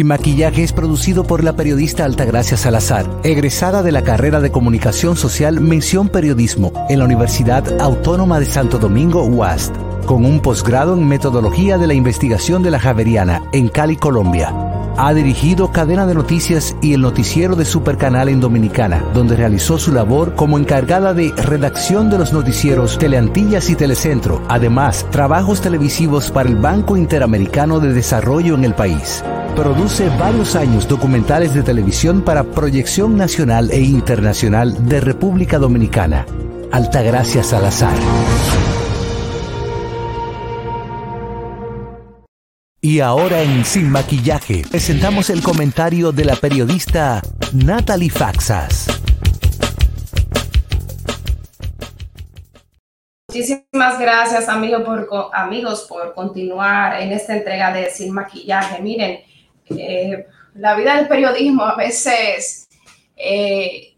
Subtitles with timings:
[0.00, 5.14] Sin Maquillaje es producido por la periodista Altagracia Salazar, egresada de la carrera de Comunicación
[5.14, 11.06] Social Mención Periodismo en la Universidad Autónoma de Santo Domingo, UAST, con un posgrado en
[11.06, 14.79] Metodología de la Investigación de la Javeriana en Cali, Colombia.
[14.96, 19.92] Ha dirigido Cadena de Noticias y el noticiero de Supercanal en Dominicana, donde realizó su
[19.92, 26.48] labor como encargada de redacción de los noticieros Teleantillas y Telecentro, además trabajos televisivos para
[26.48, 29.24] el Banco Interamericano de Desarrollo en el país.
[29.56, 36.26] Produce varios años documentales de televisión para proyección nacional e internacional de República Dominicana.
[36.72, 37.96] Altagracia Salazar.
[42.82, 47.20] Y ahora en Sin Maquillaje presentamos el comentario de la periodista
[47.52, 48.86] Natalie Faxas.
[53.28, 58.80] Muchísimas gracias amigo por, amigos por continuar en esta entrega de Sin Maquillaje.
[58.80, 59.20] Miren,
[59.76, 62.66] eh, la vida del periodismo a veces
[63.14, 63.94] eh,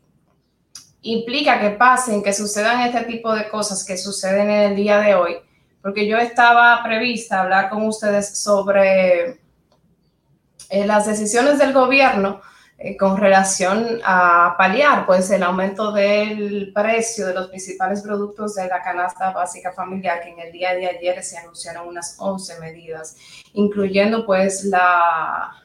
[1.03, 5.15] implica que pasen, que sucedan este tipo de cosas que suceden en el día de
[5.15, 5.37] hoy
[5.83, 9.41] porque yo estaba prevista hablar con ustedes sobre
[10.71, 12.41] eh, las decisiones del gobierno
[12.79, 18.69] eh, con relación a paliar pues el aumento del precio de los principales productos de
[18.69, 23.17] la canasta básica familiar que en el día de ayer se anunciaron unas 11 medidas,
[23.53, 25.65] incluyendo pues la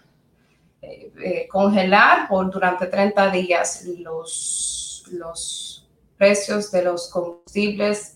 [0.81, 8.13] eh, congelar por durante 30 días los, los precios de los combustibles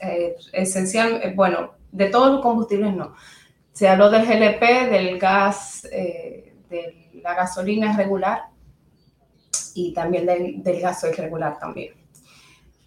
[0.52, 3.16] esencial, bueno, de todos los combustibles no.
[3.72, 8.44] Se habló del GLP, del gas, eh, de la gasolina regular
[9.74, 11.94] y también del, del gasoil regular también.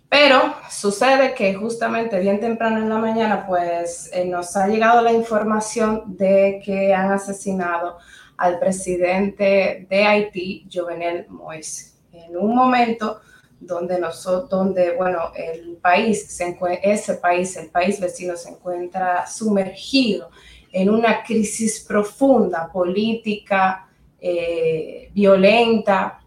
[0.09, 5.13] Pero sucede que justamente bien temprano en la mañana, pues eh, nos ha llegado la
[5.13, 7.99] información de que han asesinado
[8.37, 11.95] al presidente de Haití, Jovenel Moïse.
[12.13, 13.21] En un momento
[13.67, 20.31] donde, nosotros, donde bueno, el país, se ese país, el país vecino se encuentra sumergido
[20.73, 23.89] en una crisis profunda, política,
[24.21, 26.21] eh, violenta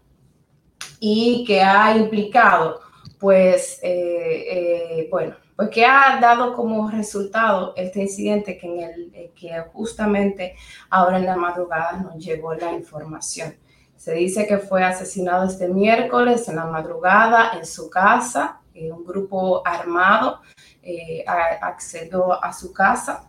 [1.00, 2.80] y que ha implicado,
[3.18, 9.32] pues, eh, eh, bueno, pues que ha dado como resultado este incidente que, en el,
[9.34, 10.54] que justamente
[10.88, 13.54] ahora en la madrugada nos llegó la información.
[13.98, 18.60] Se dice que fue asesinado este miércoles en la madrugada en su casa.
[18.72, 20.40] Eh, un grupo armado
[20.84, 23.28] eh, accedió a su casa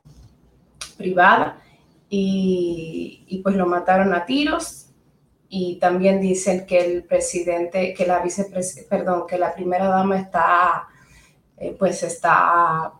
[0.95, 1.59] privada
[2.07, 4.91] y, pues lo mataron a tiros.
[5.49, 10.87] Y también dicen que el presidente, que la vicepresidenta, perdón, que la primera dama está,
[11.57, 12.93] eh, pues está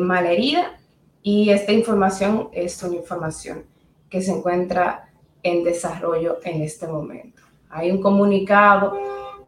[0.00, 0.76] malherida.
[1.22, 3.64] Y esta información es una información
[4.10, 5.11] que se encuentra
[5.42, 7.42] en desarrollo en este momento.
[7.70, 8.96] Hay un comunicado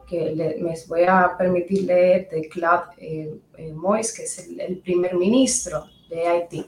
[0.06, 3.74] que me voy a permitir leer de Claude eh, eh
[4.16, 6.66] que es el, primer ministro de Haití,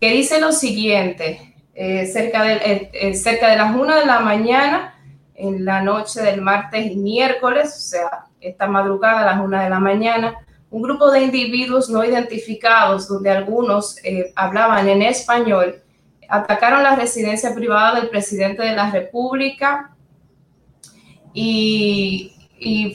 [0.00, 4.94] que dice lo siguiente, eh, cerca, de, eh, cerca de las 1 de la mañana,
[5.34, 9.70] en la noche del martes y miércoles, o sea, esta madrugada a las 1 de
[9.70, 10.34] la mañana,
[10.70, 13.96] un grupo de individuos no identificados, donde algunos
[14.34, 15.80] hablaban en español,
[16.28, 19.94] atacaron la residencia privada del presidente de la República
[21.32, 22.34] y,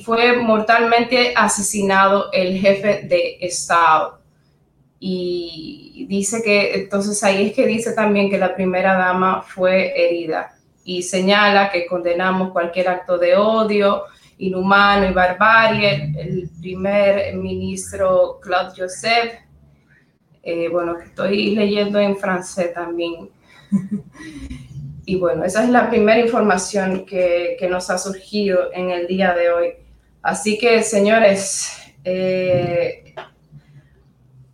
[0.04, 4.20] fue mortalmente asesinado el jefe de Estado.
[5.00, 10.54] Y dice que, entonces ahí es que dice también que la primera dama fue herida
[10.84, 14.04] y señala que condenamos cualquier acto de odio,
[14.38, 16.14] inhumano y barbarie.
[16.18, 19.34] El primer ministro Claude Joseph
[20.44, 23.30] eh, bueno, que estoy leyendo en francés también.
[25.06, 29.52] y bueno, esa es la primera información que, nos ha surgido en el día de
[29.52, 29.68] hoy.
[30.22, 31.72] Así que, señores,
[32.04, 33.16] eh,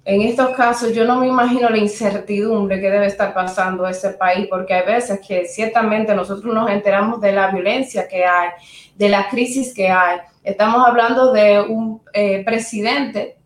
[0.05, 4.47] en estos casos yo no me imagino la incertidumbre que debe estar pasando ese país,
[4.47, 8.49] porque hay veces que ciertamente nosotros nos enteramos de la violencia que hay,
[8.95, 10.19] de la crisis que hay.
[10.43, 13.38] Estamos hablando de un eh, presidente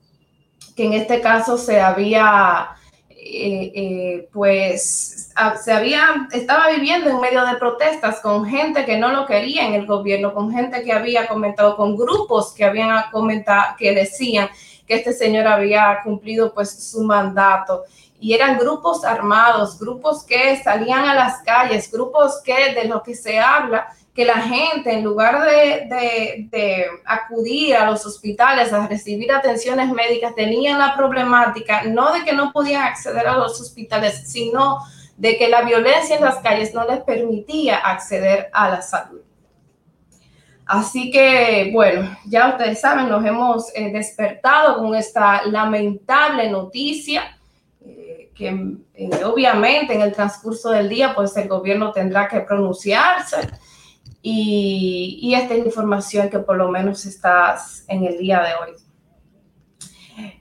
[0.76, 2.76] que en este caso se había
[3.26, 5.32] eh, eh, pues
[5.64, 9.74] se había, estaba viviendo en medio de protestas con gente que no lo quería en
[9.76, 14.50] el gobierno, con gente que había comentado, con grupos que habían comentado, que decían
[14.86, 17.84] que este señor había cumplido pues su mandato.
[18.20, 23.16] Y eran grupos armados, grupos que salían a las calles, grupos que de lo que
[23.16, 29.90] se habla que la gente, en lugar de, acudir a los hospitales a recibir atenciones
[29.92, 34.78] médicas, tenían la problemática no de que no podían acceder a los hospitales, sino
[35.18, 39.22] de que la violencia en las calles no les permitía acceder a la salud.
[40.66, 47.38] Así que, bueno, ya ustedes saben, nos hemos eh, despertado con esta lamentable noticia
[47.86, 48.48] eh, que
[48.94, 53.38] eh, obviamente en el transcurso del día, pues el gobierno tendrá que pronunciarse
[54.26, 57.58] y, esta información que por lo menos está
[57.90, 58.78] en el día de hoy.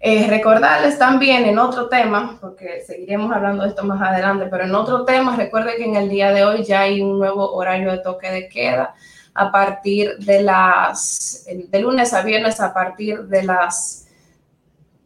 [0.00, 4.74] Eh, recordarles también en otro tema, porque seguiremos hablando de esto más adelante, pero en
[4.74, 7.98] otro tema, recuerden que en el día de hoy ya hay un nuevo horario de
[7.98, 8.94] toque de queda
[9.34, 14.06] a partir de las, de lunes a viernes a partir de las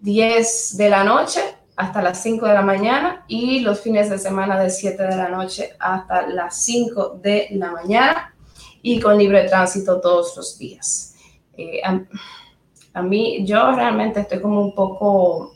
[0.01, 1.41] 10 de la noche
[1.77, 5.29] hasta las 5 de la mañana y los fines de semana de 7 de la
[5.29, 8.36] noche hasta las 5 de la mañana
[8.87, 11.17] y con libre tránsito todos los días.
[11.57, 11.81] Eh,
[12.95, 15.55] a, mí, yo realmente estoy como un poco,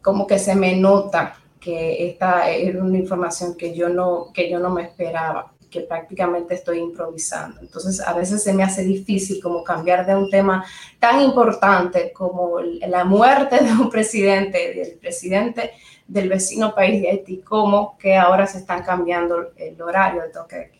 [0.00, 4.58] como que se me nota que esta es una información que yo no, que yo
[4.58, 7.60] no me esperaba que prácticamente estoy improvisando.
[7.60, 10.64] Entonces, a veces se me hace difícil como cambiar de un tema
[10.98, 15.72] tan importante como la muerte de un presidente, del presidente
[16.08, 20.56] del vecino país de Haití, como que ahora se están cambiando el horario de toque
[20.56, 20.70] de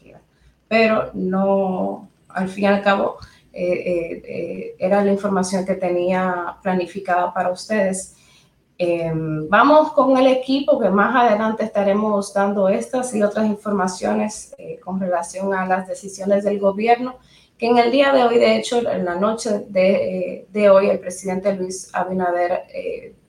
[0.69, 3.19] pero no, al fin y al cabo,
[3.59, 8.15] eh, eh, eh, era la información que tenía planificada para ustedes.
[9.49, 14.55] vamos con el equipo que más adelante estaremos dando estas y otras informaciones
[14.85, 17.17] con relación a las decisiones del gobierno,
[17.57, 20.99] que en el día de hoy, de hecho, en la noche de, de hoy, el
[20.99, 22.65] presidente Luis Abinader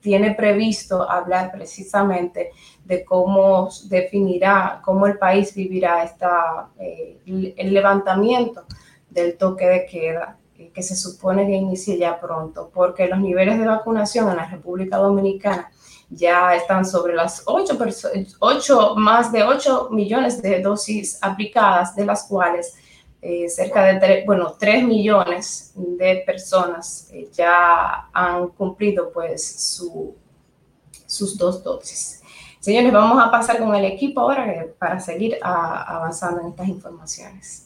[0.00, 2.50] tiene previsto hablar precisamente
[2.88, 8.64] de cómo definirá, cómo el país vivirá esta, eh, el levantamiento
[9.10, 13.58] del toque de queda eh, que se supone que inicie ya pronto, porque los niveles
[13.58, 15.70] de vacunación en la República Dominicana
[16.08, 17.78] ya están sobre las 8,
[18.38, 22.74] 8 más de 8 millones de dosis aplicadas, de las cuales
[23.20, 30.16] eh, cerca de 3, bueno, 3 millones de personas ya han cumplido pues su,
[31.04, 32.22] sus dos dosis.
[32.60, 37.64] Señores, vamos a pasar con el equipo ahora para seguir avanzando en estas informaciones.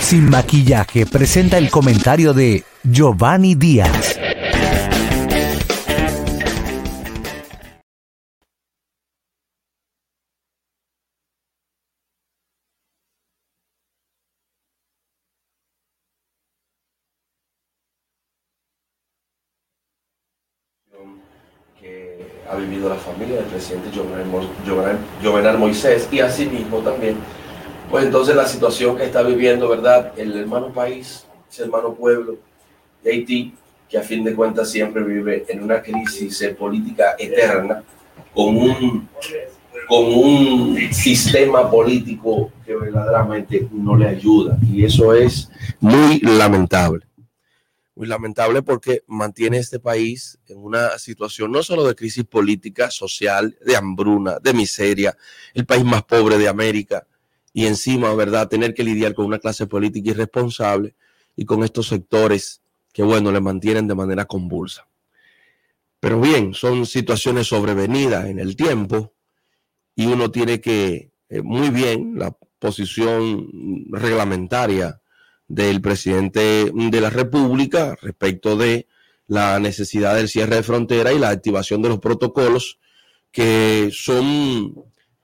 [0.00, 4.18] Sin maquillaje presenta el comentario de Giovanni Díaz.
[25.66, 27.16] Moisés y asimismo también,
[27.90, 30.12] pues entonces la situación que está viviendo, ¿verdad?
[30.16, 32.36] El hermano país, ese hermano pueblo
[33.02, 33.52] de Haití,
[33.88, 37.82] que a fin de cuentas siempre vive en una crisis política eterna,
[38.32, 39.08] con un,
[39.88, 44.56] con un sistema político que verdaderamente no le ayuda.
[44.72, 47.04] Y eso es muy lamentable
[47.96, 53.58] muy lamentable porque mantiene este país en una situación no solo de crisis política, social,
[53.64, 55.16] de hambruna, de miseria,
[55.54, 57.06] el país más pobre de América
[57.54, 60.94] y encima, ¿verdad?, tener que lidiar con una clase política irresponsable
[61.34, 62.60] y con estos sectores
[62.92, 64.86] que, bueno, le mantienen de manera convulsa.
[65.98, 69.14] Pero bien, son situaciones sobrevenidas en el tiempo
[69.94, 73.48] y uno tiene que, eh, muy bien, la posición
[73.90, 75.00] reglamentaria
[75.48, 78.86] del presidente de la República respecto de
[79.28, 82.78] la necesidad del cierre de frontera y la activación de los protocolos,
[83.30, 84.74] que son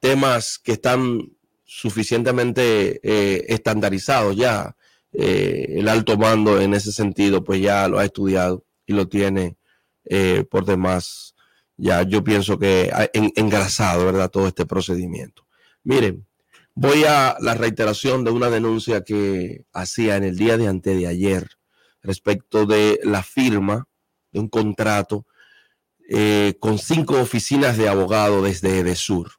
[0.01, 1.33] temas que están
[1.65, 4.77] suficientemente eh, estandarizados ya.
[5.13, 9.57] Eh, el alto mando en ese sentido, pues ya lo ha estudiado y lo tiene
[10.05, 11.35] eh, por demás.
[11.77, 14.31] Ya yo pienso que ha engrasado, ¿verdad?
[14.31, 15.47] Todo este procedimiento.
[15.85, 16.27] Miren,
[16.75, 21.07] Voy a la reiteración de una denuncia que hacía en el día de antes de
[21.07, 21.49] ayer
[22.03, 23.87] respecto de la firma
[24.33, 25.27] de un contrato
[26.09, 29.33] eh, con cinco oficinas de abogado desde Edesur.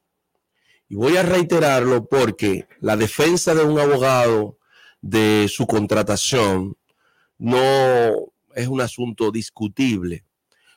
[0.88, 4.60] Y voy a reiterarlo porque la defensa de un abogado
[5.02, 6.78] de su contratación
[7.38, 10.24] no es un asunto discutible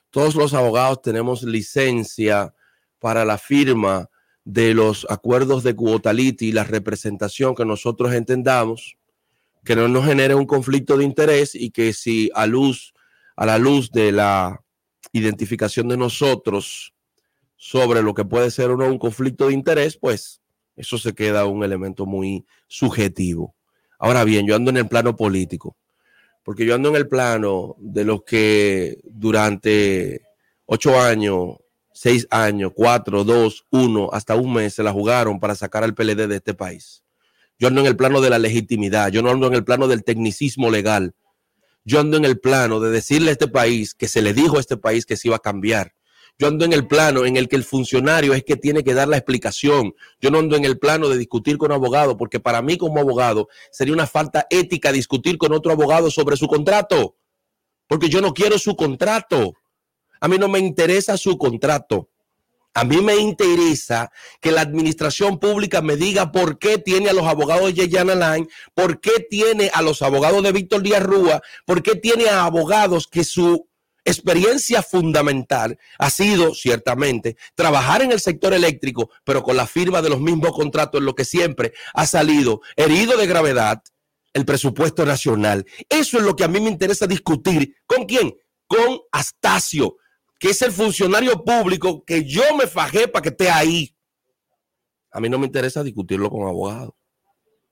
[0.09, 2.53] todos los abogados tenemos licencia
[2.99, 4.09] para la firma
[4.47, 8.95] de los acuerdos de cuotality y la representación que nosotros entendamos,
[9.65, 12.93] que no nos genere un conflicto de interés y que si a luz,
[13.35, 14.63] a la luz de la
[15.11, 16.93] identificación de nosotros
[17.57, 20.39] sobre lo que puede ser o no un conflicto de interés, pues
[20.77, 23.53] eso se queda un elemento muy subjetivo.
[23.99, 25.75] Ahora bien, yo ando en el plano político,
[26.43, 30.21] porque yo ando en el plano de los que durante
[30.65, 31.57] ocho años,
[31.97, 36.27] seis años, cuatro, dos, uno, hasta un mes se la jugaron para sacar al PLD
[36.27, 37.03] de este país.
[37.57, 40.03] Yo ando en el plano de la legitimidad, yo no ando en el plano del
[40.03, 41.15] tecnicismo legal.
[41.83, 44.59] Yo ando en el plano de decirle a este país que se le dijo a
[44.59, 45.93] este país que se iba a cambiar.
[46.37, 49.07] Yo ando en el plano en el que el funcionario es que tiene que dar
[49.07, 49.95] la explicación.
[50.21, 53.47] Yo no ando en el plano de discutir con abogado, porque para mí como abogado
[53.71, 57.15] sería una falta ética discutir con otro abogado sobre su contrato,
[57.87, 59.55] porque yo no quiero su contrato.
[60.19, 62.09] A mí no me interesa su contrato.
[62.73, 67.25] A mí me interesa que la administración pública me diga por qué tiene a los
[67.25, 71.81] abogados de Yeyana Line, por qué tiene a los abogados de Víctor Díaz Rúa, por
[71.81, 73.67] qué tiene a abogados que su
[74.05, 80.09] experiencia fundamental ha sido, ciertamente, trabajar en el sector eléctrico, pero con la firma de
[80.09, 83.81] los mismos contratos, en lo que siempre ha salido herido de gravedad
[84.33, 85.65] el presupuesto nacional.
[85.89, 87.75] Eso es lo que a mí me interesa discutir.
[87.87, 88.35] ¿Con quién?
[88.67, 89.97] Con Astacio,
[90.39, 93.95] que es el funcionario público que yo me fajé para que esté ahí.
[95.11, 96.93] A mí no me interesa discutirlo con abogados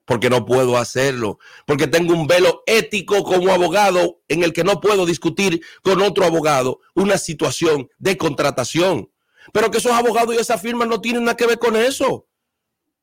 [0.05, 4.79] porque no puedo hacerlo, porque tengo un velo ético como abogado en el que no
[4.79, 9.11] puedo discutir con otro abogado una situación de contratación.
[9.51, 12.27] Pero que esos abogados y esas firmas no tienen nada que ver con eso.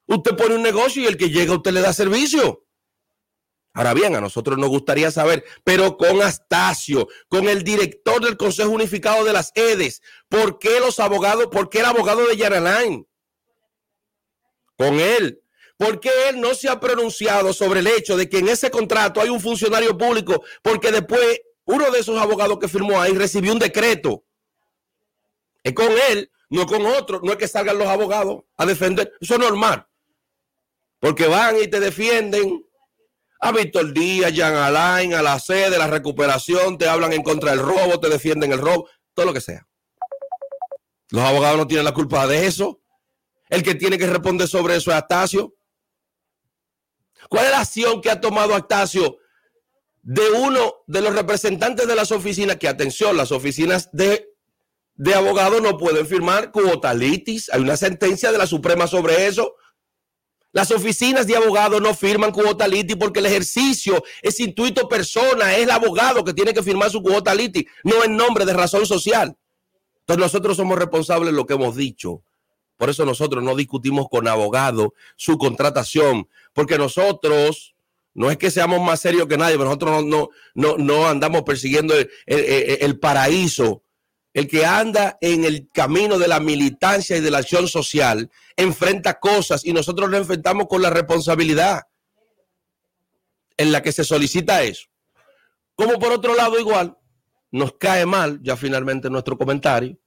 [0.06, 2.64] Usted pone un negocio y el que llega usted le da servicio.
[3.74, 8.70] Ahora bien, a nosotros nos gustaría saber, pero con Astacio, con el director del Consejo
[8.70, 13.06] Unificado de las EDES, ¿por qué los abogados, por qué el abogado de Yaraline?
[14.76, 15.42] Con él,
[15.82, 19.20] ¿Por qué él no se ha pronunciado sobre el hecho de que en ese contrato
[19.20, 20.44] hay un funcionario público?
[20.62, 24.24] Porque después uno de esos abogados que firmó ahí recibió un decreto.
[25.64, 27.20] Es con él, no con otro.
[27.24, 29.12] No es que salgan los abogados a defender.
[29.20, 29.84] Eso es normal.
[31.00, 32.64] Porque van y te defienden
[33.44, 37.58] a Víctor Díaz, Jean Alain, a la sede, la recuperación, te hablan en contra del
[37.58, 39.66] robo, te defienden el robo, todo lo que sea.
[41.10, 42.80] Los abogados no tienen la culpa de eso.
[43.48, 45.56] El que tiene que responder sobre eso es Astacio.
[47.28, 49.18] ¿Cuál es la acción que ha tomado Actacio
[50.02, 52.58] de uno de los representantes de las oficinas?
[52.58, 54.36] Que atención, las oficinas de,
[54.94, 57.50] de abogados no pueden firmar cuotalitis.
[57.52, 59.56] Hay una sentencia de la Suprema sobre eso.
[60.52, 62.66] Las oficinas de abogados no firman cuota
[62.98, 67.34] porque el ejercicio es intuito persona, es el abogado que tiene que firmar su cuota
[67.84, 69.36] no en nombre de razón social.
[70.00, 72.22] Entonces nosotros somos responsables de lo que hemos dicho.
[72.76, 77.74] Por eso nosotros no discutimos con abogado su contratación, porque nosotros
[78.14, 81.94] no es que seamos más serios que nadie, pero nosotros no, no, no, andamos persiguiendo
[82.26, 83.81] el, paraíso.
[84.34, 89.20] El que anda en el camino de la militancia y de la acción social enfrenta
[89.20, 91.82] cosas y nosotros lo enfrentamos con la responsabilidad
[93.56, 94.88] en la que se solicita eso.
[95.74, 96.96] Como por otro lado, igual,
[97.50, 99.98] nos cae mal, ya finalmente nuestro comentario,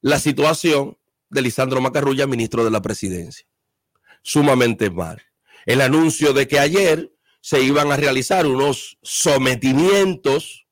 [0.00, 3.46] la situación de Lisandro Macarrulla, ministro de la presidencia.
[4.22, 5.22] Sumamente mal
[5.66, 10.66] el anuncio de que ayer se iban a realizar unos sometimientos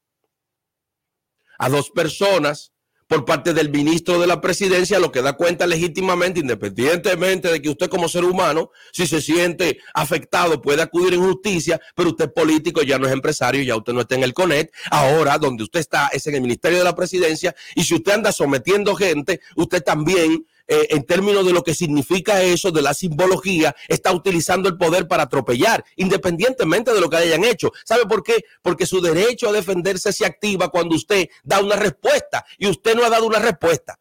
[1.58, 2.69] a dos personas
[3.10, 7.68] por parte del ministro de la presidencia, lo que da cuenta legítimamente, independientemente de que
[7.68, 12.32] usted como ser humano, si se siente afectado, puede acudir en justicia, pero usted es
[12.32, 14.72] político, ya no es empresario, ya usted no está en el CONET.
[14.92, 18.30] Ahora, donde usted está es en el Ministerio de la Presidencia, y si usted anda
[18.30, 23.74] sometiendo gente, usted también eh, en términos de lo que significa eso, de la simbología,
[23.88, 27.72] está utilizando el poder para atropellar, independientemente de lo que hayan hecho.
[27.84, 28.44] ¿Sabe por qué?
[28.62, 33.04] Porque su derecho a defenderse se activa cuando usted da una respuesta y usted no
[33.04, 33.98] ha dado una respuesta.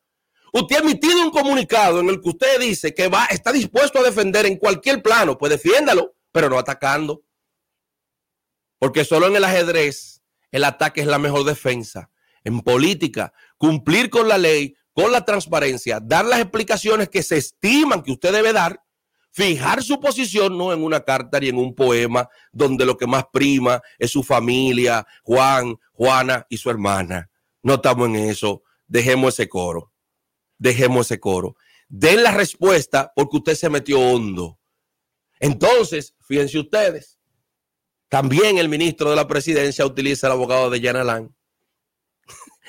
[0.53, 4.03] Usted ha emitido un comunicado en el que usted dice que va, está dispuesto a
[4.03, 7.23] defender en cualquier plano, pues defiéndalo, pero no atacando.
[8.77, 10.21] Porque solo en el ajedrez
[10.51, 12.11] el ataque es la mejor defensa.
[12.43, 18.03] En política, cumplir con la ley con la transparencia, dar las explicaciones que se estiman
[18.03, 18.83] que usted debe dar,
[19.31, 23.23] fijar su posición no en una carta ni en un poema donde lo que más
[23.31, 27.29] prima es su familia, Juan, Juana y su hermana.
[27.63, 28.63] No estamos en eso.
[28.87, 29.93] Dejemos ese coro.
[30.57, 31.55] Dejemos ese coro.
[31.87, 34.59] Den la respuesta porque usted se metió hondo.
[35.39, 37.19] Entonces, fíjense ustedes,
[38.09, 41.33] también el ministro de la presidencia utiliza el abogado de Yanalán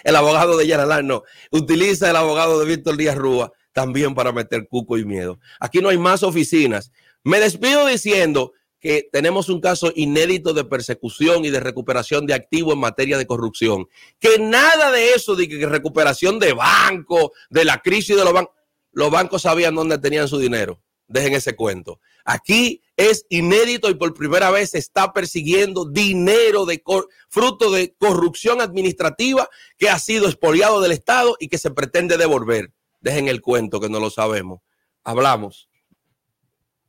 [0.05, 4.67] el abogado de Yaralán no, utiliza el abogado de Víctor Díaz Rúa también para meter
[4.69, 5.39] cuco y miedo.
[5.61, 6.93] Aquí no hay más oficinas.
[7.23, 12.75] Me despido diciendo que tenemos un caso inédito de persecución y de recuperación de activos
[12.75, 13.87] en materia de corrupción.
[14.19, 18.55] Que nada de eso, de que recuperación de banco, de la crisis de los bancos,
[18.93, 20.83] los bancos sabían dónde tenían su dinero.
[21.07, 22.01] Dejen ese cuento.
[22.25, 26.83] Aquí es inédito y por primera vez se está persiguiendo dinero de
[27.29, 32.73] fruto de corrupción administrativa que ha sido expoliado del Estado y que se pretende devolver.
[33.01, 34.61] Dejen el cuento que no lo sabemos.
[35.03, 35.71] Hablamos.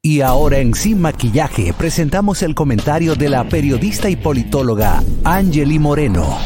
[0.01, 6.37] Y ahora en Sin Maquillaje presentamos el comentario de la periodista y politóloga Angeli Moreno.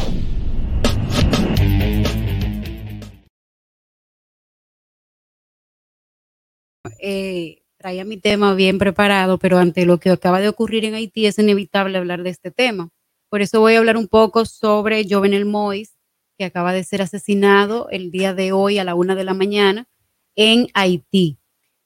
[6.99, 11.27] Eh, traía mi tema bien preparado, pero ante lo que acaba de ocurrir en Haití
[11.27, 12.89] es inevitable hablar de este tema.
[13.29, 15.95] Por eso voy a hablar un poco sobre Jovenel Mois,
[16.35, 19.87] que acaba de ser asesinado el día de hoy a la una de la mañana
[20.35, 21.37] en Haití.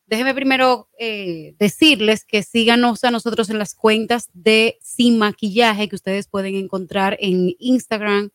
[0.06, 5.98] Déjenme primero eh, decirles que síganos a nosotros en las cuentas de Sin Maquillaje que
[5.98, 8.30] ustedes pueden encontrar en Instagram,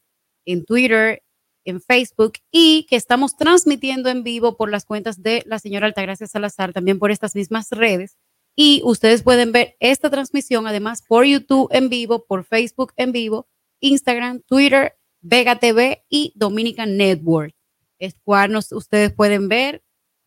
[0.45, 1.23] en Twitter,
[1.65, 6.27] en Facebook y que estamos transmitiendo en vivo por las cuentas de la señora Altagracia
[6.27, 8.17] Salazar, también por estas mismas redes.
[8.57, 13.49] Y ustedes pueden ver esta transmisión además por YouTube en vivo, por Facebook en vivo,
[13.81, 17.55] Instagram, Twitter, Vega TV y Dominican Network.
[17.99, 19.83] Es cual ustedes pueden ver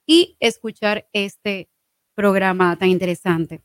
[0.05, 1.69] y escuchar este
[2.15, 3.61] programa tan interesante.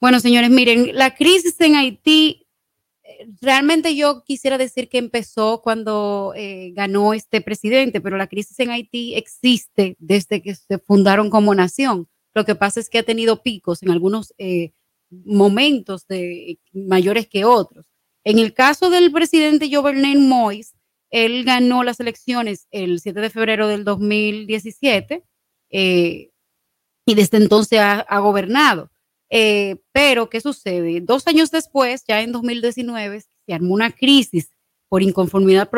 [0.00, 2.43] Bueno, señores, miren, la crisis en Haití,
[3.40, 8.70] realmente yo quisiera decir que empezó cuando eh, ganó este presidente, pero la crisis en
[8.70, 12.08] Haití existe desde que se fundaron como nación.
[12.34, 14.72] Lo que pasa es que ha tenido picos en algunos eh,
[15.10, 17.86] momentos de, mayores que otros.
[18.24, 20.74] En el caso del presidente Jovenel Moïse,
[21.10, 25.22] él ganó las elecciones el 7 de febrero del 2017
[25.70, 26.30] eh,
[27.06, 28.90] y desde entonces ha, gobernado.
[29.36, 31.00] Eh, pero, ¿qué sucede?
[31.00, 34.52] Dos años después, ya en 2019, se armó una crisis
[34.88, 35.68] por inconformidad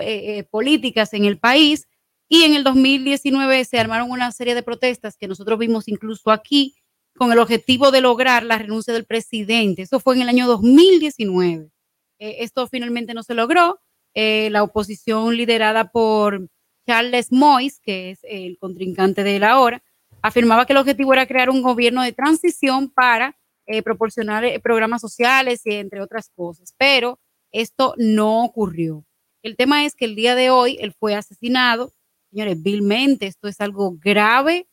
[0.00, 1.88] eh, políticas en el país
[2.28, 6.74] y en el 2019 se armaron una serie de protestas que nosotros vimos incluso aquí
[7.16, 9.80] con el objetivo de lograr la renuncia del presidente.
[9.80, 11.70] Eso fue en el año 2019.
[12.18, 13.80] esto finalmente no se logró.
[14.14, 16.50] la oposición liderada por
[16.86, 19.82] Charles Mois, que es el contrincante de la hora,
[20.26, 23.36] afirmaba que el objetivo era crear un gobierno de transición para
[23.66, 27.20] eh, proporcionar eh, programas sociales y entre otras cosas, pero
[27.52, 29.04] esto no ocurrió.
[29.42, 31.92] El tema es que el día de hoy él fue asesinado,
[32.30, 34.66] señores, vilmente, esto es algo grave,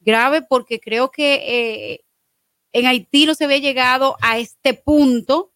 [0.00, 2.04] grave porque creo que eh,
[2.72, 5.54] en Haití no se había llegado a este punto,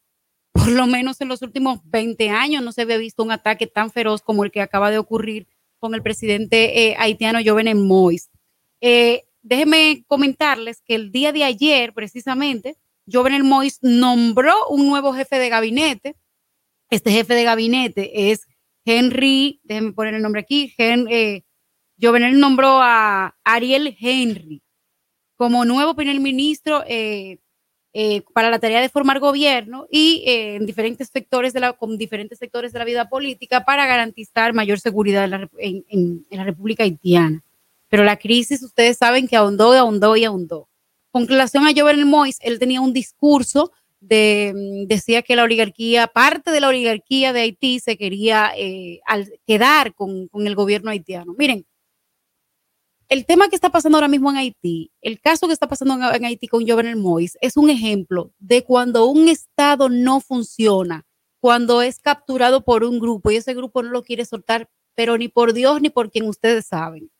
[0.52, 3.90] por lo menos en los últimos 20 años no se había visto un ataque tan
[3.90, 5.46] feroz como el que acaba de ocurrir
[5.78, 8.30] con el presidente haitiano Jovenel Moïse.
[8.80, 12.76] Eh, déjenme comentarles que el día de ayer, precisamente,
[13.06, 16.16] Jovenel Moïse nombró un nuevo jefe de gabinete.
[16.90, 18.46] Este jefe de gabinete es
[18.84, 21.42] Henry, déjenme poner el nombre aquí, eh,
[22.00, 24.62] Jovenel nombró a Ariel Henry
[25.36, 27.38] como nuevo primer ministro eh,
[27.92, 32.38] eh, para la tarea de formar gobierno y en diferentes sectores de la, con diferentes
[32.38, 35.24] sectores de la vida política para garantizar mayor seguridad
[35.58, 37.42] en la, República Haitiana.
[37.92, 40.70] Pero la crisis, ustedes saben que ahondó, ahondó y ahondó.
[41.10, 46.06] Con relación a Jovenel Mois, él tenía un discurso de, mm, decía que la oligarquía,
[46.06, 49.00] parte de la oligarquía de Haití se quería eh,
[49.46, 51.34] quedar con, con el gobierno haitiano.
[51.36, 51.66] Miren,
[53.10, 56.24] el tema que está pasando ahora mismo en Haití, el caso que está pasando en,
[56.24, 61.04] Haití con Jovenel Moïse, es un ejemplo de cuando un Estado no funciona,
[61.40, 65.28] cuando es capturado por un grupo y ese grupo no lo quiere soltar, pero ni
[65.28, 67.11] por Dios ni por quien ustedes saben.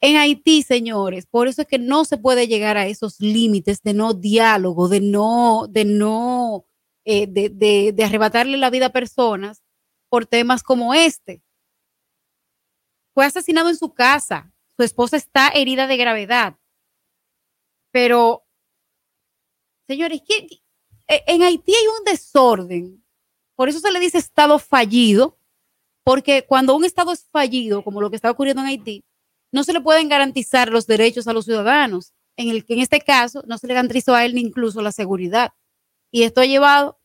[0.00, 3.94] En Haití, señores, por eso es que no se puede llegar a esos límites de
[3.94, 6.66] no diálogo, de no, de no,
[7.04, 9.62] eh, de, de arrebatarle la vida a personas
[10.08, 11.42] por temas como este
[13.18, 14.52] fue asesinado en su casa.
[14.76, 16.56] Su esposa está herida de gravedad.
[17.90, 18.46] Pero,
[19.88, 23.04] señores, e, en Haití hay un desorden.
[23.56, 25.36] Por eso se le dice estado fallido,
[26.04, 29.04] porque cuando un estado es fallido, como lo que está ocurriendo en Haití,
[29.52, 32.12] no se le pueden garantizar los derechos a los ciudadanos.
[32.36, 35.52] En, el, en este caso, no se le garantizó a él ni incluso la seguridad.
[36.10, 36.98] Y esto ha llevado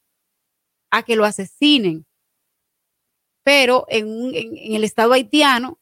[0.92, 2.06] a que lo asesinen.
[3.44, 5.80] Pero en, en el estado haitiano,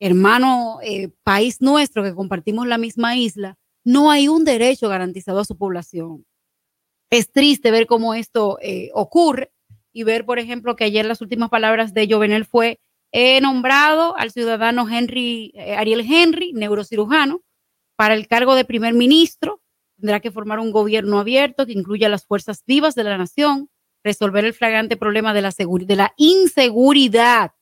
[0.00, 5.44] hermano eh, país nuestro que compartimos la misma isla, no hay un derecho garantizado a
[5.44, 6.24] su población.
[7.10, 9.52] Es triste ver cómo esto eh, ocurre,
[9.94, 12.80] y ver, por ejemplo, que ayer las últimas palabras de Jovenel fue,
[13.16, 17.42] he nombrado al ciudadano Henry, eh, Ariel Henry, neurocirujano,
[17.94, 19.62] para el cargo de primer ministro.
[19.96, 23.70] Tendrá que formar un gobierno abierto que incluya las fuerzas vivas de la nación,
[24.02, 27.52] resolver el flagrante problema de la, inseguridad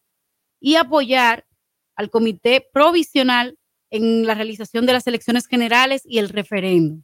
[0.59, 1.47] y apoyar
[1.97, 3.59] al comité provisional
[3.91, 7.03] en la realización de las elecciones generales y el referéndum.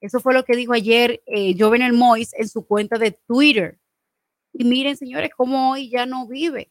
[0.00, 3.80] Eso fue lo que dijo ayer eh, Jovenel Mois en su cuenta de Twitter.
[4.52, 6.70] Y miren, señores, cómo hoy ya no vive.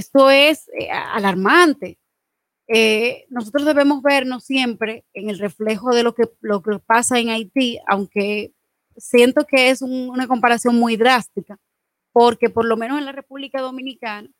[0.00, 1.98] Esto es eh, alarmante.
[2.68, 7.28] Eh, nosotros debemos vernos siempre en el reflejo de lo que, lo que pasa en
[7.28, 8.54] Haití, aunque
[8.96, 11.58] siento que es una comparación muy drástica,
[12.12, 14.30] porque por lo menos en la República Dominicana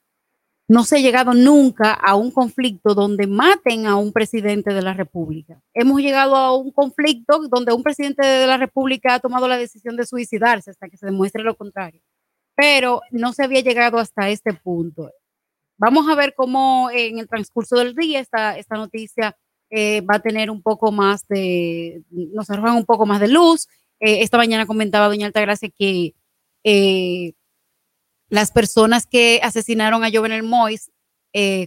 [0.66, 4.94] no se ha llegado nunca a un conflicto donde maten a un presidente de la
[4.94, 5.60] República.
[5.74, 9.96] Hemos llegado a un conflicto donde un presidente de la República ha tomado la decisión
[9.96, 12.00] de suicidarse hasta que se demuestre lo contrario.
[12.54, 15.10] Pero no se había llegado hasta este punto.
[15.80, 19.34] Vamos a ver cómo en el transcurso del día esta, esta noticia
[19.70, 23.66] eh, va a tener un poco más de, nos arrojan un poco más de luz.
[23.98, 26.14] Eh, esta mañana comentaba doña Altagracia que
[26.64, 27.32] eh,
[28.28, 30.92] las personas que asesinaron a Jovenel Mois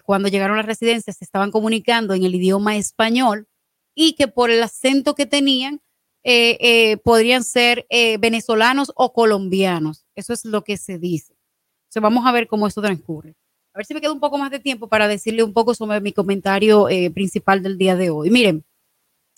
[0.04, 3.48] cuando llegaron a la residencia se estaban comunicando en el idioma español
[3.96, 5.82] y que por el acento que tenían
[7.04, 7.88] podrían ser
[8.20, 10.06] venezolanos o colombianos.
[10.16, 11.34] Eso es lo que se dice.
[11.84, 13.36] Entonces vamos a ver cómo eso transcurre.
[13.74, 16.00] A ver si me queda un poco más de tiempo para decirle un poco sobre
[16.00, 18.30] mi comentario principal del día de hoy.
[18.30, 18.64] Miren,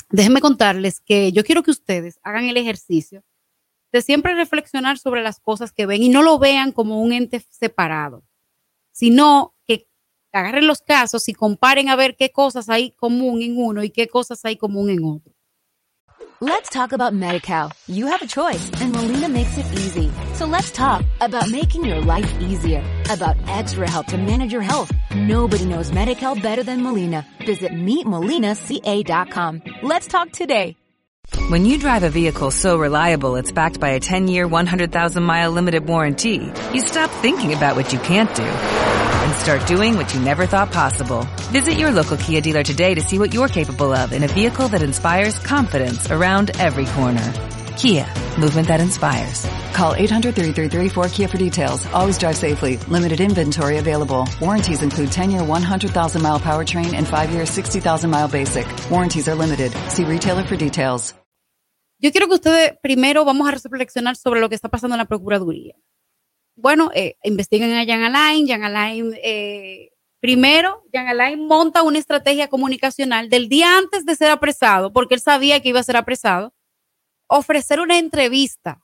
[0.10, 3.24] déjenme contarles que yo quiero que ustedes hagan el ejercicio
[3.94, 7.46] de siempre reflexionar sobre las cosas que ven y no lo vean como un ente
[7.50, 8.26] separado,
[8.92, 9.88] sino que
[10.34, 14.10] agarren los casos y comparen a ver qué cosas hay común en uno y qué
[14.10, 15.34] cosas hay común en otro.
[16.42, 17.72] Let's talk about MediCal.
[17.88, 20.12] You have a choice and Molina makes it easy.
[20.34, 24.92] So let's talk about making your life easier, about extra help to manage your health.
[25.16, 27.26] Nobody knows MediCal better than Molina.
[27.46, 29.62] Visit meetmolinaca.com.
[29.82, 30.76] Let's talk today.
[31.50, 36.52] When you drive a vehicle so reliable it's backed by a 10-year, 100,000-mile limited warranty,
[36.74, 40.72] you stop thinking about what you can't do and start doing what you never thought
[40.72, 41.28] possible.
[41.52, 44.68] Visit your local Kia dealer today to see what you're capable of in a vehicle
[44.68, 47.55] that inspires confidence around every corner.
[47.78, 48.06] Kia,
[48.40, 49.46] movement that inspires.
[49.74, 51.86] Call 800-3334-KIA for details.
[51.94, 52.78] Always drive safely.
[52.88, 54.28] Limited inventory available.
[54.42, 58.66] Warranties include 10-year 100,000-mile powertrain and 5-year 60,000-mile basic.
[58.90, 59.72] Warranties are limited.
[59.90, 61.14] See retailer for details.
[62.00, 65.06] Yo quiero que ustedes primero vamos a reflexionar sobre lo que está pasando en la
[65.06, 65.76] Procuraduría.
[66.56, 68.48] Bueno, eh, investiguen a Jan Alain.
[68.48, 74.32] Jan Alain, eh, primero, Jan Alain monta una estrategia comunicacional del día antes de ser
[74.32, 76.54] apresado, porque él sabía que iba a ser apresado,
[77.28, 78.82] ofrecer una entrevista.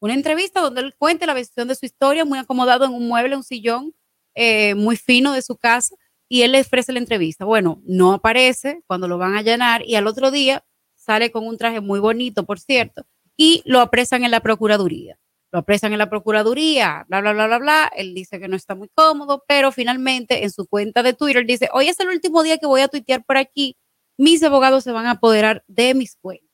[0.00, 3.36] Una entrevista donde él cuente la versión de su historia, muy acomodado en un mueble,
[3.36, 3.94] un sillón
[4.34, 5.96] eh, muy fino de su casa,
[6.28, 7.44] y él le ofrece la entrevista.
[7.44, 11.56] Bueno, no aparece cuando lo van a allanar y al otro día sale con un
[11.56, 15.18] traje muy bonito, por cierto, y lo apresan en la Procuraduría.
[15.52, 17.92] Lo apresan en la Procuraduría, bla, bla, bla, bla, bla.
[17.96, 21.68] Él dice que no está muy cómodo, pero finalmente en su cuenta de Twitter dice,
[21.72, 23.76] hoy es el último día que voy a tuitear por aquí,
[24.18, 26.45] mis abogados se van a apoderar de mis cuentas.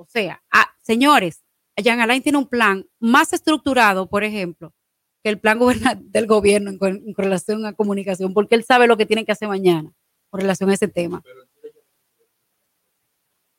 [0.00, 1.44] O sea, ah, señores,
[1.76, 4.72] Jan Alain tiene un plan más estructurado, por ejemplo,
[5.22, 5.58] que el plan
[6.04, 9.92] del gobierno en, relación a comunicación, porque él sabe lo que tiene que hacer mañana
[10.30, 11.22] con relación a ese tema.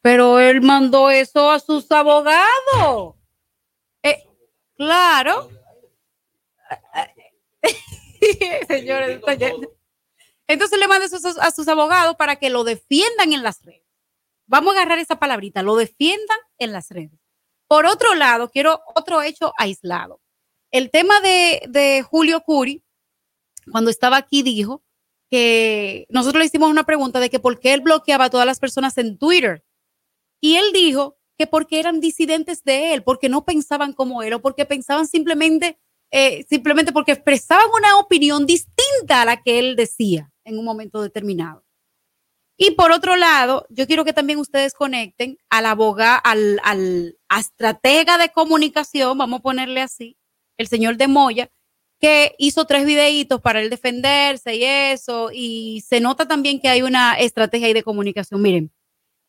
[0.01, 3.13] Pero él mandó eso a sus abogados.
[4.01, 4.23] Eh,
[4.75, 5.47] claro.
[8.67, 9.21] Señores,
[10.47, 13.80] entonces le manda eso a sus abogados para que lo defiendan en las redes.
[14.51, 17.17] Vamos a agarrar esa palabrita, lo defiendan en las redes.
[17.69, 20.19] Por otro lado, quiero otro hecho aislado.
[20.71, 22.83] El tema de, Julio Curi,
[23.71, 24.83] cuando estaba aquí, dijo
[25.29, 28.59] que nosotros le hicimos una pregunta de que por qué él bloqueaba a todas las
[28.59, 29.63] personas en Twitter.
[30.41, 34.41] Y él dijo que porque eran disidentes de él, porque no pensaban como él o
[34.41, 35.79] porque pensaban simplemente,
[36.11, 41.01] eh, simplemente porque expresaban una opinión distinta a la que él decía en un momento
[41.01, 41.63] determinado.
[42.63, 48.29] Y por otro lado, yo quiero que también ustedes conecten al abogado, al, estratega de
[48.29, 50.15] comunicación, vamos a ponerle así,
[50.57, 51.49] el señor de Moya,
[51.99, 56.83] que hizo tres videitos para él defenderse y eso, y se nota también que hay
[56.83, 58.39] una estrategia ahí de comunicación.
[58.39, 58.71] Miren,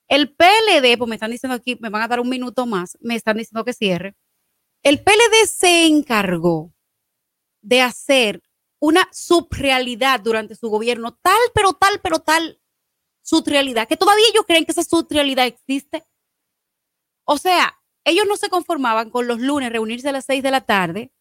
[0.09, 3.15] el PLD, pues me están diciendo aquí, me van a dar un minuto más, me
[3.15, 4.15] están diciendo que cierre.
[4.83, 6.75] El PLD se encargó
[7.63, 8.43] de hacer
[8.79, 12.59] una subrealidad durante su gobierno, tal, pero tal, pero tal
[13.23, 16.05] su realidad, que todavía ellos creen que esa su realidad existe.
[17.25, 20.63] O sea, ellos no se conformaban con los lunes reunirse a las seis de la
[20.63, 21.13] tarde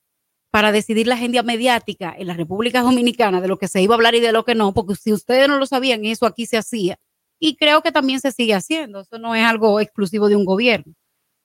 [0.51, 3.97] para decidir la agenda mediática en la República Dominicana de lo que se iba a
[3.97, 6.57] hablar y de lo que no, porque si ustedes no lo sabían, eso aquí se
[6.57, 6.99] hacía.
[7.39, 8.99] Y creo que también se sigue haciendo.
[8.99, 10.93] Eso no es algo exclusivo de un gobierno.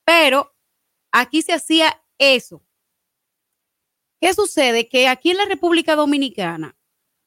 [0.05, 0.53] Pero
[1.11, 2.63] aquí se hacía eso.
[4.21, 4.89] ¿Qué sucede?
[4.89, 6.77] Que aquí en la República Dominicana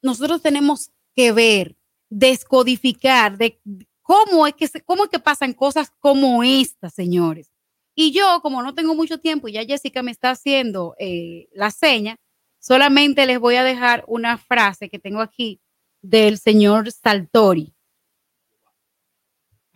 [0.02, 1.78] nosotros tenemos que ver,
[2.10, 3.60] descodificar de
[4.02, 7.52] cómo es que, cómo es que pasan cosas como estas, señores.
[7.96, 11.70] Y yo, como no tengo mucho tiempo y ya Jessica me está haciendo eh, la
[11.70, 12.16] seña,
[12.58, 15.62] solamente les voy a dejar una frase que tengo aquí
[16.02, 17.74] del señor Saltori.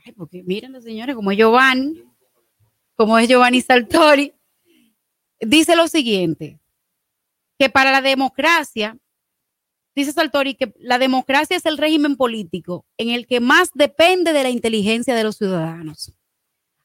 [0.06, 2.04] Ay, porque miren, señores, como es Giovanni,
[2.96, 4.34] como es Giovanni Saltori,
[5.39, 6.60] dice lo siguiente,
[7.58, 8.98] que para la democracia,
[9.95, 14.43] dice Saltori, que la democracia es el régimen político en el que más depende de
[14.43, 16.13] la inteligencia de los ciudadanos.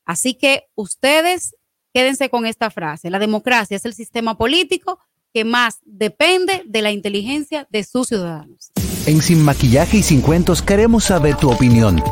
[0.04, 1.54] Así que ustedes
[1.92, 3.10] quédense con esta frase.
[3.10, 4.98] La democracia es el sistema político
[5.32, 8.72] que más depende de la inteligencia de sus ciudadanos.
[9.06, 12.02] En Sin Maquillaje y Sin Cuentos queremos saber tu opinión.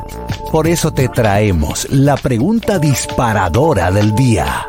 [0.52, 4.66] Por eso te traemos la pregunta disparadora del día.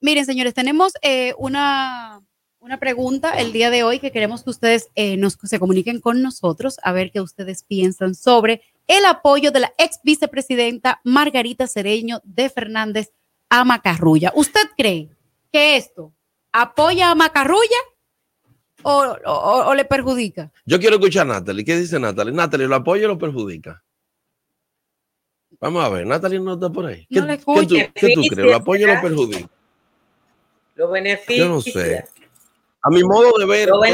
[0.00, 2.22] Miren, señores, tenemos eh, una
[2.60, 6.20] una pregunta el día de hoy que queremos que ustedes eh, nos, se comuniquen con
[6.20, 12.20] nosotros a ver qué ustedes piensan sobre el apoyo de la ex vicepresidenta Margarita Cereño
[12.22, 13.12] de Fernández
[13.48, 14.30] a Macarrulla.
[14.34, 15.08] ¿Usted cree
[15.50, 16.12] que esto
[16.52, 17.78] apoya a Macarrulla
[18.82, 20.52] o, le perjudica?
[20.66, 21.64] Yo quiero escuchar a Natalie.
[21.64, 22.34] ¿Qué dice Natalie?
[22.34, 23.82] Natalie, ¿lo apoya o lo perjudica?
[25.58, 27.06] Vamos a ver, Natalie no está por ahí.
[27.08, 27.20] ¿Qué,
[28.14, 28.50] tú, crees?
[28.50, 29.48] ¿Lo apoya o lo perjudica?
[30.80, 31.46] Los beneficios.
[31.46, 32.06] Yo no sé
[32.82, 33.84] a mi modo de ver, todo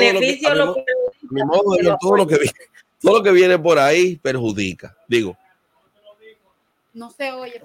[0.54, 0.84] lo que,
[1.30, 2.38] mi modo de ver todo lo que
[3.00, 4.96] todo lo que viene por ahí perjudica.
[5.08, 5.36] Digo.
[6.94, 7.60] No se oye.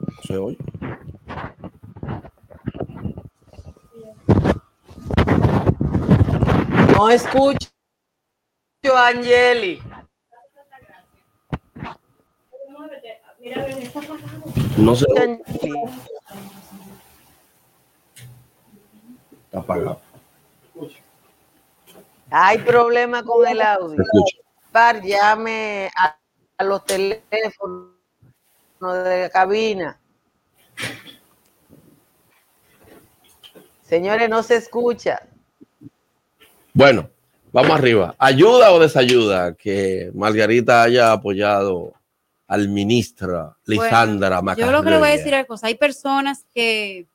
[0.00, 0.56] No se oye.
[6.94, 7.68] No escucho,
[8.94, 9.82] Angeli.
[14.76, 15.40] No se oye
[19.56, 20.00] apagado.
[22.30, 24.02] Hay problema con el audio.
[24.72, 26.16] Par, llame a,
[26.64, 27.92] los teléfonos
[28.80, 29.98] de la cabina.
[33.82, 35.22] Señores, no se escucha.
[36.74, 37.08] Bueno,
[37.52, 38.14] vamos arriba.
[38.18, 41.95] ¿Ayuda o desayuda que Margarita haya apoyado
[42.46, 45.66] al ministro Lisandra bueno, Yo lo que le voy a decir es cosa.
[45.66, 47.06] Hay personas que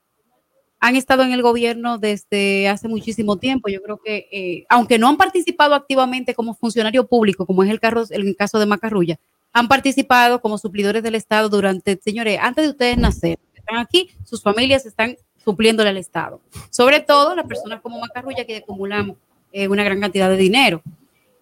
[0.79, 3.69] han estado en el gobierno desde hace muchísimo tiempo.
[3.69, 7.79] Yo creo que, eh, aunque no han participado activamente como funcionario público, como es el,
[8.09, 9.19] el caso de Macarrulla,
[9.53, 13.37] han participado como suplidores del Estado durante, señores, antes de ustedes nacer.
[13.53, 16.41] Están aquí, sus familias están supliéndole al Estado.
[16.69, 19.17] Sobre todo las personas como Macarrulla que acumulamos
[19.51, 20.81] eh, una gran cantidad de dinero.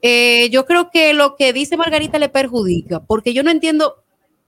[0.01, 4.03] Eh, yo creo que lo que dice Margarita le perjudica, porque yo no entiendo,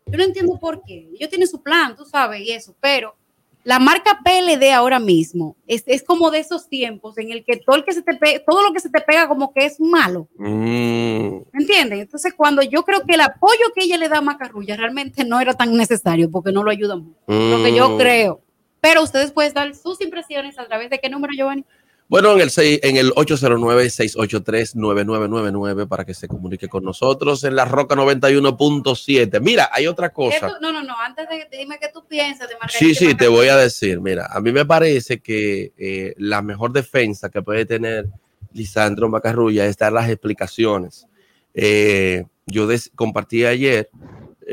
[0.06, 1.10] yo no entiendo por qué.
[1.14, 3.16] Ellos tienen su plan, tú sabes, y eso, pero
[3.64, 7.84] la marca PLD ahora mismo es, como de esos tiempos en el que todo, el
[7.84, 10.28] que se te todo lo que se te pega como que es malo.
[10.38, 11.42] Mm.
[11.54, 12.00] ¿Entienden?
[12.00, 15.40] Entonces, cuando yo creo que el apoyo que ella le da a Macarrulla realmente no
[15.40, 17.20] era tan necesario porque no lo ayuda mucho.
[17.28, 17.98] Lo que yo mm.
[17.98, 18.42] creo.
[18.80, 21.64] Pero ustedes pueden dar sus impresiones a través de qué número, Giovanni?
[22.12, 27.96] Bueno, en el, en el 809-683-9999 para que se comunique con nosotros en la Roca
[27.96, 29.40] 91.7.
[29.40, 30.58] Mira, hay otra cosa.
[30.60, 32.80] no, no, no, antes de, dime qué tú piensas de Margarita.
[32.80, 34.02] Sí, sí, te voy a decir.
[34.02, 38.10] Mira, a mí me parece que eh, la mejor defensa que puede tener
[38.52, 41.08] Lisandro Macarrulla es dar las explicaciones.
[41.54, 43.90] Eh, yo compartí ayer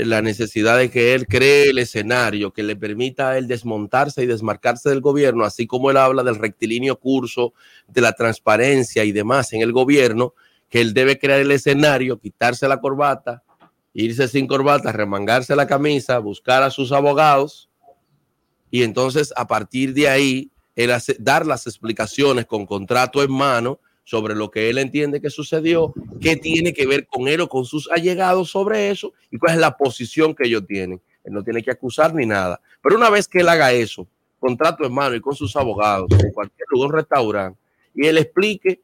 [0.07, 4.27] la necesidad de que él cree el escenario que le permita a él desmontarse y
[4.27, 7.53] desmarcarse del gobierno, así como él habla del rectilíneo curso,
[7.89, 10.35] de la transparencia y demás en el gobierno,
[10.69, 13.43] que él debe crear el escenario, quitarse la corbata,
[13.93, 17.69] irse sin corbata, remangarse la camisa, buscar a sus abogados
[18.71, 24.35] y entonces a partir de ahí él dar las explicaciones con contrato en mano sobre
[24.35, 27.91] lo que él entiende que sucedió, qué tiene que ver con él o con sus
[27.91, 30.99] allegados sobre eso y cuál es la posición que ellos tienen.
[31.25, 32.59] Él no tiene que acusar ni nada.
[32.83, 34.09] Pero una vez que él haga eso,
[34.41, 37.61] contrato en mano y con sus abogados, en cualquier lugar, restaurante,
[37.95, 38.81] y él explique,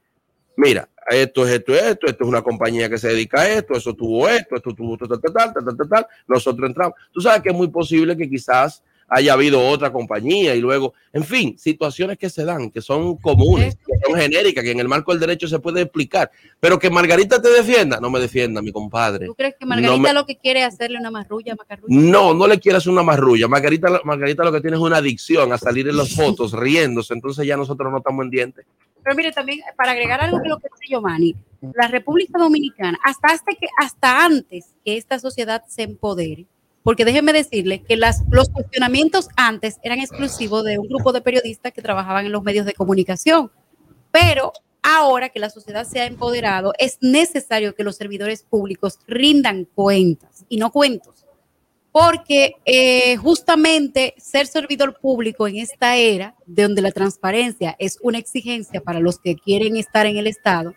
[0.58, 3.94] mira, esto es esto, esto, esto es una compañía que se dedica a esto, eso
[3.94, 6.98] tuvo esto, esto tuvo tal, tal, tal, tal, tal, nosotros entramos.
[7.10, 11.24] Tú sabes que es muy posible que quizás haya habido otra compañía y luego, en
[11.24, 15.12] fin, situaciones que se dan, que son comunes, que son genéricas, que en el marco
[15.12, 16.30] del derecho se puede explicar.
[16.60, 19.26] Pero que Margarita te defienda, no me defienda, mi compadre.
[19.26, 21.94] ¿Tú crees que Margarita lo que quiere es hacerle una marrulla Macarrulla?
[21.94, 23.48] No, no le quiere hacer una marrulla.
[23.48, 27.46] Margarita, Margarita lo que tiene es una adicción a salir en las fotos riéndose, entonces
[27.46, 28.66] ya nosotros no estamos en dientes.
[29.02, 31.36] Pero mire, también para agregar algo que lo que dice Giovanni,
[31.74, 36.46] la República Dominicana, hasta, hasta, que, hasta antes que esta sociedad se empodere,
[36.84, 41.72] porque déjenme decirle que las, los cuestionamientos antes eran exclusivos de un grupo de periodistas
[41.72, 43.50] que trabajaban en los medios de comunicación,
[44.12, 49.64] pero ahora que la sociedad se ha empoderado, es necesario que los servidores públicos rindan
[49.64, 51.24] cuentas y no cuentos,
[51.90, 58.18] porque eh, justamente ser servidor público en esta era, de donde la transparencia es una
[58.18, 60.74] exigencia para los que quieren estar en el Estado,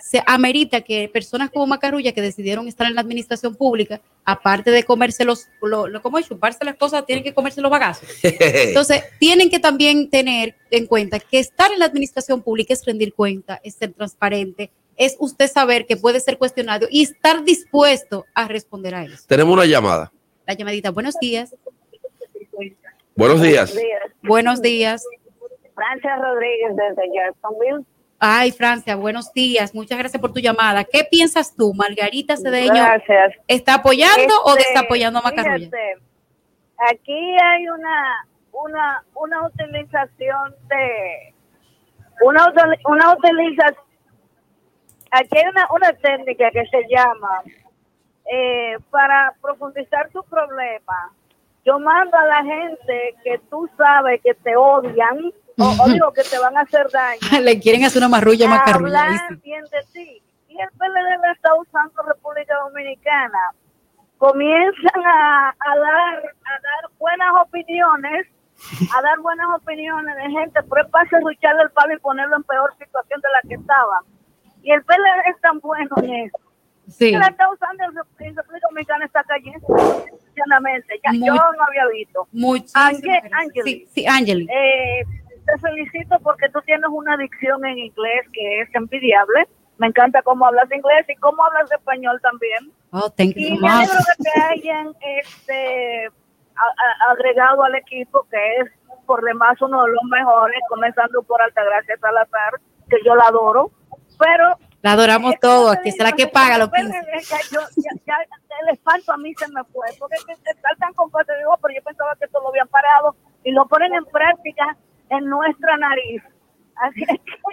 [0.00, 4.84] se amerita que personas como Macarulla que decidieron estar en la administración pública, aparte de
[4.84, 8.08] comerse los, lo, lo como es, chuparse las cosas, tienen que comerse los bagazos.
[8.22, 13.14] Entonces, tienen que también tener en cuenta que estar en la administración pública es rendir
[13.14, 18.46] cuenta, es ser transparente, es usted saber que puede ser cuestionado y estar dispuesto a
[18.48, 19.24] responder a eso.
[19.26, 20.12] Tenemos una llamada.
[20.46, 21.54] La llamadita, buenos días.
[23.16, 23.74] Buenos días.
[24.22, 25.04] Buenos días.
[25.74, 27.84] Francia Rodríguez desde Jacksonville.
[28.26, 29.74] Ay, Francia, buenos días.
[29.74, 30.82] Muchas gracias por tu llamada.
[30.84, 32.72] ¿Qué piensas tú, Margarita Cedeño?
[32.72, 33.34] Gracias.
[33.46, 35.58] ¿Está apoyando o Este, está apoyando a Macarrulla?
[35.58, 35.98] fíjate,
[36.90, 41.34] aquí hay una, una, una utilización de
[42.22, 42.46] una,
[42.86, 43.84] una utilización
[45.10, 47.42] aquí hay una, una técnica que se llama
[48.32, 51.12] eh, para profundizar tu problema
[51.66, 56.22] yo mando a la gente que tú sabes que te odian o, o digo que
[56.22, 59.02] te van a hacer daño Le quieren hacer una marrulla Macarrulla.
[59.04, 59.40] hablar dice.
[59.42, 60.22] bien de ti.
[60.48, 63.38] Y el PLD la está usando República Dominicana.
[64.18, 68.26] Comienzan a, a dar a dar buenas opiniones,
[68.96, 72.42] a dar buenas opiniones de gente, pero es para serrucharle el palo y ponerlo en
[72.44, 74.00] peor situación de la que estaba.
[74.62, 76.38] Y el PLD es tan bueno en eso.
[76.88, 77.10] Sí.
[77.10, 79.66] Que la está usando en República Dominicana está cayendo.
[80.36, 82.28] Ya, Muy- yo no había visto.
[82.32, 83.32] Muchísimas Ange- gracias.
[83.32, 83.72] Angeli.
[83.72, 84.06] Sí, sí.
[84.06, 85.02] Eh,
[85.46, 89.48] te felicito porque tú tienes una dicción en inglés que es envidiable.
[89.78, 92.72] Me encanta cómo hablas inglés y cómo hablas español también.
[92.92, 98.24] Oh, thank you Y me alegro de que hayan este, a- a- agregado al equipo,
[98.30, 98.70] que es
[99.06, 103.70] por demás uno de los mejores, comenzando por Altagracia Salazar, que yo la adoro.
[104.18, 105.76] Pero La adoramos todos.
[105.76, 106.98] Aquí será que paga los pero 15.
[107.14, 108.16] es que yo- ya, ya
[108.62, 111.74] el espanto a mí se me fue, porque es que estar tan compuesto, digo, pero
[111.74, 114.76] yo pensaba que esto lo habían parado y lo ponen en práctica
[115.18, 116.22] en nuestra nariz.
[116.76, 117.08] Así es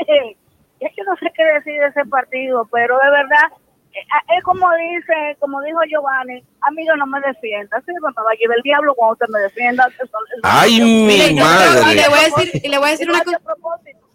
[0.07, 0.37] que,
[0.79, 3.51] es que no sé qué decir de ese partido, pero de verdad,
[3.93, 3.99] eh,
[4.37, 8.57] es como dice, como dijo Giovanni, amigo, no me defienda, sí, me va a llevar
[8.57, 9.87] el diablo cuando usted me defienda.
[9.87, 11.91] Eso- eso- Ay, mi yo- madre.
[11.91, 13.39] y le voy a decir, y le voy a decir una cosa.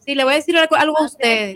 [0.01, 1.55] Sí, le voy a decir algo, a que,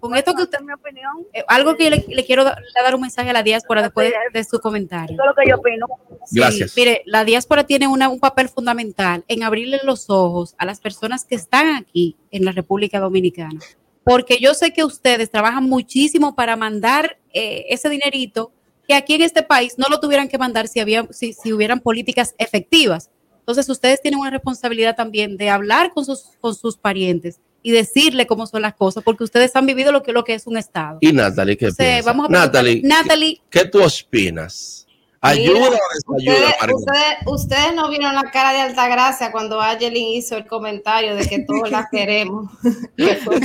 [0.00, 3.00] Con esto que usted, mi opinión, eh, algo que le, le quiero da- dar un
[3.00, 5.14] mensaje a la diáspora después de, de su comentario.
[5.14, 5.86] eso es lo que yo opino.
[6.26, 6.74] Sí, Gracias.
[6.76, 11.24] mire, la diáspora tiene una- un papel fundamental en abrirle los ojos a las personas
[11.24, 13.58] que están aquí en la República Dominicana.
[14.04, 18.52] Porque yo sé que ustedes trabajan muchísimo para mandar eh, ese dinerito
[18.86, 21.80] que aquí en este país no lo tuvieran que mandar si, había, si, si hubieran
[21.80, 23.10] políticas efectivas.
[23.40, 28.28] Entonces, ustedes tienen una responsabilidad también de hablar con sus, con sus parientes y decirle
[28.28, 30.98] cómo son las cosas, porque ustedes han vivido lo que, lo que es un Estado.
[31.00, 32.04] Y Natalie, ¿qué Entonces, piensas?
[32.04, 34.86] vamos a Natalie, Natalie, ¿qué tú opinas?
[35.20, 40.36] ¿Ayuda o desayuda, Ustedes, ustedes, ustedes no vieron la cara de Altagracia cuando Ayelin hizo
[40.36, 42.52] el comentario de que todos la queremos.
[42.96, 43.40] que fue.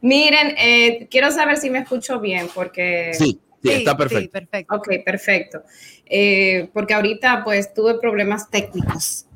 [0.00, 3.10] Miren, eh, quiero saber si me escucho bien, porque...
[3.12, 4.32] Sí, sí, sí, está sí, perfecto.
[4.32, 4.74] perfecto.
[4.74, 5.62] Ok, perfecto.
[6.06, 9.26] Eh, porque ahorita pues tuve problemas técnicos.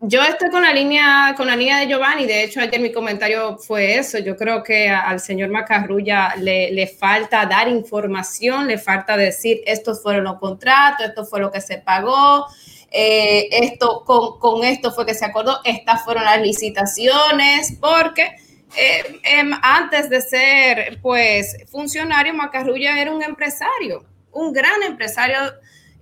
[0.00, 3.58] Yo estoy con la línea, con la línea de Giovanni, de hecho ayer mi comentario
[3.58, 9.60] fue eso, yo creo que al señor Macarrulla le, falta dar información, le falta decir
[9.66, 12.46] estos fueron los contratos, esto fue lo que se pagó,
[12.92, 18.36] eh, esto con, con esto fue que se acordó, estas fueron las licitaciones, porque
[18.76, 25.38] eh, em, antes de ser pues funcionario, Macarrulla era un empresario, un gran empresario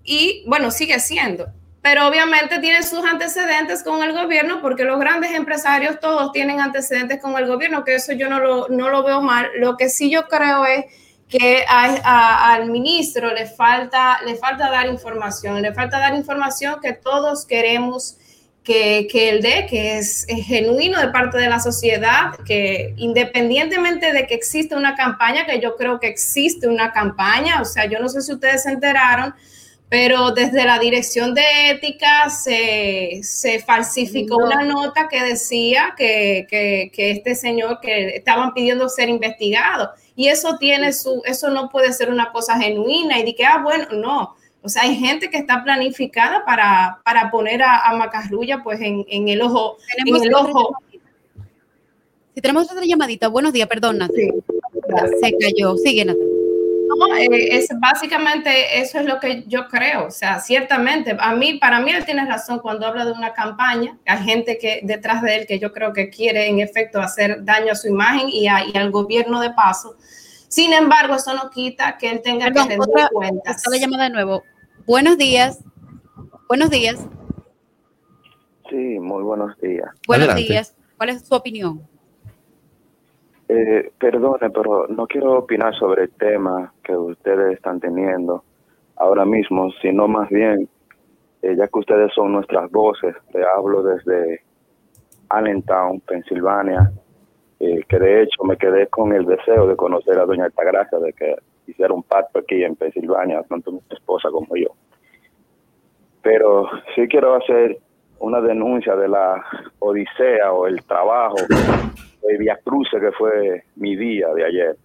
[0.05, 1.47] y bueno, sigue siendo.
[1.87, 7.23] Pero obviamente tiene sus antecedentes con el gobierno, porque los grandes empresarios todos tienen antecedentes
[7.23, 9.47] con el gobierno, que eso yo no lo, no lo veo mal.
[9.61, 10.87] Lo que sí yo creo es
[11.29, 16.93] que a- al ministro le falta, le falta dar información, le falta dar información que
[16.93, 18.17] todos queremos
[18.65, 24.27] que, que él dé, que es, genuino de parte de la sociedad, que independientemente de
[24.27, 28.09] que existe una campaña, que yo creo que existe una campaña, o sea, yo no
[28.09, 29.37] sé si ustedes se enteraron,
[29.89, 34.47] pero desde la dirección de ética se, se falsificó No.
[34.47, 40.27] una nota que decía que, que- que este señor que estaban pidiendo ser investigado y
[40.29, 43.87] eso tiene su, eso no puede ser una cosa genuina y de que, ah, bueno,
[43.93, 44.35] no.
[44.63, 49.05] O sea, hay gente que está planificada para, para poner a, a Macarrulla pues en,
[49.09, 50.77] en el ojo, en Tenemos el otra ojo.
[52.35, 54.01] Si tenemos otra llamadita, buenos días, perdón.
[54.15, 54.29] Sí.
[55.23, 55.77] Se cayó.
[55.77, 56.26] Sigue, Natalia.
[56.87, 60.07] No, eh, es básicamente eso es lo que yo creo.
[60.07, 63.99] O sea, ciertamente, a mí, para mí él tiene razón cuando habla de una campaña.
[64.07, 67.73] Hay gente que detrás de él que yo creo que quiere en efecto hacer daño
[67.73, 69.97] a su imagen y, a- y al gobierno de paso.
[70.49, 73.63] Sin embargo, eso no quita que él tenga Perdón, que rendir cuentas.
[73.71, 74.43] La llamada de nuevo.
[74.87, 75.59] Buenos días.
[76.49, 76.97] Buenos días.
[78.71, 79.89] Sí, muy buenos días.
[80.07, 80.53] Buenos Adelante.
[80.53, 80.75] días.
[80.97, 81.83] ¿Cuál es su opinión?
[83.49, 88.43] Eh, perdone, pero no quiero opinar sobre el tema que ustedes están teniendo
[88.97, 90.69] ahora mismo, sino más bien,
[91.43, 94.41] eh, ya que ustedes son nuestras voces, le hablo desde
[95.29, 96.91] Allentown, Pensilvania,
[97.61, 101.13] eh, que de hecho me quedé con el deseo de conocer a Doña Altagracia, de
[101.13, 101.37] que
[101.69, 104.71] hiciera un pacto aquí en Pensilvania, tanto mi esposa como yo.
[106.23, 107.79] Pero sí quiero hacer
[108.21, 109.45] una denuncia de la
[109.79, 114.77] odisea o el trabajo de Via Cruce, que fue mi día de ayer,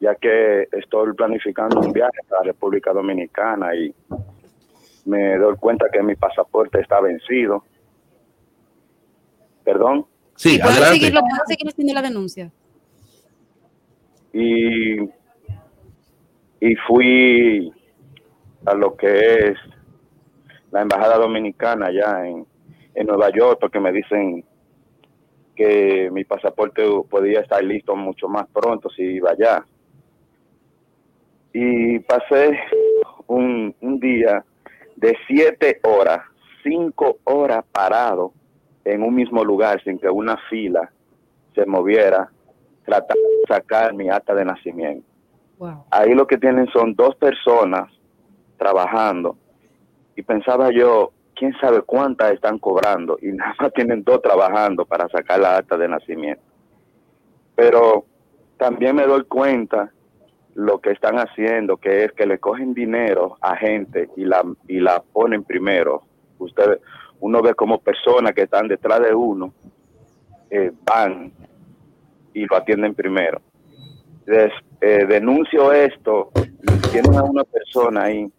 [0.00, 3.94] ya que estoy planificando un viaje a la República Dominicana y
[5.04, 7.64] me doy cuenta que mi pasaporte está vencido.
[9.62, 10.06] Perdón.
[10.36, 10.98] Sí, ¿Puedo adelante.
[10.98, 12.50] seguir, ¿Puedo seguir haciendo la denuncia?
[14.32, 15.00] y,
[16.60, 17.72] y fui
[18.66, 19.58] a lo que es
[20.72, 22.44] la embajada dominicana allá en,
[22.94, 24.44] en Nueva York porque me dicen
[25.54, 29.64] que mi pasaporte podía estar listo mucho más pronto si iba allá.
[31.52, 32.58] Y pasé
[33.26, 34.44] un, un día
[34.96, 36.20] de siete horas,
[36.62, 38.32] cinco horas parado
[38.84, 40.90] en un mismo lugar sin que una fila
[41.54, 42.30] se moviera
[42.84, 45.06] tratando de sacar mi acta de nacimiento.
[45.58, 45.84] Wow.
[45.90, 47.90] Ahí lo que tienen son dos personas
[48.58, 49.36] trabajando
[50.16, 55.08] y pensaba yo, quién sabe cuántas están cobrando y nada más tienen dos trabajando para
[55.08, 56.42] sacar la acta de nacimiento.
[57.54, 58.04] Pero
[58.56, 59.92] también me doy cuenta
[60.54, 64.80] lo que están haciendo, que es que le cogen dinero a gente y la, y
[64.80, 66.02] la ponen primero.
[66.38, 66.80] Ustedes,
[67.20, 69.52] uno ve como personas que están detrás de uno,
[70.50, 71.32] eh, van
[72.32, 73.40] y lo atienden primero.
[74.26, 76.30] Des- eh, denuncio esto,
[76.92, 78.30] tienen a una persona ahí,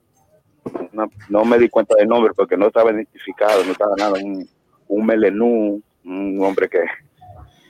[1.30, 4.48] no me di cuenta del nombre porque no estaba identificado, no estaba nada, un,
[4.88, 6.80] un melenú, un hombre que,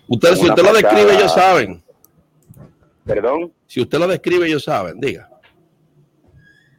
[0.08, 1.84] Usted, si usted lo describe, ellos saben.
[3.06, 5.00] perdón, Si usted lo describe, ellos saben.
[5.00, 5.30] Diga.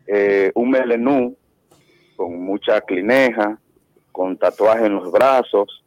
[0.07, 1.37] eh, un melenú
[2.15, 3.59] con mucha clineja,
[4.13, 5.85] con tatuaje en los brazos,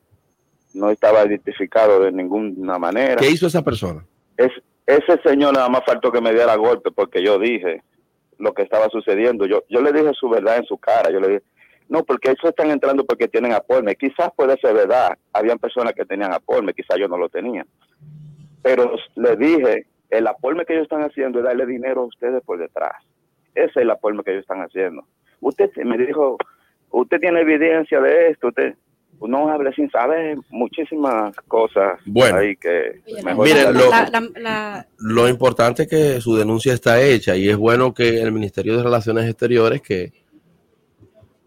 [0.73, 3.15] no estaba identificado de ninguna manera.
[3.15, 4.05] ¿Qué hizo esa persona?
[4.37, 4.51] Es,
[4.85, 7.81] ese señor nada más faltó que me diera golpe porque yo dije
[8.39, 9.45] lo que estaba sucediendo.
[9.45, 11.11] Yo, yo le dije su verdad en su cara.
[11.11, 11.43] Yo le dije,
[11.89, 13.95] no, porque ellos están entrando porque tienen aporme.
[13.95, 15.17] Quizás puede ser verdad.
[15.33, 17.65] Habían personas que tenían aporme, quizás yo no lo tenía.
[18.61, 22.57] Pero le dije, el aporme que ellos están haciendo es darle dinero a ustedes por
[22.57, 23.03] detrás.
[23.55, 25.03] Ese es el aporme que ellos están haciendo.
[25.41, 26.37] Usted me dijo,
[26.91, 28.75] usted tiene evidencia de esto, usted
[29.21, 32.37] no hable sin saber muchísimas cosas Bueno.
[32.37, 36.73] ahí que mejor Mire, no- lo- La- la- la- Lo importante es que su denuncia
[36.73, 40.13] está hecha y es bueno que el Ministerio de Relaciones Exteriores que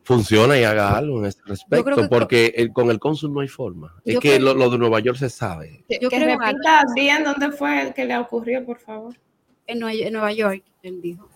[0.04, 3.48] funcione y haga algo en este respecto, que- porque el- con el cónsul no hay
[3.48, 3.94] forma.
[4.04, 5.84] Es que creo- lo, lo de Nueva York se sabe.
[5.88, 9.14] Que, Yo que creo repita bien dónde fue que le ocurrió, por favor.
[9.66, 11.28] en, Nueva, en Nueva York, él dijo.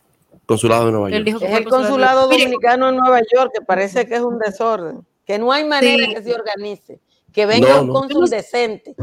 [0.46, 1.24] Consulado de Nueva Él York.
[1.26, 4.38] dijo que Es el consulado Mire, dominicano en Nueva York, que parece que es un
[4.38, 6.14] desorden, que no hay manera Sí.
[6.14, 7.00] que se organice,
[7.32, 7.92] que venga No, un no.
[7.94, 8.94] cónsul decente.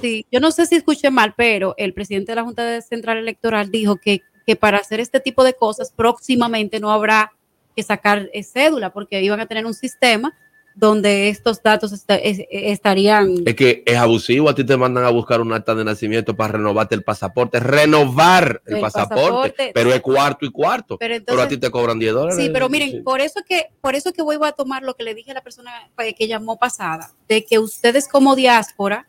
[0.00, 3.18] Sí, yo no sé si escuché mal, pero el presidente de la Junta de Central
[3.18, 7.32] Electoral dijo que, que para hacer este tipo de cosas próximamente no habrá
[7.76, 10.36] que sacar eh, cédula, porque iban a tener un sistema
[10.74, 13.34] donde estos datos esta- es- estarían...
[13.46, 16.54] Es que es abusivo, a ti te mandan a buscar un acta de nacimiento para
[16.54, 19.70] renovarte el pasaporte, renovar el, El pasaporte, pasaporte.
[19.74, 20.98] pero es cuarto y cuarto.
[20.98, 22.36] Pero a ti te cobran 10 dólares.
[22.36, 23.00] Sí, pero miren, Sí.
[23.00, 25.42] por eso que por eso que voy a tomar lo que le dije a la
[25.42, 29.06] persona eh, que llamó pasada, de que ustedes como diáspora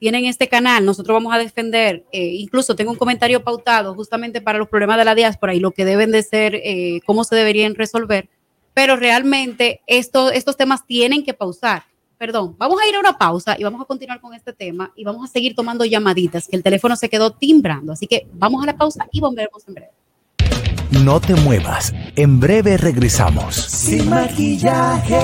[0.00, 4.58] tienen este canal, nosotros vamos a defender, eh, incluso tengo un comentario pautado justamente para
[4.58, 7.74] los problemas de la diáspora y lo que deben de ser, eh, cómo se deberían
[7.74, 8.28] resolver,
[8.74, 11.84] pero realmente esto, estos temas tienen que pausar.
[12.18, 15.04] Perdón, vamos a ir a una pausa y vamos a continuar con este tema y
[15.04, 18.66] vamos a seguir tomando llamaditas, que el teléfono se quedó timbrando, así que vamos a
[18.66, 19.92] la pausa y volvemos en breve.
[21.02, 21.92] No te muevas.
[22.14, 23.56] En breve regresamos.
[23.56, 25.18] Sin maquillaje.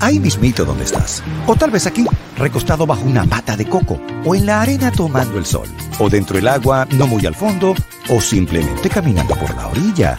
[0.00, 1.22] Ahí mismito donde estás.
[1.46, 2.04] O tal vez aquí,
[2.36, 4.00] recostado bajo una mata de coco.
[4.24, 5.68] O en la arena tomando el sol.
[6.00, 7.74] O dentro del agua, no muy al fondo.
[8.10, 10.18] O simplemente caminando por la orilla.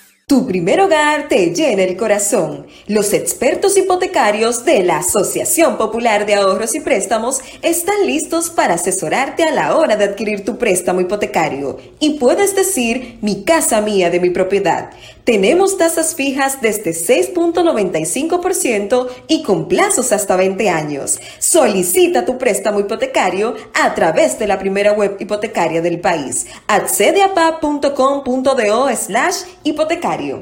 [0.31, 2.65] Tu primer hogar te llena el corazón.
[2.87, 9.43] Los expertos hipotecarios de la Asociación Popular de Ahorros y Préstamos están listos para asesorarte
[9.43, 11.79] a la hora de adquirir tu préstamo hipotecario.
[11.99, 14.91] Y puedes decir, mi casa mía de mi propiedad.
[15.23, 21.19] Tenemos tasas fijas desde 6.95% y con plazos hasta 20 años.
[21.39, 26.47] Solicita tu préstamo hipotecario a través de la primera web hipotecaria del país.
[26.67, 30.41] Accede a pa.com.do slash hipotecario.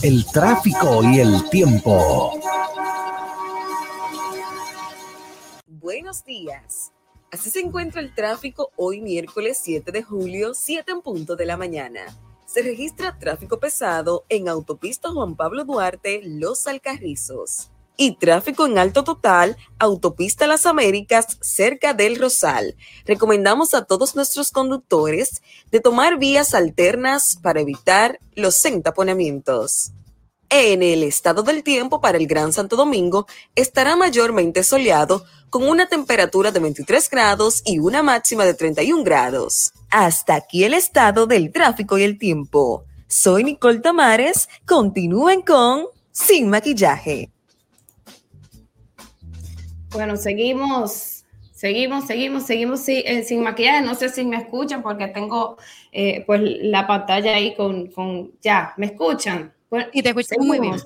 [0.00, 2.38] el tráfico y el tiempo.
[5.66, 6.92] Buenos días.
[7.32, 11.56] Así se encuentra el tráfico hoy miércoles 7 de julio, 7 en punto de la
[11.56, 12.16] mañana.
[12.46, 19.04] Se registra tráfico pesado en autopista Juan Pablo Duarte, Los Alcarrizos y tráfico en alto
[19.04, 22.76] total, autopista Las Américas, cerca del Rosal.
[23.06, 29.92] Recomendamos a todos nuestros conductores de tomar vías alternas para evitar los entaponamientos.
[30.54, 35.86] En el estado del tiempo para el Gran Santo Domingo estará mayormente soleado con una
[35.86, 39.72] temperatura de 23 grados y una máxima de 31 grados.
[39.90, 42.84] Hasta aquí el estado del tráfico y el tiempo.
[43.06, 44.48] Soy Nicole Tamares.
[44.66, 47.31] Continúen con Sin Maquillaje.
[49.92, 53.82] Bueno, seguimos, seguimos, seguimos, seguimos eh, sin maquillaje.
[53.82, 55.58] No sé si me escuchan porque tengo
[55.92, 59.52] eh, pues la pantalla ahí con, con ya, ¿me escuchan?
[59.92, 60.76] y te escucho muy bien.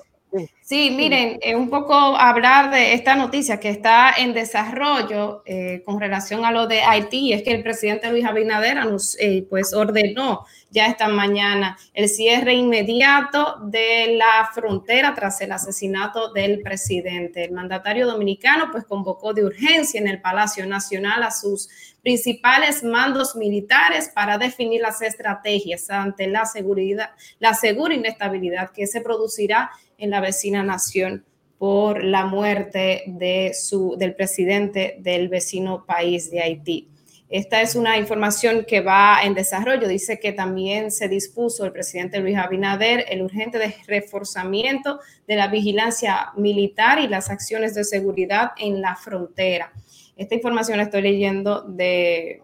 [0.61, 5.99] Sí, miren, eh, un poco hablar de esta noticia que está en desarrollo eh, con
[5.99, 10.45] relación a lo de Haití, es que el presidente Luis Abinader nos, eh, pues ordenó
[10.69, 17.45] ya esta mañana el cierre inmediato de la frontera tras el asesinato del presidente.
[17.45, 21.69] El mandatario dominicano pues convocó de urgencia en el Palacio Nacional a sus
[22.07, 29.01] principales mandos militares para definir las estrategias ante la seguridad, la segura inestabilidad que se
[29.01, 31.25] producirá en la vecina nación
[31.57, 36.87] por la muerte de su, del presidente del vecino país de Haití.
[37.27, 39.85] Esta es una información que va en desarrollo.
[39.89, 46.31] Dice que también se dispuso el presidente Luis Abinader el urgente reforzamiento de la vigilancia
[46.37, 49.73] militar y las acciones de seguridad en la frontera.
[50.17, 52.41] Esta información la estoy leyendo de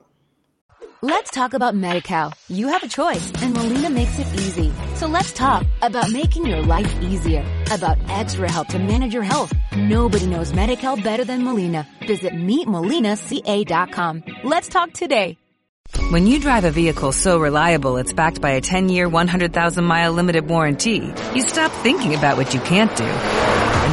[1.01, 2.31] Let's talk about MediCal.
[2.47, 4.71] You have a choice and Molina makes it easy.
[4.95, 9.51] So let's talk about making your life easier, about extra help to manage your health.
[9.75, 11.85] Nobody knows MediCal better than Molina.
[12.07, 14.23] Visit meetmolinaca.com.
[14.43, 15.37] Let's talk today.
[16.11, 21.13] When you drive a vehicle so reliable it's backed by a 10-year, 100,000-mile limited warranty,
[21.35, 23.72] you stop thinking about what you can't do and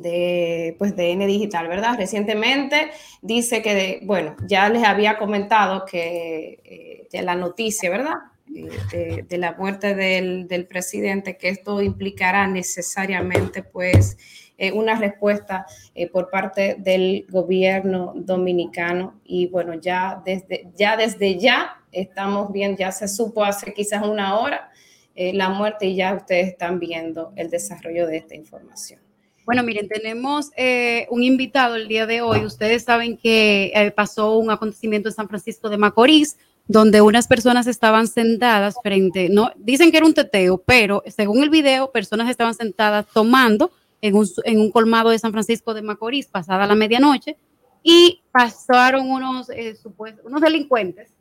[0.00, 1.96] De, pues, de N Digital, ¿verdad?
[1.96, 2.90] Recientemente
[3.22, 6.60] dice que, bueno, ya les había comentado que
[7.12, 8.14] eh, la noticia, ¿verdad?
[8.92, 14.16] Eh, De, la muerte del, del presidente, que esto implicará necesariamente, pues,
[14.56, 19.20] eh, una respuesta eh, por parte del gobierno dominicano.
[19.24, 24.38] Y bueno, ya desde ya, desde ya estamos bien, ya se supo hace quizás una
[24.38, 24.70] hora
[25.18, 29.05] la muerte y ya ustedes están viendo el desarrollo de esta información.
[29.46, 32.44] Bueno, miren, tenemos eh, un invitado el día de hoy.
[32.44, 36.36] Ustedes saben que eh, pasó un acontecimiento en San Francisco de Macorís,
[36.66, 41.48] donde unas personas estaban sentadas frente, no, dicen que era un teteo, pero según el
[41.48, 43.70] video, personas estaban sentadas tomando
[44.00, 47.36] en un, un colmado de San Francisco de Macorís, pasada la medianoche,
[47.84, 49.76] y pasaron unos, eh,
[50.24, 51.15] unos delincuentes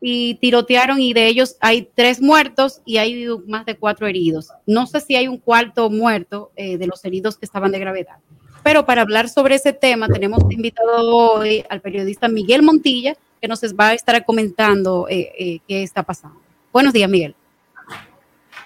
[0.00, 4.48] y tirotearon y de ellos hay tres muertos y hay más de cuatro heridos.
[4.66, 8.16] No sé si hay un cuarto muerto eh, de los heridos que estaban de gravedad.
[8.62, 13.62] Pero para hablar sobre ese tema tenemos invitado hoy al periodista Miguel Montilla, que nos
[13.62, 16.40] va a estar comentando eh, eh, qué está pasando.
[16.72, 17.34] Buenos días, Miguel.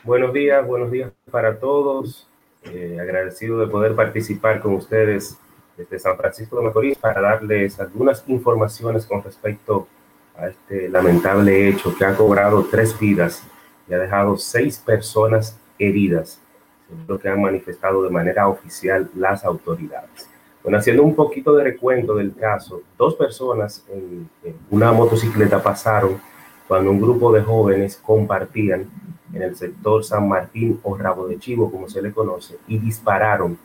[0.04, 2.26] Buenos días, buenos días para todos.
[2.64, 5.36] Eh, agradecido de poder participar con ustedes
[5.76, 10.01] desde San Francisco de Macorís para darles algunas informaciones con respecto a
[10.40, 13.42] este lamentable hecho que ha cobrado tres vidas
[13.88, 16.40] y ha dejado seis personas heridas,
[16.88, 20.28] según lo que han manifestado de manera oficial las autoridades.
[20.62, 26.20] Bueno, haciendo un poquito de recuento del caso, dos personas en, en una motocicleta pasaron
[26.68, 28.88] cuando un grupo de jóvenes compartían
[29.32, 33.58] en el sector San Martín o Rabo de Chivo, como se le conoce, y dispararon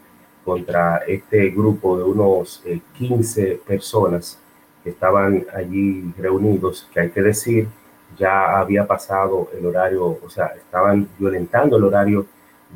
[0.44, 4.40] contra este grupo de unos eh, 15 personas
[4.88, 7.68] que estaban allí reunidos, que hay que decir,
[8.18, 12.26] ya había pasado el horario, o sea, estaban violentando el horario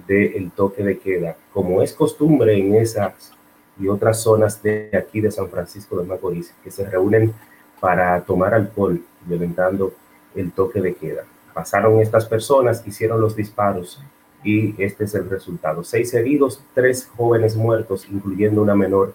[0.06, 3.32] del toque de queda, como es costumbre en esas
[3.80, 7.34] y otras zonas de aquí de San Francisco de Macorís, que se reúnen
[7.80, 9.94] para tomar alcohol, violentando
[10.36, 11.24] el toque de queda.
[11.54, 14.04] Pasaron estas personas, hicieron los disparos
[14.44, 15.82] y este es el resultado.
[15.86, 19.14] Seis heridos, tres jóvenes muertos, incluyendo una menor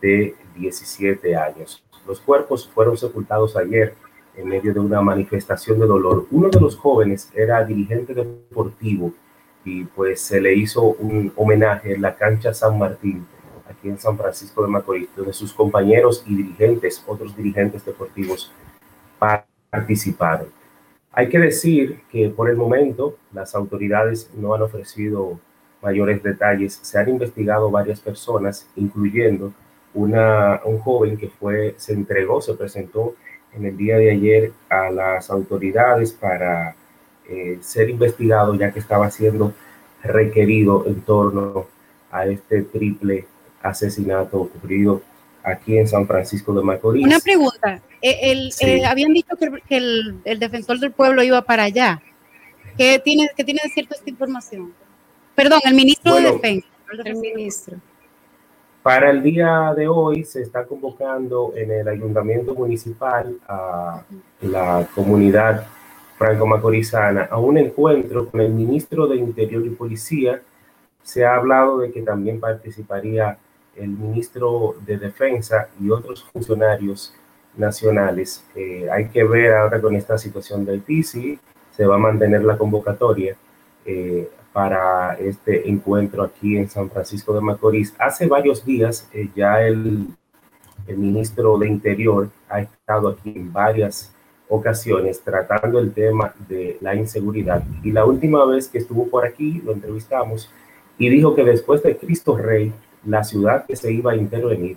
[0.00, 1.82] de 17 años.
[2.10, 3.94] Los cuerpos fueron sepultados ayer
[4.36, 6.26] en medio de una manifestación de dolor.
[6.32, 9.12] Uno de los jóvenes era dirigente deportivo
[9.64, 13.24] y pues se le hizo un homenaje en la cancha San Martín,
[13.64, 18.50] aquí en San Francisco de Macorís, donde sus compañeros y dirigentes, otros dirigentes deportivos,
[19.70, 20.48] participaron.
[21.12, 25.38] Hay que decir que por el momento las autoridades no han ofrecido
[25.80, 26.76] mayores detalles.
[26.82, 29.52] Se han investigado varias personas, incluyendo
[29.94, 33.14] una, un joven que fue, se entregó, se presentó
[33.52, 36.76] en el día de ayer a las autoridades para
[37.28, 39.52] eh, ser investigado, ya que estaba siendo
[40.02, 41.66] requerido en torno
[42.10, 43.26] a este triple
[43.62, 45.02] asesinato ocurrido
[45.42, 47.04] aquí en San Francisco de Macorís.
[47.04, 47.80] Una pregunta.
[48.02, 48.66] Eh, el- Sí.
[48.66, 52.00] eh, habían dicho que, el- que el, el defensor del pueblo iba para allá.
[52.76, 54.72] ¿Qué tiene, qué tiene de cierto esta información?
[55.34, 56.66] Perdón, el ministro de Defensa.
[57.04, 57.76] El ministro.
[58.82, 64.02] Para el día de hoy se está convocando en el ayuntamiento municipal a
[64.40, 65.66] la comunidad
[66.16, 70.40] franco-macorizana a un encuentro con el ministro de Interior y Policía.
[71.02, 73.36] Se ha hablado de que también participaría
[73.76, 77.14] el ministro de Defensa y otros funcionarios
[77.56, 78.44] nacionales.
[78.54, 82.56] Eh, hay que ver ahora con esta situación del Haití se va a mantener la
[82.56, 83.36] convocatoria
[83.84, 87.94] eh, para este encuentro aquí en San Francisco de Macorís.
[87.98, 90.08] Hace varios días eh, ya el,
[90.86, 94.12] el ministro de Interior ha estado aquí en varias
[94.48, 97.62] ocasiones tratando el tema de la inseguridad.
[97.84, 100.50] Y la última vez que estuvo por aquí lo entrevistamos
[100.98, 102.72] y dijo que después de Cristo Rey,
[103.06, 104.76] la ciudad que se iba a intervenir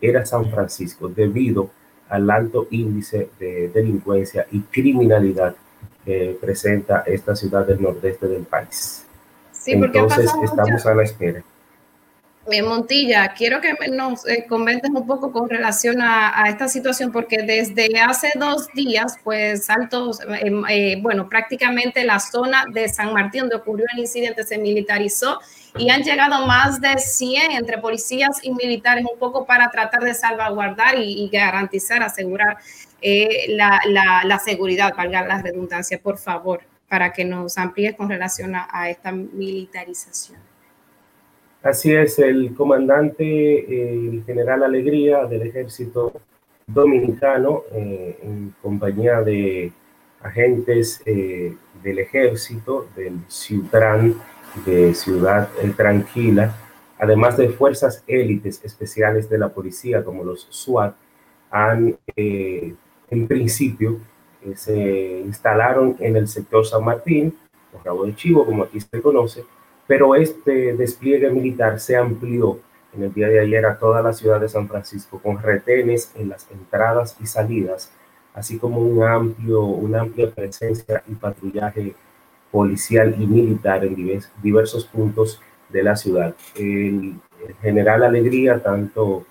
[0.00, 1.70] era San Francisco debido
[2.08, 5.56] al alto índice de delincuencia y criminalidad
[6.06, 9.04] que presenta esta ciudad del nordeste del país.
[9.52, 11.42] Sí, Entonces estamos muchas- a la espera.
[12.48, 17.10] Eh, Montilla, quiero que nos eh, comentes un poco con relación a, a esta situación,
[17.10, 23.12] porque desde hace dos días, pues altos, eh, eh, bueno, prácticamente la zona de San
[23.12, 25.40] Martín, donde ocurrió el incidente, se militarizó
[25.76, 30.14] y han llegado más de 100 entre policías y militares, un poco para tratar de
[30.14, 32.58] salvaguardar y, y garantizar, asegurar
[33.02, 38.08] eh, la, la- la seguridad, valga la redundancia, por favor, para que nos amplíes con
[38.08, 40.38] relación a- a esta militarización.
[41.62, 46.12] Así es, el comandante, eh, el general Alegría del ejército
[46.66, 49.72] dominicano, eh, en compañía de
[50.22, 53.18] agentes eh, del ejército, del
[54.64, 56.54] de Ciudad Tranquila,
[56.98, 60.94] además de fuerzas élites especiales de la policía como los SWAT,
[61.50, 61.98] han
[63.10, 63.98] en principio
[64.54, 67.36] se instalaron en el sector San Martín,
[67.72, 69.44] o Rabo de Chivo, como aquí se conoce,
[69.86, 72.60] pero este despliegue militar se amplió
[72.94, 76.28] en el día de ayer a toda la ciudad de San Francisco con retenes en
[76.28, 77.92] las entradas y salidas,
[78.34, 81.94] así como un amplio, una amplia presencia y patrullaje
[82.50, 86.34] policial y militar en diversos puntos de la ciudad.
[86.54, 87.16] El,
[87.60, 89.24] general Alegría, tanto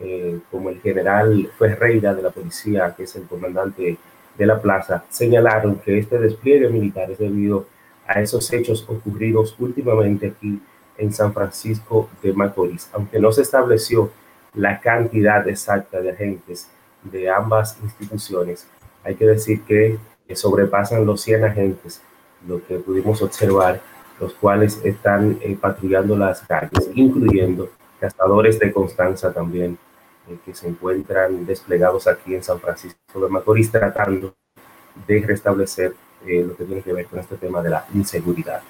[0.00, 3.98] eh, como el general Ferreira de la policía, que es el comandante
[4.36, 7.66] de la plaza, señalaron que este despliegue militar es debido
[8.06, 10.60] a esos hechos ocurridos últimamente aquí
[10.98, 12.88] en San Francisco de Macorís.
[12.92, 14.10] Aunque no se estableció
[14.54, 16.68] la cantidad exacta de agentes
[17.02, 18.66] de ambas instituciones,
[19.04, 19.98] hay que decir que
[20.34, 22.00] sobrepasan los 100 agentes,
[22.46, 23.80] lo que pudimos observar,
[24.20, 27.68] los cuales están eh, patrullando las calles, incluyendo
[28.02, 29.78] cazadores de Constanza también,
[30.28, 34.34] eh, que se encuentran desplegados aquí en San Francisco de Macorís, tratando
[35.06, 35.94] de restablecer
[36.26, 38.60] eh, lo que tiene que ver con este tema de la inseguridad.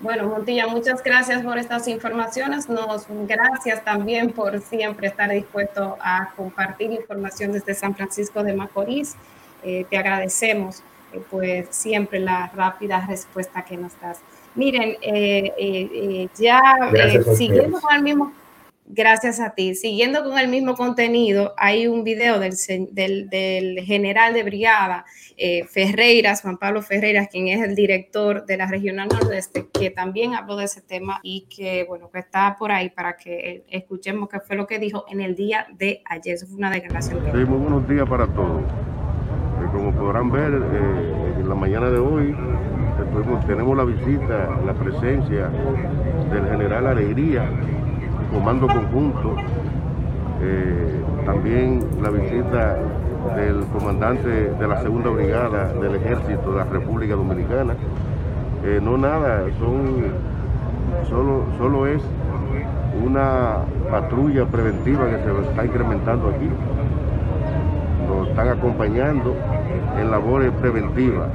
[0.00, 2.68] Bueno, Montilla, muchas gracias por estas informaciones.
[2.68, 9.16] Nos gracias también por siempre estar dispuesto a compartir información desde San Francisco de Macorís.
[9.64, 10.82] Eh, te agradecemos
[11.30, 14.18] pues siempre la rápida respuesta que nos das.
[14.58, 14.96] Miren,
[16.38, 16.60] ya
[17.34, 18.32] siguiendo con el mismo
[18.90, 19.74] Gracias a ti.
[19.74, 22.54] Siguiendo con el mismo contenido, hay un video del,
[22.92, 25.04] del, general de brigada
[25.36, 30.34] eh, Ferreiras, Juan Pablo Ferreiras, quien es el director de la Regional Nordeste, que también
[30.34, 34.40] habló de ese tema y que, bueno, que está por ahí para que escuchemos qué
[34.40, 36.36] fue lo que dijo en el día de ayer.
[36.36, 37.22] Eso fue una declaración.
[37.30, 38.62] Sí, muy buenos días para todos.
[38.62, 42.34] Eh, como podrán ver, eh, en la mañana de hoy
[43.46, 45.48] tenemos la visita, la presencia
[46.32, 47.44] del general Alegría
[48.32, 49.36] comando conjunto,
[50.42, 52.76] eh, también la visita
[53.34, 57.74] del comandante de la segunda brigada del ejército de la República Dominicana.
[58.64, 60.12] Eh, no nada, son
[61.08, 62.02] solo, solo es
[63.04, 63.58] una
[63.90, 66.48] patrulla preventiva que se está incrementando aquí.
[68.08, 69.34] Nos están acompañando
[70.00, 71.28] en labores preventivas,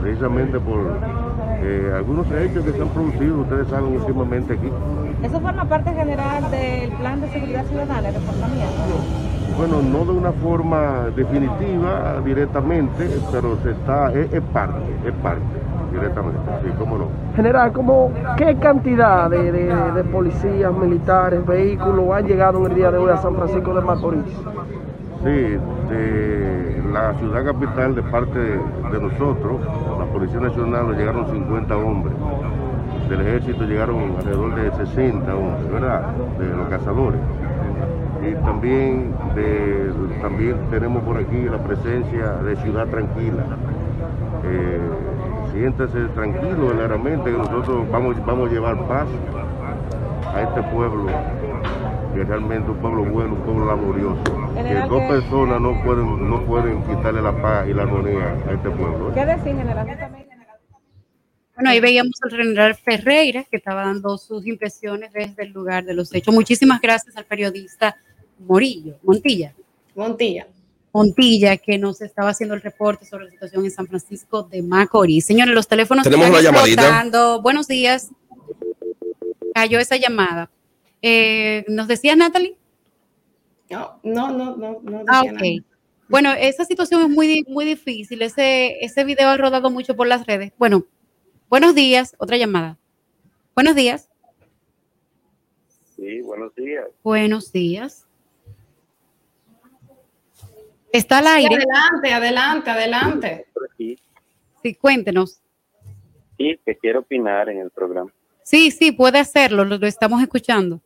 [0.00, 0.98] precisamente por
[1.60, 4.70] eh, algunos hechos que se han producido, ustedes saben últimamente aquí.
[5.22, 8.18] ¿Eso forma parte general del plan de seguridad ciudadana, de
[9.56, 15.42] Bueno, no de una forma definitiva directamente, pero se está, es, parte, es parte
[15.92, 17.06] directamente, sí, cómo no.
[17.34, 22.98] General, ¿cómo, ¿qué cantidad de, de, policías, militares, vehículos han llegado en el día de
[22.98, 24.24] hoy a San Francisco de Macorís?
[25.28, 25.58] Sí,
[25.90, 29.60] de la ciudad capital, de parte de nosotros,
[29.98, 32.14] la Policía Nacional, llegaron 50 hombres.
[33.10, 36.14] Del ejército llegaron alrededor de 60 hombres, ¿verdad?
[36.38, 37.20] De los cazadores.
[38.22, 43.44] Y también, de, también tenemos por aquí la presencia de Ciudad Tranquila.
[44.44, 44.80] Eh,
[45.52, 49.08] siéntese tranquilo, claramente, que nosotros vamos, vamos a llevar paz
[50.34, 51.10] a este pueblo
[52.18, 54.24] que realmente un pueblo bueno, un pueblo laborioso.
[54.24, 58.70] Que dos personas no pueden, no pueden quitarle la paz y la armonía a este
[58.70, 59.12] pueblo.
[59.14, 59.86] ¿Qué decir, general?
[61.54, 65.94] Bueno, ahí veíamos al general Ferreira que estaba dando sus impresiones desde el lugar de
[65.94, 66.34] los hechos.
[66.34, 67.96] Muchísimas gracias al periodista
[68.40, 69.54] Morillo, Montilla.
[69.94, 70.46] Montilla.
[70.92, 75.24] Montilla, que nos estaba haciendo el reporte sobre la situación en San Francisco de Macorís.
[75.24, 77.38] Señores, los teléfonos Tenemos están una llamadita.
[77.38, 78.10] Buenos días.
[79.54, 80.50] Cayó esa llamada.
[81.02, 82.56] Eh, ¿Nos decías, Natalie?
[83.70, 84.80] No, no, no, no.
[84.82, 85.64] no ah, ok.
[86.08, 88.22] Bueno, esa situación es muy, muy difícil.
[88.22, 90.52] Ese, ese video ha rodado mucho por las redes.
[90.58, 90.86] Bueno,
[91.50, 92.16] buenos días.
[92.18, 92.78] Otra llamada.
[93.54, 94.08] Buenos días.
[95.96, 96.86] Sí, buenos días.
[97.02, 98.06] Buenos días.
[100.92, 101.56] Está al aire.
[101.56, 103.46] adelante, adelante, adelante.
[104.62, 105.40] Sí, cuéntenos.
[106.38, 108.12] Sí, que quiero opinar en el programa.
[108.42, 110.80] Sí, sí, puede hacerlo, lo estamos escuchando.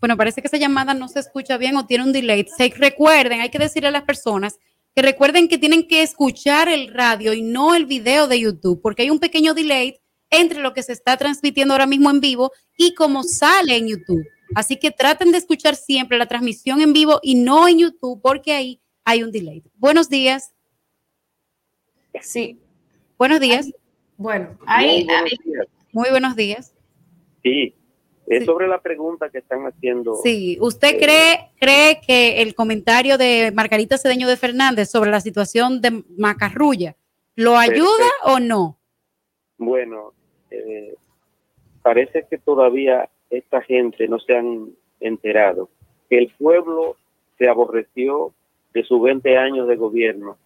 [0.00, 2.46] Bueno, parece que esa llamada no se escucha bien o tiene un delay.
[2.56, 4.58] Se, recuerden, hay que decirle a las personas
[4.94, 9.02] que recuerden que tienen que escuchar el radio y no el video de YouTube, porque
[9.02, 12.94] hay un pequeño delay entre lo que se está transmitiendo ahora mismo en vivo y
[12.94, 14.26] cómo sale en YouTube.
[14.54, 18.52] Así que traten de escuchar siempre la transmisión en vivo y no en YouTube, porque
[18.52, 19.62] ahí hay un delay.
[19.74, 20.52] Buenos días.
[22.20, 22.58] Sí.
[23.18, 23.70] Buenos días.
[24.16, 25.06] Bueno, ahí,
[25.92, 26.74] Muy buenos días.
[27.42, 27.74] Sí,
[28.30, 30.14] es sobre la pregunta que están haciendo.
[30.22, 35.80] Sí, ¿usted cree, cree que el comentario de Margarita Cedeño de Fernández sobre la situación
[35.80, 36.94] de Macarrulla
[37.34, 38.78] lo ayuda o no?
[39.58, 40.12] Bueno,
[40.50, 40.94] eh,
[41.82, 44.70] parece que todavía esta gente no se han
[45.00, 45.68] enterado
[46.08, 46.96] que el pueblo
[47.38, 48.32] se aborreció
[48.74, 50.36] de sus 20 años de gobierno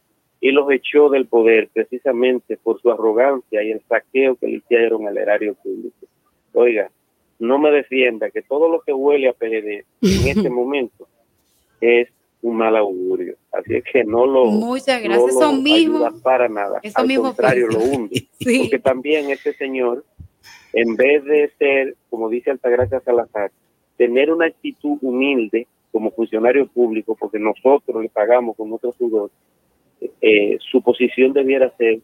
[0.41, 5.07] y los echó del poder precisamente por su arrogancia y el saqueo que le hicieron
[5.07, 6.07] al erario público.
[6.53, 6.91] Oiga,
[7.45, 11.07] no me defienda que todo lo que huele a PLD en este momento
[11.81, 12.09] es
[12.43, 13.37] un mal augurio.
[13.53, 15.35] Así es que no lo, Muchas gracias.
[15.35, 16.81] no lo mismo- para nada.
[16.83, 18.27] eso Al mismo contrario, lo hunde.
[18.41, 18.59] Sí.
[18.61, 20.05] Porque también este señor,
[20.75, 23.51] en vez de ser, como dice Altagracia Salazar,
[23.97, 29.31] tener una actitud humilde como funcionario público, porque nosotros le pagamos con nuestro sudor,
[30.21, 32.01] eh, su posición debiera ser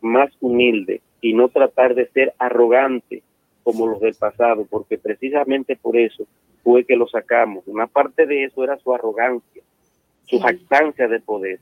[0.00, 3.22] más humilde y no tratar de ser arrogante
[3.72, 6.26] como los del pasado, porque precisamente por eso
[6.62, 7.64] fue que lo sacamos.
[7.66, 9.62] Una parte de eso era su arrogancia,
[10.26, 11.58] su jactancia de poder.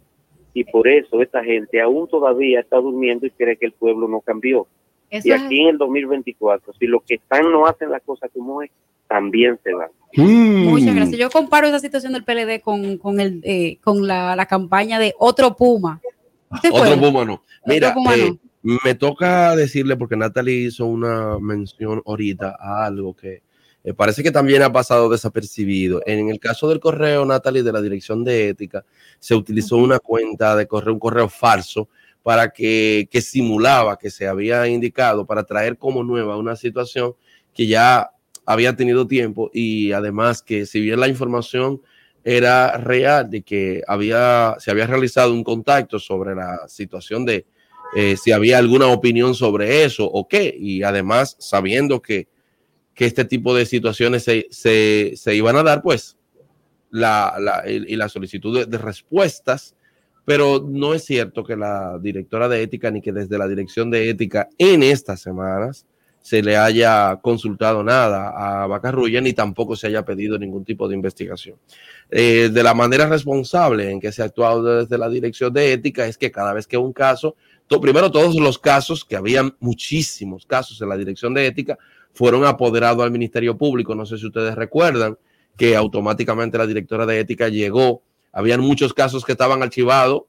[0.54, 4.20] Y por eso esta gente aún todavía está durmiendo y cree que el pueblo no
[4.20, 4.66] cambió.
[5.10, 8.30] Eso y es- aquí en el 2024, si los que están no hacen las cosas
[8.34, 8.70] como es,
[9.06, 9.88] también se van.
[10.16, 11.18] Muchas gracias.
[11.18, 15.14] Yo comparo esa situación del PLD con, con, el, eh, con la, la campaña de
[15.18, 16.00] otro Puma.
[16.62, 16.98] ¿Se Otro?
[16.98, 17.42] Puma no.
[17.66, 18.38] Mira, Puma eh, no.
[18.62, 23.42] Me toca decirle, porque Natalie hizo una mención ahorita a algo que
[23.84, 26.02] eh, parece que también ha pasado desapercibido.
[26.04, 28.84] En el caso del correo, Natalie, de la Dirección de Ética,
[29.18, 31.88] se utilizó una cuenta de correo, un correo falso
[32.22, 37.14] para que, que simulaba que se había indicado para traer como nueva una situación
[37.54, 38.10] que ya
[38.44, 41.80] había tenido tiempo y además que si bien la información
[42.24, 47.46] era real de que había, se había realizado un contacto sobre la situación de
[47.96, 52.28] eh, si había alguna opinión sobre eso o qué, y además sabiendo que,
[52.94, 56.16] que este tipo de situaciones se, se, se iban a dar, pues,
[56.90, 59.74] la, la- y la solicitud de, de respuestas,
[60.24, 64.10] pero no es cierto que la directora de ética ni que desde la dirección de
[64.10, 65.86] ética en estas semanas
[66.20, 70.94] se le haya consultado nada a Bacarrulla ni tampoco se haya pedido ningún tipo de
[70.94, 71.56] investigación.
[72.10, 76.06] Eh, de la manera responsable en que se ha actuado desde la dirección de ética
[76.06, 77.36] es que cada vez que un caso,
[77.80, 81.78] primero todos los casos, que habían muchísimos casos en la dirección de ética,
[82.12, 83.94] fueron apoderados al Ministerio Público.
[83.94, 85.18] No sé si ustedes recuerdan
[85.56, 88.02] que automáticamente la directora de ética llegó.
[88.32, 90.22] Habían muchos casos que estaban archivados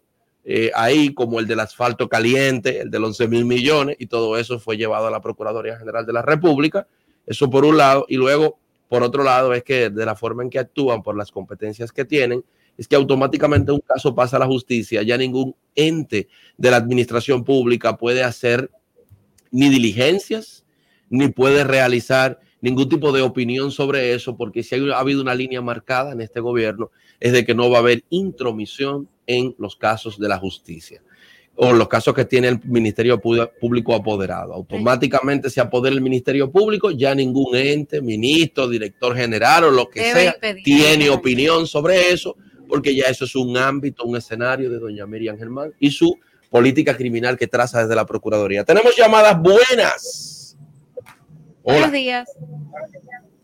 [0.43, 4.37] eh, ahí, como el del asfalto caliente, el de los 11 mil millones, y todo
[4.37, 6.87] eso fue llevado a la Procuraduría General de la República.
[7.25, 10.49] Eso por un lado, y luego, por otro lado, es que de la forma en
[10.49, 12.43] que actúan, por las competencias que tienen,
[12.79, 17.43] es que automáticamente un caso pasa a la justicia, ya ningún ente de la administración
[17.43, 18.71] pública puede hacer
[19.51, 20.65] ni diligencias,
[21.09, 25.61] ni puede realizar ningún tipo de opinión sobre eso, porque si ha habido una línea
[25.61, 30.17] marcada en este gobierno, es de que no va a haber intromisión en los casos
[30.17, 31.01] de la justicia
[31.61, 34.53] o los casos que tiene el Ministerio Público apoderado.
[34.53, 39.99] Automáticamente se apodera el Ministerio Público, ya ningún ente, ministro, director general o lo que
[39.99, 42.37] Debe sea tiene opinión sobre eso,
[42.69, 46.17] porque ya eso es un ámbito, un escenario de doña Miriam Germán y su
[46.49, 48.63] política criminal que traza desde la Procuraduría.
[48.63, 50.57] Tenemos llamadas buenas.
[51.63, 52.29] Buenos días.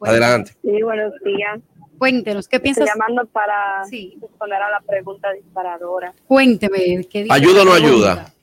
[0.01, 0.53] adelante.
[0.61, 1.59] Sí, buenos días.
[1.97, 2.85] Cuéntenos, ¿qué piensas?
[2.85, 6.13] Estoy llamando para responder a la pregunta disparadora.
[6.27, 7.05] Cuénteme.
[7.09, 8.33] ¿qué dice ¿Ayuda o no ayuda?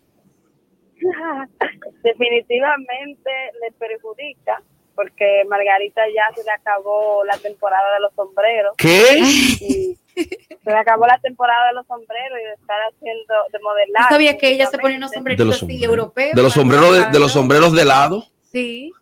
[2.03, 3.31] Definitivamente
[3.61, 4.63] le perjudica
[4.95, 8.75] porque Margarita ya se le acabó la temporada de los sombreros.
[8.77, 9.19] ¿Qué?
[9.61, 14.09] Y se acabó la temporada de los sombreros y de estar haciendo, de modelar.
[14.09, 15.91] ¿Tú sabías que ella se ponía unos De sombreritos los así sombreros.
[15.91, 16.35] europeos?
[16.35, 18.25] De los sombreros de, de los sombreros de lado.
[18.51, 18.93] Sí.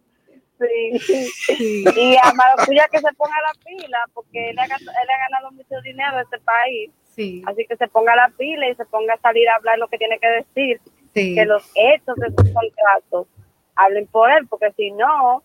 [0.59, 1.85] Sí.
[1.97, 5.81] Y a Maracuya que se ponga la pila, porque él ha, él ha ganado mucho
[5.83, 6.91] dinero en este país.
[7.17, 7.43] Sí.
[7.47, 9.99] Así que se ponga la pila y se ponga a salir a hablar lo que
[9.99, 10.81] tiene que decir.
[11.15, 11.35] Sí.
[11.35, 13.27] Que los hechos de sus contratos
[13.75, 15.43] hablen por él, porque si no,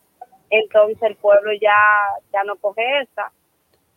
[0.50, 1.78] entonces el pueblo ya,
[2.34, 3.32] ya no coge esa.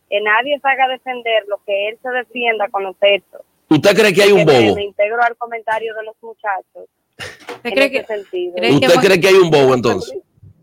[0.09, 3.41] Que nadie salga a defender lo que él se defienda con los hechos.
[3.69, 4.75] ¿Usted cree que hay un bobo?
[4.75, 6.89] Me integro al comentario de los muchachos.
[7.61, 8.03] cree.
[8.73, 10.17] ¿Usted cree que hay un bobo entonces?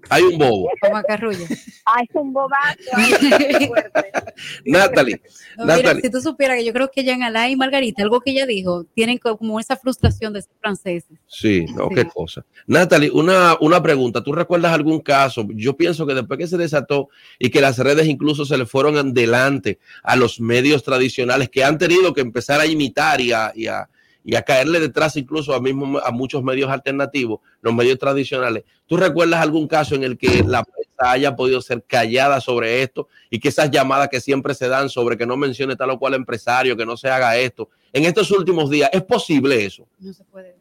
[0.09, 0.69] Hay un bobo.
[0.93, 1.47] Macarrulla.
[1.85, 2.77] Ay, un bobazo.
[4.65, 5.21] Natalie,
[5.57, 6.03] No, mira, Natalie.
[6.03, 8.85] si tú supieras que yo creo que Jean Alain y Margarita, algo que ella dijo,
[8.95, 11.19] tienen co- como esa frustración de ser franceses.
[11.27, 12.45] Sí, no, qué cosa.
[12.67, 14.23] Natalie, una, una pregunta.
[14.23, 15.47] ¿Tú recuerdas algún caso?
[15.55, 18.97] Yo pienso que después que se desató y que las redes incluso se le fueron
[18.97, 23.67] adelante a los medios tradicionales que han tenido que empezar a imitar y a, y
[23.67, 23.89] a,
[24.27, 28.65] y a caerle detrás incluso a, mismo, a muchos medios alternativos, los medios tradicionales.
[28.85, 33.07] ¿Tú recuerdas algún caso en el que la prensa haya podido ser callada sobre esto
[33.31, 36.15] y que esas llamadas que siempre se dan sobre que no mencione tal o cual
[36.15, 39.87] empresario, que no se haga esto, en estos últimos días, ¿es posible eso?
[40.01, 40.57] No se puede.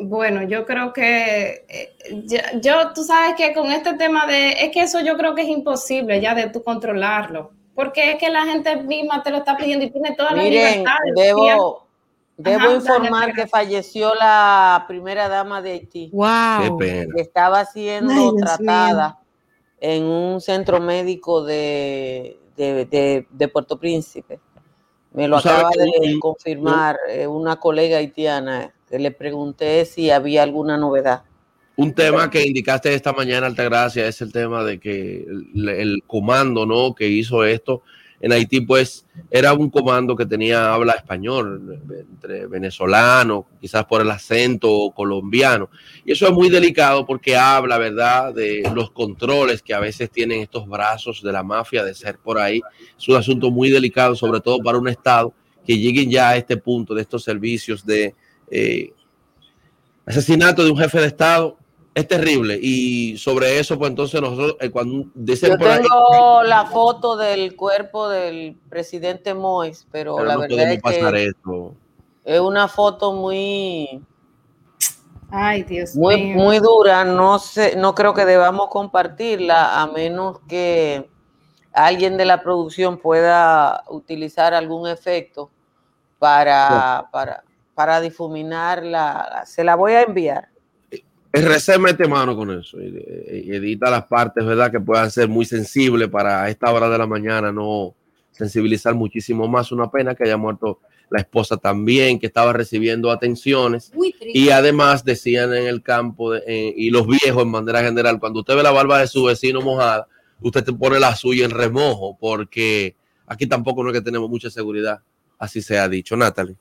[0.00, 1.92] Bueno, yo creo que eh,
[2.24, 5.42] yo, yo, tú sabes que con este tema de, es que eso yo creo que
[5.42, 9.58] es imposible ya de tú controlarlo, porque es que la gente misma te lo está
[9.58, 10.96] pidiendo y tiene toda la Miren, libertad.
[11.14, 11.87] de debo,
[12.38, 16.08] debo Ajá, informar dale, que falleció la primera dama de Haití.
[16.12, 16.28] Wow.
[16.62, 17.14] Qué pena.
[17.14, 19.18] que estaba siendo Ay, tratada
[19.80, 24.40] en un centro médico de, de, de- de Puerto Príncipe.
[25.12, 30.42] Me lo acaba de un- confirmar eh, una colega haitiana que le pregunté si había
[30.42, 31.22] alguna novedad.
[31.76, 35.24] Un tema que indicaste esta mañana, Altagracia, es el tema de que
[35.54, 36.94] el, el comando ¿no?
[36.94, 37.82] que hizo esto
[38.20, 44.10] en Haití, pues era un comando que tenía habla español, entre venezolano, quizás por el
[44.10, 45.70] acento colombiano.
[46.04, 50.40] Y eso es muy delicado porque habla, ¿verdad?, de los controles que a veces tienen
[50.40, 52.60] estos brazos de la mafia de ser por ahí.
[52.98, 55.32] Es un asunto muy delicado, sobre todo para un Estado
[55.64, 58.14] que lleguen ya a este punto de estos servicios de
[58.50, 58.92] eh,
[60.06, 61.58] asesinato de un jefe de Estado.
[61.98, 62.56] Es terrible.
[62.62, 67.16] Y sobre eso, pues entonces nosotros, eh, cuando dicen Yo por ahí, tengo la foto
[67.16, 71.74] del cuerpo del presidente Mois, pero, pero la no verdad es pasar que esto.
[72.24, 74.00] es una foto muy,
[75.28, 76.36] Ay, Dios muy, mío.
[76.36, 77.04] muy dura.
[77.04, 81.10] No sé, no creo que debamos compartirla a menos que
[81.72, 85.50] alguien de la producción pueda utilizar algún efecto
[86.20, 87.42] para, para,
[87.74, 89.42] para difuminarla.
[89.46, 90.48] Se la voy a enviar.
[91.32, 92.86] RC mete mano con eso y,
[93.44, 94.70] y edita las partes, ¿verdad?
[94.70, 97.94] Que puedan ser muy sensibles para esta hora de la mañana, no
[98.30, 99.70] sensibilizar muchísimo más.
[99.72, 103.92] Una pena que haya muerto la esposa también, que estaba recibiendo atenciones.
[104.34, 108.40] Y además decían en el campo de- eh, y los viejos en manera general, cuando
[108.40, 110.06] usted ve la barba de su vecino mojada,
[110.40, 112.94] usted te pone la suya en remojo, porque
[113.26, 115.00] aquí tampoco no es que tenemos mucha seguridad,
[115.38, 116.56] así se ha dicho, Natalie.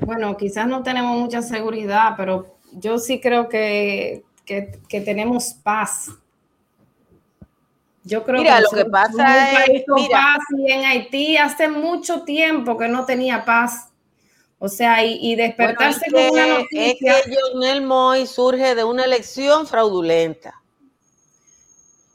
[0.00, 6.08] Bueno, quizás no tenemos mucha seguridad, pero yo sí creo que, que, que tenemos paz.
[8.02, 10.08] Yo creo Mira, que lo que pasa es- mira.
[10.18, 13.88] paz y en Haití hace mucho tiempo que no tenía paz.
[14.58, 17.18] O sea, y, y despertarse Bueno, con una noticia.
[17.18, 20.60] Es que Lionel Moy surge de una elección fraudulenta,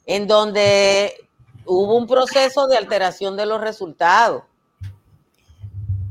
[0.06, 1.14] en donde
[1.66, 4.44] hubo un proceso de alteración de los resultados.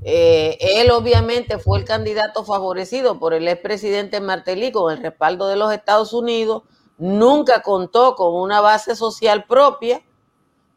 [0.07, 5.57] Eh, él obviamente fue el candidato favorecido por el expresidente Martelly con el respaldo de
[5.57, 6.65] los Estados Unidos,
[6.99, 10.03] nunca contó con una base social propia.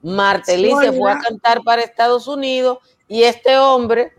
[0.01, 2.77] Martelly se fue a cantar para Estados Unidos
[3.09, 4.13] y este hombre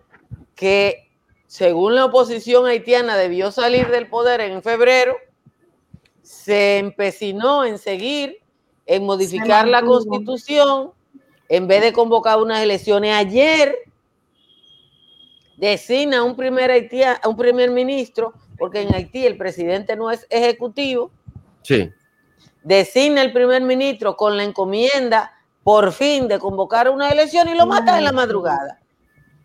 [0.55, 1.11] que
[1.47, 5.17] según la oposición haitiana debió salir del poder en febrero,
[6.21, 8.43] se empecinó en seguir,
[8.85, 10.93] en modificar la constitución,
[11.49, 13.75] en vez de convocar unas elecciones ayer,
[15.59, 21.11] designa un primer, haitia- un primer ministro, porque en Haití el presidente no es ejecutivo,
[21.63, 21.91] Sí.
[22.63, 25.33] designa el primer ministro con la encomienda
[25.65, 28.81] por fin de convocar una elección y lo mata en la madrugada.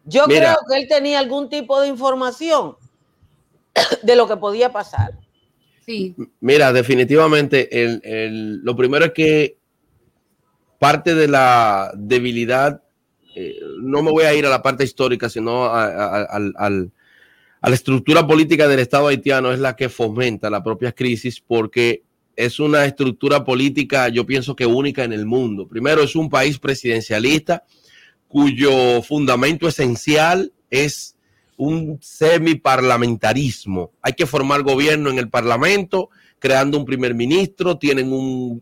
[0.05, 0.39] Yo Mira.
[0.39, 2.75] creo que él tenía algún tipo de información
[4.03, 5.17] de lo que podía pasar.
[5.85, 6.15] Sí.
[6.39, 9.57] Mira, definitivamente, el, el- lo primero es que
[10.79, 12.82] parte de la debilidad,
[13.35, 16.69] eh, no me voy a ir a la parte histórica, sino a, a-
[17.69, 22.03] la estructura política del Estado haitiano, es la que fomenta la propia crisis porque
[22.35, 25.67] es una estructura política, yo pienso que única en el mundo.
[25.67, 27.63] Primero, es un país presidencialista
[28.27, 31.15] cuyo fundamento esencial es
[31.55, 33.91] un semiparlamentarismo.
[34.01, 36.09] Hay que formar gobierno en el Parlamento,
[36.39, 38.61] creando un primer ministro, tienen un-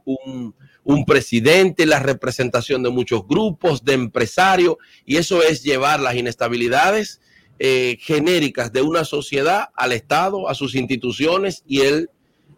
[0.83, 7.21] un presidente, la representación de muchos grupos, de empresarios, y eso es llevar las inestabilidades
[7.59, 12.09] eh, genéricas de una sociedad al Estado, a sus instituciones, y él,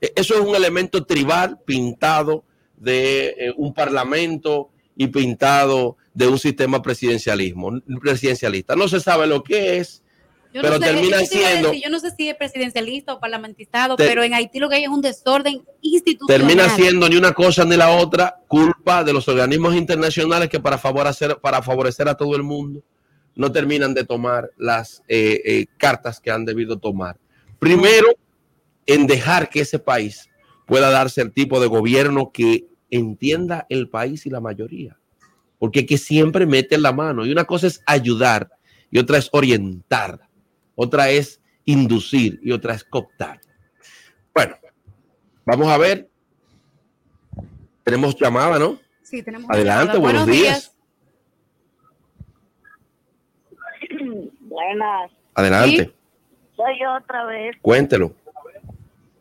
[0.02, 2.46] eh, eso es un elemento tribal pintado
[2.78, 8.76] de eh, un parlamento y pintado de un sistema presidencialismo, presidencialista.
[8.76, 10.04] No se sabe lo que es,
[10.54, 13.20] Yo pero no sé, termina a siendo, decir, yo no sé si es presidencialista o
[13.20, 16.48] parlamentizado, Te- pero en Haití lo que hay es un desorden institucional.
[16.48, 20.78] termina siendo ni una cosa ni la otra culpa de los organismos internacionales que para
[20.78, 22.84] favorecer, para favorecer a todo el mundo
[23.36, 27.18] no terminan de tomar las eh, eh, cartas que han debido tomar.
[27.58, 28.10] Primero,
[28.86, 30.30] en dejar que ese país
[30.68, 34.98] pueda darse el tipo de gobierno que entienda el país y la mayoría.
[35.58, 37.26] Porque que siempre meten la mano.
[37.26, 38.52] Y una cosa es ayudar
[38.92, 40.20] y otra es orientar.
[40.76, 43.40] Otra es inducir y otra es cooptar.
[44.34, 44.56] Bueno,
[45.46, 46.10] vamos a ver.
[47.84, 48.80] Tenemos llamada, ¿no?
[49.02, 50.76] Sí, tenemos Adelante, buenos, días.
[54.40, 55.12] Buenas.
[55.36, 55.94] Adelante,
[56.56, 57.56] Soy yo otra vez.
[57.62, 58.14] cuéntelo.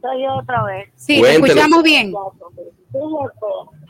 [0.00, 0.90] Soy yo otra vez.
[0.96, 1.46] Sí, Cuéntelo.
[1.46, 2.12] escuchamos bien.
[2.92, 3.82] Fíjate,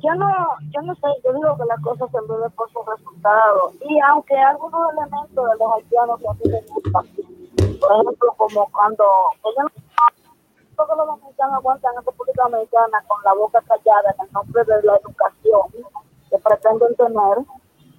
[0.00, 0.26] yo no,
[0.70, 3.74] yo no sé, yo digo que las cosas se miden por sus resultados.
[3.80, 7.06] Y aunque algunos elementos de los haitianos que a mí me gustan,
[7.80, 9.04] por ejemplo, como cuando
[10.76, 14.82] todos los dominicanos aguantan en República Dominicana con la boca callada en el nombre de
[14.82, 15.62] la educación
[16.30, 17.38] que pretenden tener,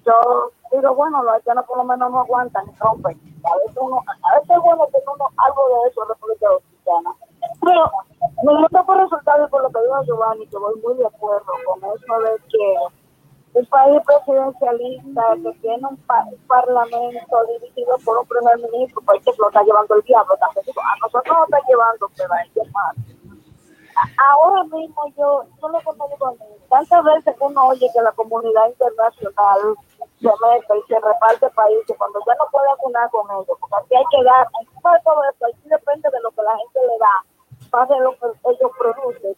[0.04, 3.18] yo digo, bueno, los haitianos por lo menos no aguantan y rompen.
[3.44, 7.14] A veces, uno, a veces es bueno tener uno- algo de eso en República Dominicana.
[7.62, 7.90] Pero
[8.44, 11.52] me gusta por resultado y por lo que dijo Giovanni, que voy muy de acuerdo
[11.66, 12.76] con eso de que
[13.58, 19.22] un país presidencialista que tiene un, pa- un parlamento dirigido por un primer ministro, pues
[19.24, 20.34] que lo está llevando el diablo.
[20.64, 22.96] Digo, a nosotros nos está llevando, pero a ellos más.
[24.30, 26.38] Ahora mismo yo, yo lo que me digo a mí,
[26.70, 32.20] tantas veces uno oye que la comunidad internacional se mete y se reparte países cuando
[32.26, 35.46] ya no puede vacunar con ellos, porque aquí hay que dar, encima de todo esto,
[35.46, 37.14] aquí depende de lo que la gente le da,
[37.70, 39.36] pase lo que ellos producen.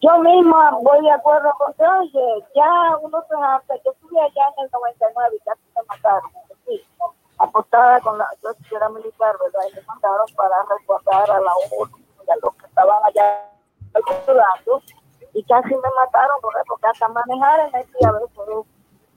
[0.00, 4.52] Yo misma voy de acuerdo con que, oye, ya uno se harta, yo estuve allá
[4.58, 6.30] en el 99 y casi me mataron,
[6.66, 6.84] sí,
[7.38, 9.60] apostada con la, yo era militar, ¿verdad?
[9.70, 11.90] Y me mandaron para resguardar a la ONU
[12.26, 13.50] y a los que estaban allá
[13.94, 14.82] ayudando,
[15.38, 16.36] y casi me mataron.
[16.42, 18.66] Porque hasta manejar en Haití a veces,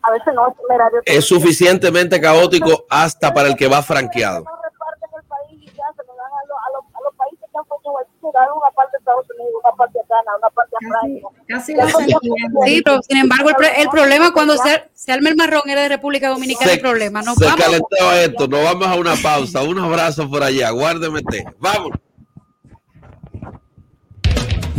[0.04, 1.02] a veces no es temerario.
[1.06, 4.44] Es suficientemente caótico hasta para el que va franqueado.
[4.44, 7.46] reparten el país y ya se lo dan a los, a los, a los países
[7.52, 10.32] que han puesto Haití, se dan una parte a Estados Unidos, una parte a Ghana,
[10.38, 11.28] una parte a Francia.
[11.48, 11.76] Casi
[12.66, 15.90] Sí, pero sin embargo, el, el problema cuando se, se arma el marrón era de
[15.90, 16.72] República Dominicana.
[16.72, 17.22] el problema.
[17.22, 17.62] Nos se vamos.
[17.62, 18.48] calentó esto.
[18.48, 19.62] Nos vamos a una pausa.
[19.64, 20.70] Un abrazo por allá.
[20.72, 21.22] Guárdeme.
[21.24, 21.46] té.
[21.60, 21.92] Vamos.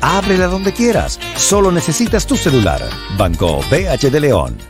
[0.00, 1.18] Ábrela donde quieras.
[1.36, 2.82] Solo necesitas tu celular.
[3.16, 4.69] Banco BH de León.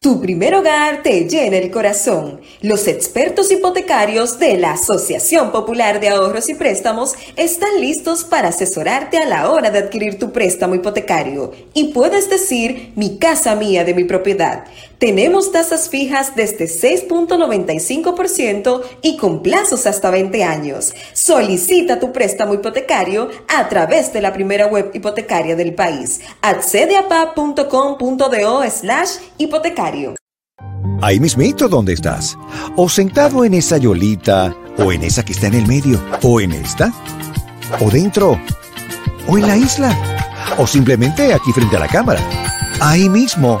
[0.00, 2.40] Tu primer hogar te llena el corazón.
[2.62, 9.18] Los expertos hipotecarios de la Asociación Popular de Ahorros y Préstamos están listos para asesorarte
[9.18, 11.50] a la hora de adquirir tu préstamo hipotecario.
[11.74, 14.66] Y puedes decir, mi casa mía de mi propiedad.
[14.98, 20.92] Tenemos tasas fijas desde 6.95% y con plazos hasta 20 años.
[21.12, 26.20] Solicita tu préstamo hipotecario a través de la primera web hipotecaria del país.
[26.42, 30.16] Accede a pa.com.do slash hipotecario.
[31.00, 32.36] Ahí mismito donde estás.
[32.74, 36.50] O sentado en esa yolita, o en esa que está en el medio, o en
[36.50, 36.92] esta,
[37.80, 38.36] o dentro,
[39.28, 39.96] o en la isla,
[40.56, 42.20] o simplemente aquí frente a la cámara.
[42.80, 43.60] Ahí mismo,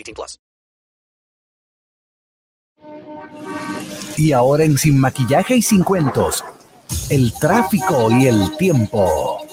[0.03, 0.39] 18 plus.
[4.17, 6.43] Y ahora en Sin Maquillaje y Sin Cuentos,
[7.09, 9.45] el tráfico y el tiempo.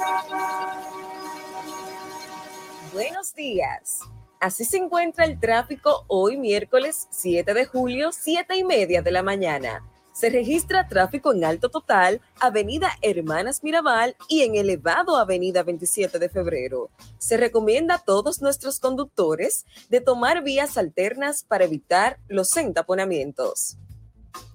[2.93, 4.01] Buenos días.
[4.41, 9.23] Así se encuentra el tráfico hoy miércoles 7 de julio, 7 y media de la
[9.23, 9.83] mañana.
[10.19, 16.29] Se registra tráfico en alto total, Avenida Hermanas Mirabal y en elevado Avenida 27 de
[16.29, 16.91] febrero.
[17.19, 23.77] Se recomienda a todos nuestros conductores de tomar vías alternas para evitar los entaponamientos.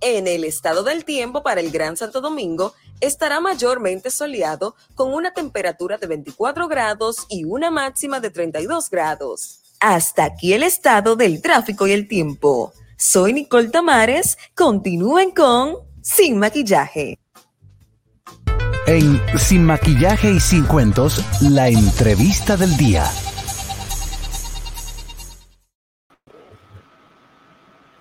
[0.02, 5.34] En el estado del tiempo para el Gran Santo Domingo estará mayormente soleado con una
[5.34, 9.62] temperatura de 24 grados y una máxima de 32 grados.
[9.80, 12.74] Hasta aquí el estado del tráfico y el tiempo.
[12.98, 14.38] Soy Nicole Tamares.
[14.56, 17.20] Continúen con Sin Maquillaje.
[18.86, 23.06] En Sin Maquillaje y Sin Cuentos, la entrevista del día.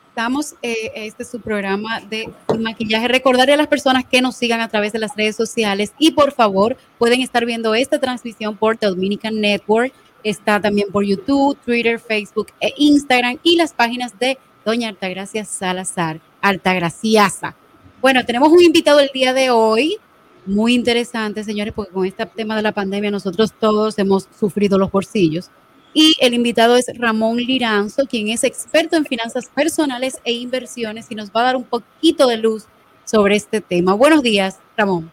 [0.09, 3.09] Estamos, eh, este es su programa de Sin maquillaje.
[3.09, 6.33] Recordarle a las personas que nos sigan a través de las redes sociales y por
[6.33, 9.93] favor pueden estar viendo esta transmisión por The Dominican Network.
[10.23, 16.21] Está también por YouTube, Twitter, Facebook e Instagram y las páginas de Doña Altagracia Salazar,
[16.41, 17.55] Altagraciasa.
[18.01, 19.99] Bueno, tenemos un invitado el día de hoy,
[20.47, 24.91] muy interesante, señores, porque con este tema de la pandemia nosotros todos hemos sufrido los
[24.91, 25.51] bolsillos.
[25.95, 31.15] Y el invitado es Ramón Liranzo, quien es experto en finanzas personales e inversiones y
[31.15, 32.67] nos va a dar un poquito de luz
[33.05, 33.95] sobre este tema.
[33.95, 35.11] Buenos días, Ramón.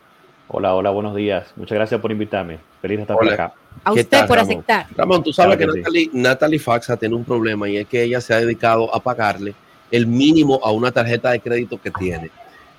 [0.48, 1.48] Hola, hola, buenos días.
[1.56, 2.60] Muchas gracias por invitarme.
[2.82, 3.54] Feliz de estar por acá.
[3.84, 4.88] A usted por aceptar.
[4.96, 8.34] Ramón, tú sabes que, Natalie, Natalie Faxa tiene un problema y es que ella se
[8.34, 9.54] ha dedicado a pagarle
[9.92, 12.30] el mínimo a una tarjeta de crédito que tiene.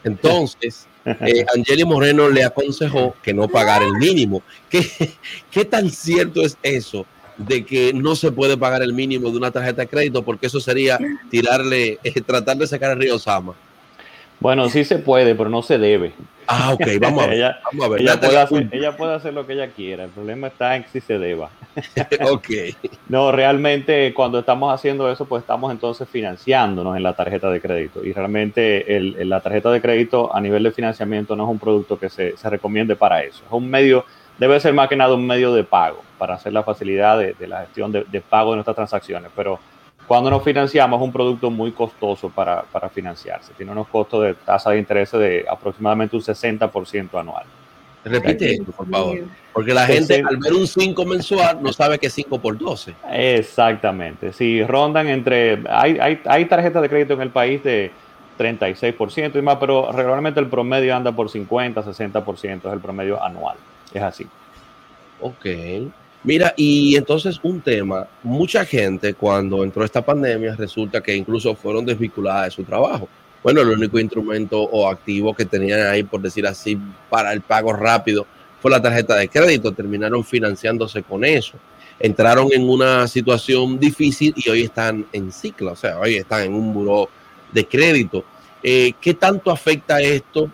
[0.05, 4.43] Entonces, eh, Angeli Moreno le aconsejó que no pagara el mínimo.
[4.69, 4.87] ¿Qué,
[5.51, 7.07] ¿Qué tan cierto es eso?
[7.47, 10.61] de que no se puede pagar el mínimo de una tarjeta de crédito porque eso
[10.61, 10.99] sería
[11.31, 13.55] tirarle, eh, tratar de sacar el río Sama.
[14.41, 16.13] Bueno, sí se puede, pero no se debe.
[16.47, 17.37] Ah, ok, vamos a ver.
[17.37, 18.01] ella, vamos a ver.
[18.01, 20.05] Ella, puede hacer, ella, puede hacer, lo que ella quiera.
[20.05, 21.51] El problema está en si se deba.
[22.31, 22.49] ok.
[23.09, 28.05] No, realmente cuando estamos haciendo eso, pues estamos entonces financiándonos en la tarjeta de crédito.
[28.05, 31.99] Y realmente el, la tarjeta de crédito a nivel de financiamiento no es un producto
[31.99, 33.45] que se, se recomiende para eso.
[33.47, 34.05] Es un medio
[34.41, 37.61] debe ser más que nada un medio de pago para hacer la facilidad de, la
[37.61, 39.31] gestión de, pago de nuestras transacciones.
[39.37, 39.61] Pero
[40.11, 43.53] cuando nos financiamos es un producto muy costoso para, financiarse.
[43.57, 47.45] Tiene unos costos de tasa de interés de aproximadamente un 60% anual.
[48.05, 49.19] Repite esto, por favor.
[49.53, 52.93] Porque la gente al ver un 5 mensual no sabe que es 5 por 12.
[53.09, 54.33] Exactamente.
[54.33, 55.63] Si rondan entre...
[55.69, 57.93] Hay, hay, hay tarjetas de crédito en el país de
[58.37, 63.59] 36% y más, pero regularmente el promedio anda por 50, 60%, es el promedio anual.
[63.95, 64.27] Es así.
[65.21, 65.47] Ok.
[66.23, 71.87] Mira, y entonces un tema, mucha gente cuando entró esta pandemia resulta que incluso fueron
[71.87, 73.09] desvinculadas de su trabajo.
[73.43, 76.79] Bueno, el único instrumento o activo que tenían ahí, por decir así,
[77.09, 78.27] para el pago rápido
[78.61, 79.73] fue la tarjeta de crédito.
[79.73, 81.55] Terminaron financiándose con eso.
[81.99, 86.55] Entraron en una situación difícil y hoy están en ciclo, o sea, hoy están en
[86.55, 87.09] un buró
[87.51, 88.25] de crédito.
[88.63, 90.51] Eh, ¿Qué tanto afecta esto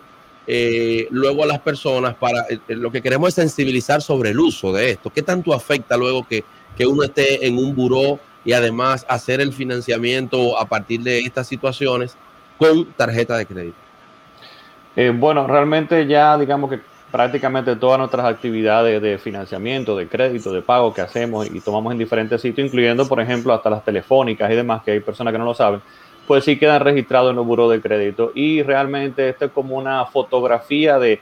[0.49, 4.39] eh, luego a las personas para eh, eh, lo que queremos es sensibilizar sobre el
[4.39, 5.09] uso de esto.
[5.09, 6.45] ¿Qué tanto afecta luego que,
[6.77, 11.47] que uno esté en un buró y además hacer el financiamiento a partir de estas
[11.47, 12.15] situaciones
[12.57, 13.77] con tarjeta de crédito?
[15.13, 16.79] bueno, realmente ya digamos que
[17.11, 21.99] prácticamente todas nuestras actividades de financiamiento, de crédito, de pago que hacemos y tomamos en
[21.99, 25.45] diferentes sitios, incluyendo, por ejemplo, hasta las telefónicas y demás, que hay personas que no
[25.45, 25.81] lo saben,
[26.27, 28.31] pues sí quedan registrados en el buro de crédito.
[28.35, 31.21] Y realmente esto es como una fotografía de,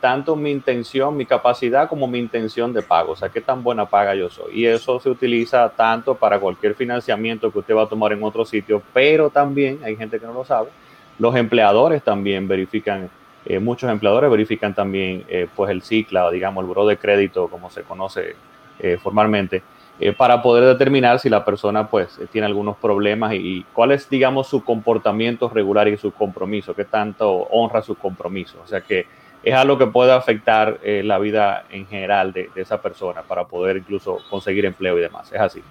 [0.00, 3.86] tanto mi intención, mi capacidad como mi intención de pago, o sea, qué tan buena
[3.86, 4.60] paga yo soy.
[4.60, 8.44] Y eso se utiliza tanto para cualquier financiamiento que usted va a tomar en otro
[8.44, 10.70] sitio, pero también, hay gente que no lo sabe,
[11.18, 13.10] los empleadores también verifican,
[13.44, 17.70] eh, muchos empleadores verifican también eh, pues el CICLA, digamos, el buro de crédito, como
[17.70, 18.36] se conoce
[18.78, 19.62] eh, formalmente,
[20.00, 24.46] eh, para poder determinar si la persona pues tiene algunos problemas y, cuál es, digamos,
[24.48, 28.58] su comportamiento regular y su compromiso, qué tanto honra su compromiso.
[28.64, 29.06] O sea que
[29.42, 33.76] es algo que puede afectar eh, la vida en general de, esa persona para poder
[33.76, 35.30] incluso conseguir empleo y demás.
[35.32, 35.62] Es así.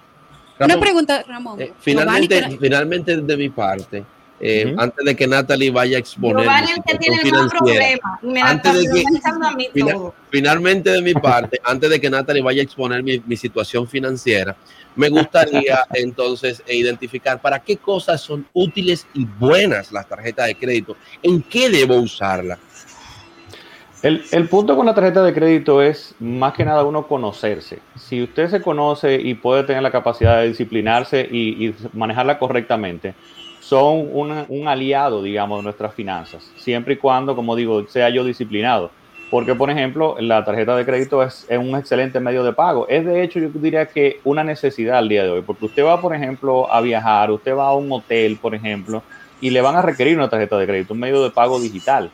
[0.60, 1.60] Una pregunta, Ramón.
[1.60, 4.04] Eh, finalmente, finalmente de mi parte,
[4.42, 6.48] eh, antes de que Natalie vaya a exponer.
[10.30, 14.56] finalmente de mi parte, antes de que Natalie vaya a exponer mi, mi situación financiera,
[14.96, 20.96] me gustaría entonces identificar para qué cosas son útiles y buenas las tarjetas de crédito,
[21.22, 22.58] en qué debo usarla.
[24.02, 27.80] El, el, punto con la tarjeta de crédito es más que nada uno conocerse.
[27.96, 33.14] Si usted se conoce y puede tener la capacidad de disciplinarse y, y manejarla correctamente,
[33.60, 38.90] son un aliado, digamos, de nuestras finanzas, siempre y cuando, como digo, sea yo disciplinado.
[39.30, 42.88] Porque, por ejemplo, la tarjeta de crédito es, un excelente medio de pago.
[42.88, 45.42] Es, de hecho, yo diría que una necesidad al día de hoy.
[45.42, 49.04] Porque usted va, por ejemplo, a viajar, usted va a un hotel, por ejemplo,
[49.40, 52.10] y le van a requerir una tarjeta de crédito, un medio de pago digital.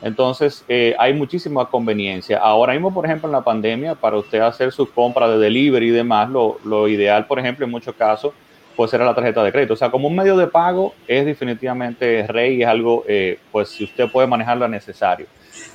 [0.00, 2.38] Entonces, eh, hay muchísima conveniencia.
[2.38, 5.90] Ahora mismo, por ejemplo, en la pandemia, para usted hacer sus compras de delivery y
[5.90, 8.32] demás, lo ideal, por ejemplo, en muchos casos,
[8.80, 9.74] pues era la tarjeta de crédito.
[9.74, 13.84] O sea, como un medio de pago es definitivamente rey, es algo, eh, pues si
[13.84, 15.26] usted puede manejarlo es necesario.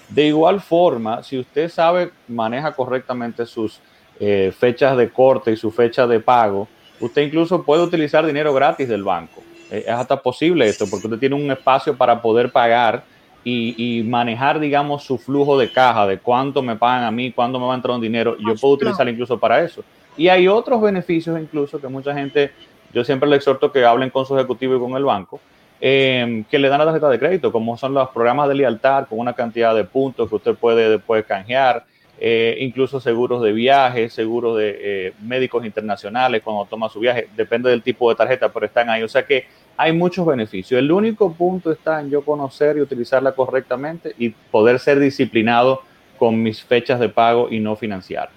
[0.10, 3.80] De igual forma, si usted sabe, maneja correctamente sus
[4.19, 6.68] eh, fechas de corte y su fecha de pago,
[6.99, 9.44] usted incluso puede utilizar dinero gratis del banco.
[9.69, 13.03] Eh, es hasta posible esto, porque usted tiene un espacio para poder pagar
[13.44, 17.60] y, y manejar, digamos, su flujo de caja, de cuánto me pagan a mí, cuándo
[17.60, 18.36] me va a entrar un dinero.
[18.40, 19.84] Yo puedo utilizar incluso para eso.
[20.18, 22.52] Y hay otros beneficios incluso que mucha gente,
[22.95, 25.41] yo siempre le exhorto que hablen con su ejecutivo y con el banco,
[25.81, 29.19] eh, que le dan la tarjeta de crédito, como son los programas de lealtad con
[29.19, 31.85] una cantidad de puntos que usted puede después canjear,
[32.17, 37.69] eh, incluso seguros de viaje, seguros de eh, médicos internacionales cuando toma su viaje, depende
[37.69, 39.03] del tipo de tarjeta, pero están ahí.
[39.03, 39.45] O sea que
[39.76, 40.80] hay muchos beneficios.
[40.80, 45.81] El único punto está en yo conocer y utilizarla correctamente y poder ser disciplinado
[46.17, 48.30] con mis fechas de pago y no financiar.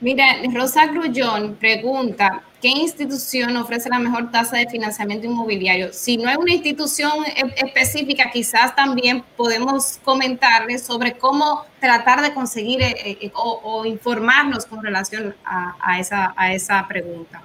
[0.00, 5.92] Mira, Rosa Grullón pregunta, ¿qué institución ofrece la mejor tasa de financiamiento inmobiliario?
[5.92, 12.34] Si no hay una institución e- específica, quizás también podemos comentarles sobre cómo tratar de
[12.34, 17.42] conseguir eh, eh, o, o informarnos con relación a, a esa, a esa pregunta.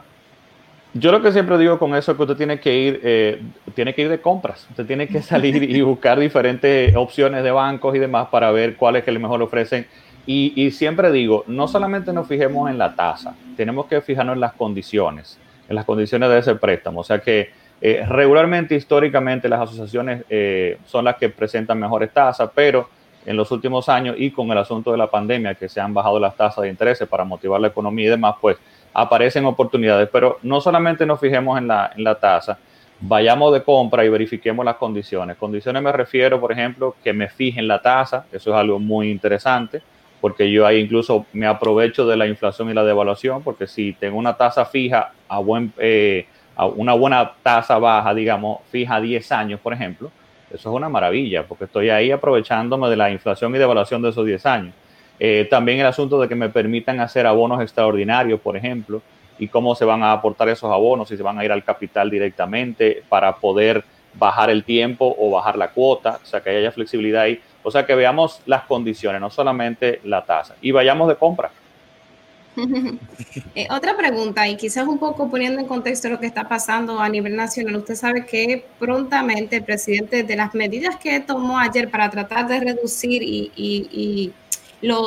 [0.95, 3.41] Yo lo que siempre digo con eso es que usted tiene que ir, eh,
[3.73, 4.67] tiene que ir de compras.
[4.69, 9.03] Usted tiene que salir y buscar diferentes opciones de bancos y demás para ver cuáles
[9.03, 9.87] que le mejor ofrecen.
[10.25, 14.53] Y, siempre digo, no solamente nos fijemos en la tasa, tenemos que fijarnos en las
[14.53, 15.37] condiciones,
[15.67, 17.01] en las condiciones de ese préstamo.
[17.01, 17.49] O sea que
[17.81, 22.87] eh, regularmente, históricamente, las asociaciones eh, son las que presentan mejores tasas, pero
[23.25, 26.19] en los últimos años y con el asunto de la pandemia, que se han bajado
[26.19, 28.57] las tasas de interés para motivar la economía y demás, pues
[28.93, 32.57] aparecen oportunidades, pero no solamente nos fijemos en la, en la tasa,
[33.01, 35.35] vayamos de compra y verifiquemos las condiciones.
[35.35, 39.81] Condiciones me refiero, por ejemplo, que me fijen la tasa, eso es algo muy interesante,
[40.23, 44.17] porque yo ahí incluso me aprovecho de la inflación y la devaluación, porque si tengo
[44.17, 46.27] una tasa fija a, buen, eh,
[46.77, 50.11] una buena tasa baja, digamos, fija a 10 años, por ejemplo,
[50.47, 54.25] eso es una maravilla, porque estoy ahí aprovechándome de la inflación y devaluación de esos
[54.25, 54.73] 10 años.
[55.19, 59.01] Eh, también el asunto de que me permitan hacer abonos extraordinarios, por ejemplo,
[59.37, 62.09] y cómo se van a aportar esos abonos, si se van a ir al capital
[62.09, 63.83] directamente para poder
[64.13, 67.41] bajar el tiempo o bajar la cuota, o sea, que haya flexibilidad ahí.
[67.63, 71.51] O sea, que veamos las condiciones, no solamente la tasa, y vayamos de compra.
[73.55, 77.07] Eh, otra pregunta, y quizás un poco poniendo en contexto lo que está pasando a
[77.09, 82.09] nivel nacional, usted sabe que prontamente el presidente de las medidas que tomó ayer para
[82.09, 84.33] tratar de reducir y,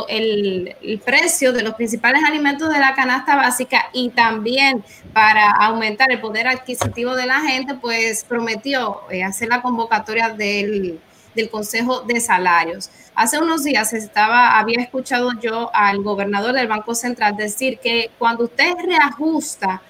[0.09, 6.21] el precio de los principales alimentos de la canasta básica y también para aumentar el
[6.21, 10.99] poder adquisitivo de la gente, pues prometió eh, hacer la convocatoria del,
[11.37, 12.91] del Consejo de Salarios.
[13.15, 18.45] Hace unos días estaba, había escuchado yo al gobernador del Banco Central decir que cuando
[18.45, 19.81] usted reajusta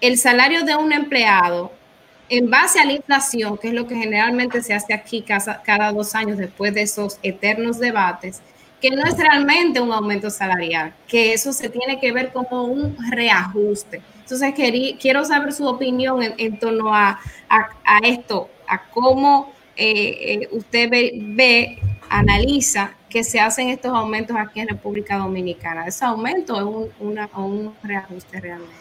[0.00, 1.72] el salario de un empleado
[2.28, 6.14] en base a la inflación, que es lo que generalmente se hace aquí cada, dos
[6.14, 8.40] años después de esos eternos debates,
[8.80, 12.96] que no es realmente un aumento salarial, que eso se tiene que ver como un
[13.10, 14.02] reajuste.
[14.20, 14.54] Entonces,
[15.00, 17.18] quiero saber su opinión en, torno a
[18.04, 21.78] esto, a cómo eh, eh, usted ve,
[22.10, 25.86] analiza que se hacen estos aumentos aquí en República Dominicana.
[25.86, 28.74] ¿Ese aumento es un, una- un reajuste realmente?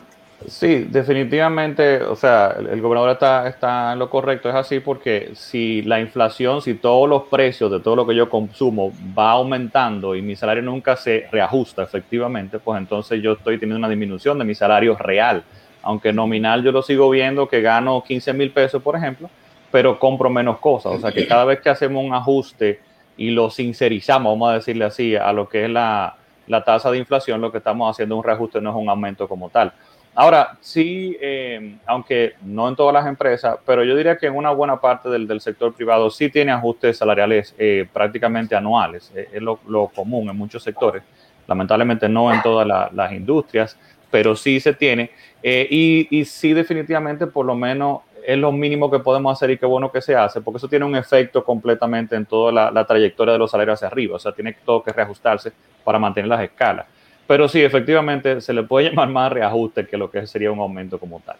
[0.47, 5.31] Sí, definitivamente, o sea, el, el gobernador está, está en lo correcto, es así porque
[5.33, 10.15] si la inflación, si todos los precios de todo lo que yo consumo va aumentando
[10.15, 14.45] y mi salario nunca se reajusta efectivamente, pues entonces yo estoy teniendo una disminución de
[14.45, 15.43] mi salario real,
[15.81, 19.29] aunque nominal yo lo sigo viendo que gano 15 mil pesos, por ejemplo,
[19.77, 22.79] pero compro menos cosas, o sea que cada vez que hacemos un ajuste
[23.15, 26.15] y lo sincerizamos, vamos a decirle así, a lo que es la,
[26.47, 29.27] la tasa de inflación, lo que estamos haciendo es un reajuste, no es un aumento
[29.27, 29.71] como tal.
[30.15, 34.49] Ahora, sí, eh, aunque no en todas las empresas, pero yo diría que en una
[34.49, 39.11] buena parte del, del sector privado sí tiene ajustes salariales eh, prácticamente anuales.
[39.15, 41.03] Eh, es lo, lo, común en muchos sectores.
[41.45, 43.77] Lamentablemente no en todas la, las industrias,
[44.09, 45.11] pero sí se tiene.
[45.43, 49.57] Eh, y, y sí, definitivamente, por lo menos es lo mínimo que podemos hacer y
[49.57, 53.31] qué bueno que se hace, porque eso tiene un efecto completamente en toda la, trayectoria
[53.31, 54.17] de los salarios hacia arriba.
[54.17, 55.53] O sea, tiene todo que reajustarse
[55.85, 56.87] para mantener las escalas.
[57.25, 60.99] Pero sí, efectivamente, se le puede llamar más reajuste que lo que sería un aumento
[60.99, 61.37] como tal.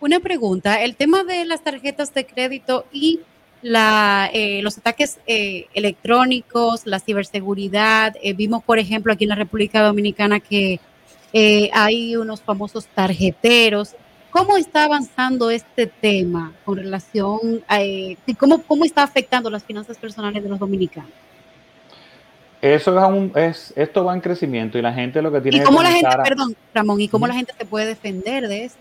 [0.00, 3.20] Una pregunta, el tema de las tarjetas de crédito y
[3.62, 9.36] la, eh, los ataques eh, electrónicos, la ciberseguridad, eh, vimos por ejemplo aquí en la
[9.36, 10.80] República Dominicana que
[11.72, 13.94] hay unos famosos tarjeteros.
[14.34, 19.96] ¿Cómo está avanzando este tema con relación a eh, cómo, cómo está afectando las finanzas
[19.96, 21.12] personales de los dominicanos?
[22.60, 25.60] Eso es, un, es esto va en crecimiento y la gente lo que tiene ¿Y
[25.60, 28.64] que cómo la gente, a- perdón, Ramón, y cómo la gente se puede defender de
[28.64, 28.80] esto?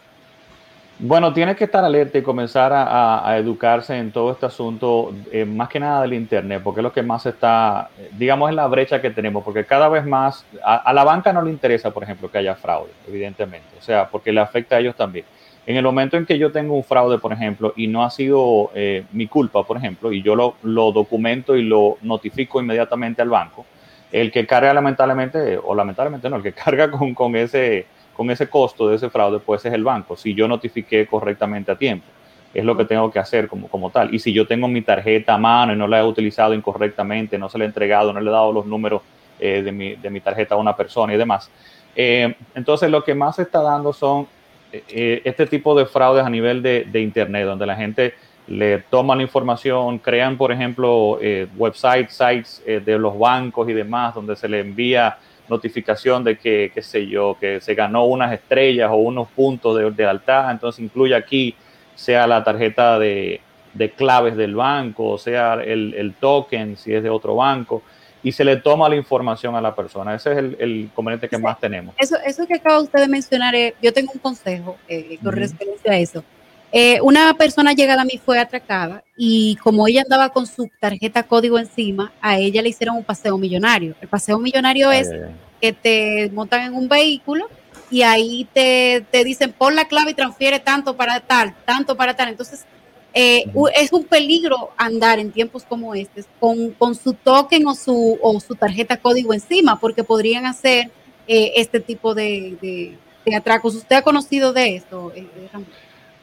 [0.98, 5.14] Bueno, tienes que estar alerta y comenzar a, a- a educarse en todo este asunto,
[5.32, 8.66] eh, más que nada del Internet, porque es lo que más está, digamos, en la
[8.66, 12.02] brecha que tenemos, porque cada vez más, a, a la banca no le interesa, por
[12.02, 15.26] ejemplo, que haya fraude, evidentemente, o sea, porque le afecta a ellos también.
[15.66, 18.72] En el momento en que yo tengo un fraude, por ejemplo, y no ha sido
[18.76, 23.66] eh, mi culpa, por ejemplo, y yo lo, documento y lo notifico inmediatamente al banco,
[24.12, 28.50] el que carga lamentablemente, o lamentablemente no, el que carga con, con ese, con ese
[28.50, 32.06] costo de ese fraude, pues es el banco, si yo notifiqué correctamente a tiempo.
[32.54, 34.14] Es lo que tengo que hacer como, como tal.
[34.14, 37.50] Y si yo tengo mi tarjeta a mano y no la he utilizado incorrectamente, no
[37.50, 39.02] se la he entregado, no le he dado los números
[39.40, 41.50] eh, de, mi, de mi tarjeta a una persona y demás.
[41.96, 44.28] eh, entonces lo que más se está dando son
[44.74, 48.16] eh, este tipo de fraudes a nivel de, de Internet, donde la gente
[48.48, 53.74] le toma la información, crean, por ejemplo, eh, websites, sites eh, de los bancos y
[53.74, 55.18] demás, donde se le envía
[55.48, 59.92] notificación de que, qué sé yo, que se ganó unas estrellas o unos puntos de,
[59.92, 61.56] de alta, entonces incluye aquí,
[61.96, 63.42] sea la tarjeta de,
[63.74, 67.84] de claves del banco, sea el, el token, si es de otro banco,
[68.24, 70.16] y se le toma la información a la persona.
[70.16, 71.94] Ese es el, el componente que más tenemos.
[72.00, 75.92] Eso, eso que acaba usted de mencionar, eh, yo tengo un consejo eh, con referencia
[75.92, 76.24] a eso.
[76.72, 81.22] Eh, una persona llegada a mí fue atracada y como ella andaba con su tarjeta
[81.22, 83.94] código encima, a ella le hicieron un paseo millonario.
[84.02, 85.36] El paseo millonario es Ay, ay, ay.
[85.62, 87.48] que te montan en un vehículo
[87.92, 92.16] y ahí te, te dicen pon la clave y transfiere tanto para tal, tanto para
[92.16, 92.30] tal.
[92.30, 92.66] Entonces,
[93.14, 93.46] eh,
[93.76, 98.40] es un peligro andar en tiempos como estos con, con su token o su, o
[98.40, 100.90] su tarjeta código encima, porque podrían hacer
[101.28, 103.76] eh, este tipo de, de- de atracos.
[103.76, 105.12] ¿Usted ha conocido de esto?
[105.16, 105.68] eh, Ramón?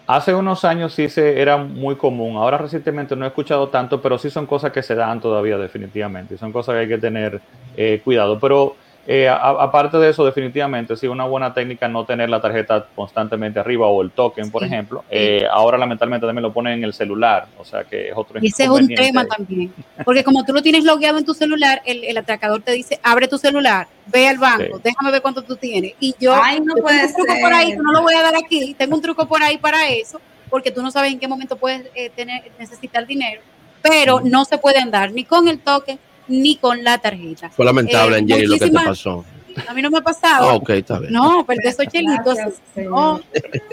[0.07, 2.37] Hace unos años sí se era muy común.
[2.37, 6.37] Ahora recientemente no he escuchado tanto, pero sí son cosas que se dan todavía definitivamente.
[6.37, 7.41] Son cosas que hay que tener
[7.77, 8.39] eh, cuidado.
[8.41, 8.75] Pero
[9.07, 13.59] eh, a- aparte de eso, definitivamente sí una buena técnica no tener la tarjeta constantemente
[13.59, 15.03] arriba o el token, por Sí, ejemplo.
[15.11, 18.49] Eh, ahora lamentablemente también lo ponen en el celular, o sea que es otro Y
[18.49, 19.27] ese es un tema ahí.
[19.29, 19.75] también.
[20.05, 23.27] Porque como tú lo tienes logueado en tu celular, el, el atracador te dice, abre
[23.27, 24.83] tu celular, ve al banco, Sí.
[24.85, 25.95] déjame ver cuánto tú tienes.
[25.99, 27.43] Y yo Ay, no puede tengo un truco ser.
[27.43, 30.21] por ahí, no lo voy a dar aquí, tengo un truco por ahí para eso,
[30.51, 33.41] porque tú no sabes en qué momento puedes eh, tener, necesitar dinero,
[33.83, 35.99] pero no se puede andar ni con el toque
[36.31, 37.51] ni con la tarjeta.
[37.51, 39.25] Fue lamentable, Eh, Angeli, lo que te pasó.
[39.67, 40.49] A mí no me ha pasado.
[40.49, 41.13] Ah, ok, está bien.
[41.13, 42.39] No, pero de esos chelitos.
[42.77, 43.21] No.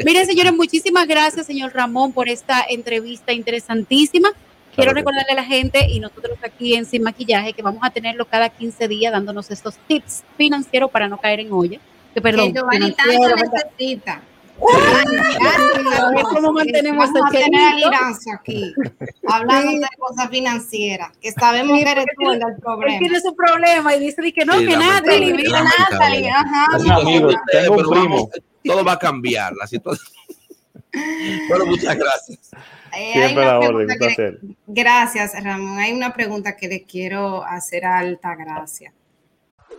[0.03, 4.29] Miren, señores, muchísimas gracias, señor Ramón, por esta entrevista interesantísima.
[4.75, 8.25] Quiero recordarle a la gente y nosotros aquí en Sin Maquillaje que vamos a tenerlo
[8.25, 11.79] cada 15 días dándonos estos tips financieros para no caer en olla.
[12.13, 14.21] Que perdón, que Giovanni tanto necesita.
[14.59, 17.89] Cómo mantenemos Vamos a el tener a chelito.
[17.89, 18.73] Liranzo aquí,
[19.27, 22.99] hablando de cosas financieras, que sabemos Sí, que eres tú el del problema.
[22.99, 25.63] tiene su problema y dice que no, Sí, que Natalie, mira.
[25.89, 26.65] Natalie, ajá.
[26.79, 28.29] Situación amigo, tengo un primo.
[28.63, 29.53] todo va a cambiar.
[29.55, 30.07] La situación.
[31.49, 32.39] bueno, muchas gracias.
[32.97, 34.39] Eh, Siempre la orden, un le- placer.
[34.65, 35.77] Gracias, Ramón.
[35.79, 38.91] Hay una pregunta que le quiero hacer a Altagracia.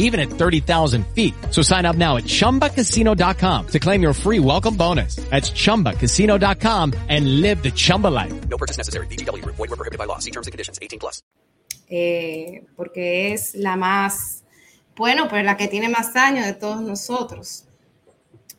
[0.00, 1.32] even at 30,000 feet.
[1.50, 5.16] So sign up now at ChumbaCasino.com to claim your free welcome bonus.
[5.30, 8.32] That's ChumbaCasino.com and live the Chumba life.
[8.48, 9.06] No purchase necessary.
[9.06, 9.56] VGW Group.
[9.56, 10.18] Void were prohibited by law.
[10.18, 10.78] See terms and conditions.
[10.82, 11.22] 18 plus.
[11.92, 14.44] eh, porque es la más,
[14.96, 17.64] bueno, pues la que tiene más años de todos nosotros.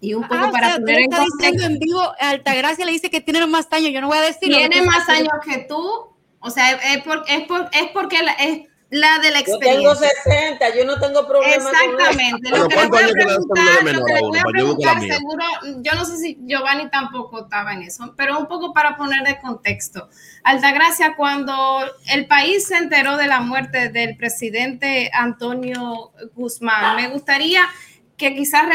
[0.01, 2.85] Y un poco Ah, o para sea, tú poner le en contexto, en vivo, Altagracia
[2.85, 4.49] le dice que tiene más años, yo no voy a decir.
[4.49, 5.81] tiene tú más años que tú,
[6.39, 9.93] o sea, es, por- es, por- es porque la, es la de la Yo tengo
[9.93, 10.09] experiencia.
[10.23, 11.84] 60, yo no tengo problema con eso.
[11.91, 12.49] Exactamente.
[12.51, 15.01] Pero Lo que le ¿cuántos voy a preguntar, lo que le voy a yo preguntar,
[15.01, 15.45] seguro,
[15.77, 19.39] yo no sé si Giovanni tampoco estaba en eso, pero un poco para poner de
[19.39, 20.09] contexto.
[20.43, 27.61] Altagracia, cuando el país se enteró de la muerte del presidente Antonio Guzmán, me gustaría
[28.18, 28.65] que quizás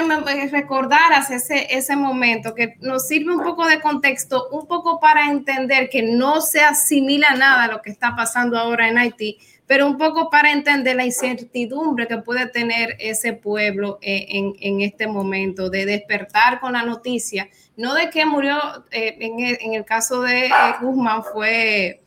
[0.51, 5.89] recordaras ese, ese momento, que nos sirve un poco de contexto, un poco para entender
[5.89, 9.99] que no se asimila nada a lo que está pasando ahora en Haití, pero un
[9.99, 15.71] poco para entender la incertidumbre que puede tener ese pueblo eh, en, en este momento,
[15.71, 18.57] de despertar con la noticia, no de que murió,
[18.91, 22.03] eh, en, el, en el caso de eh, Guzmán fue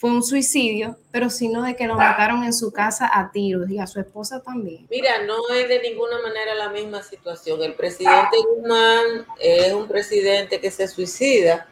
[0.00, 3.78] fue un suicidio, pero sino de que lo mataron en su casa a tiros y
[3.78, 4.86] a su esposa también.
[4.88, 7.62] Mira, no es de ninguna manera la misma situación.
[7.62, 11.68] El presidente Guzmán es un presidente que se suicida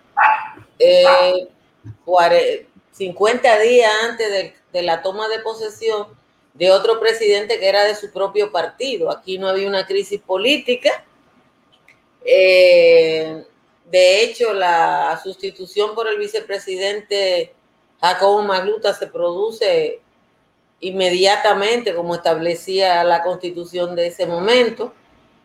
[0.79, 1.49] eh,
[2.99, 6.09] 50 días antes de, la toma de posesión
[6.55, 9.11] de otro presidente que era de su propio partido.
[9.11, 11.05] Aquí no había una crisis política.
[12.25, 13.45] Eh,
[13.89, 17.55] de hecho, la sustitución por el vicepresidente
[18.01, 20.01] Jacobo Magluta se produce
[20.81, 24.93] inmediatamente, como establecía la constitución de ese momento.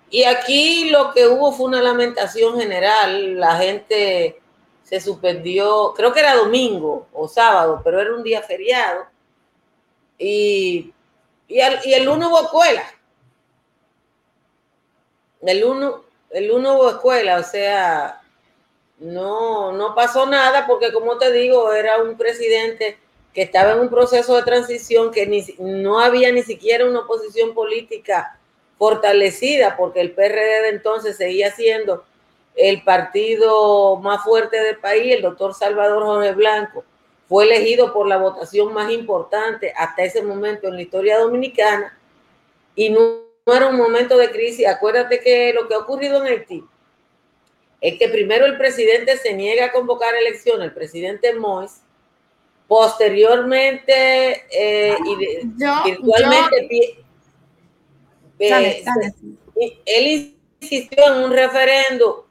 [0.09, 3.39] Y aquí lo que hubo fue una lamentación general.
[3.39, 4.41] La gente
[4.93, 9.07] se suspendió, creo que era domingo o sábado, pero era un día feriado.
[10.19, 10.93] Y,
[11.47, 12.83] y, el lunes hubo escuela.
[15.41, 18.21] El uno, el uno hubo escuela, o sea,
[18.99, 22.99] no, no pasó nada porque como te digo, era un presidente
[23.33, 27.55] que estaba en un proceso de transición que ni, no había ni siquiera una oposición
[27.55, 28.39] política
[28.77, 32.05] fortalecida porque el PRD de entonces seguía siendo
[32.55, 36.83] el partido más fuerte del país, el doctor Salvador Jorge Blanco,
[37.27, 41.97] fue elegido por la votación más importante hasta ese momento en la historia dominicana
[42.75, 42.99] y no,
[43.45, 44.67] no era un momento de crisis.
[44.67, 46.63] Acuérdate que lo que ha ocurrido en Haití
[47.81, 51.81] es que primero el presidente se niega a convocar elecciones, el presidente Mois,
[52.67, 54.95] posteriormente eh,
[55.57, 57.03] Yo- virtualmente yo-
[58.39, 59.13] eh, Dale, dale.
[59.85, 62.27] él insistió en un referendo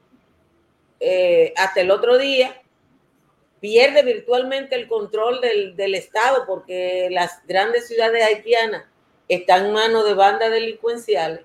[1.04, 2.62] eh, hasta el otro día,
[3.60, 8.84] pierde virtualmente el control del, del Estado porque las grandes ciudades haitianas
[9.28, 11.40] están en manos de bandas delincuenciales.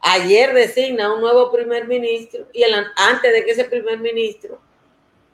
[0.00, 4.60] Ayer designa un nuevo primer ministro y el- antes de que ese primer ministro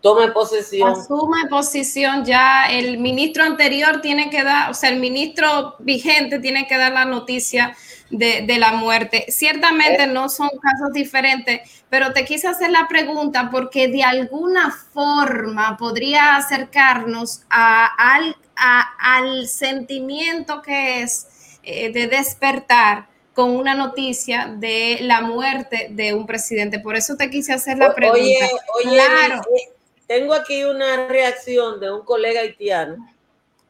[0.03, 5.75] tome posesión, Asume posición ya, el ministro anterior tiene que dar, o sea, el ministro
[5.79, 7.75] vigente tiene que dar la noticia
[8.11, 9.27] de, de la muerte.
[9.29, 11.61] Ciertamente no son casos diferentes,
[11.91, 18.95] pero te quise hacer la pregunta porque de alguna forma podría acercarnos a- al, a-
[19.17, 21.27] al sentimiento que es
[21.63, 26.81] eh, de despertar con una noticia de la muerte de un presidente.
[26.81, 28.21] Por eso te quise hacer la pregunta.
[28.21, 28.51] Oye,
[28.85, 29.43] oye, claro.
[29.55, 29.71] eh,
[30.07, 32.97] tengo aquí una reacción de un colega haitiano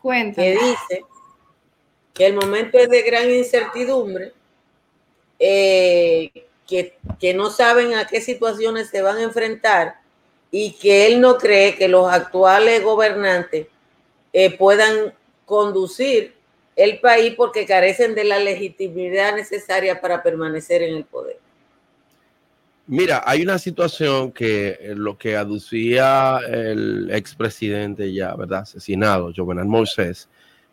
[0.00, 0.46] Cuéntame.
[0.46, 1.02] que dice
[2.18, 4.32] que el momento es de gran incertidumbre,
[5.38, 6.32] eh,
[6.66, 10.00] que, que no saben a qué situaciones se van a enfrentar
[10.50, 13.68] y que él no cree que los actuales gobernantes
[14.32, 15.14] eh, puedan
[15.44, 16.34] conducir
[16.74, 21.38] el país porque carecen de la legitimidad necesaria para permanecer en el poder.
[22.88, 28.60] Mira, hay una situación que eh, lo que aducía el expresidente ya, ¿verdad?
[28.60, 30.28] Asesinado, Jovenel Moisés,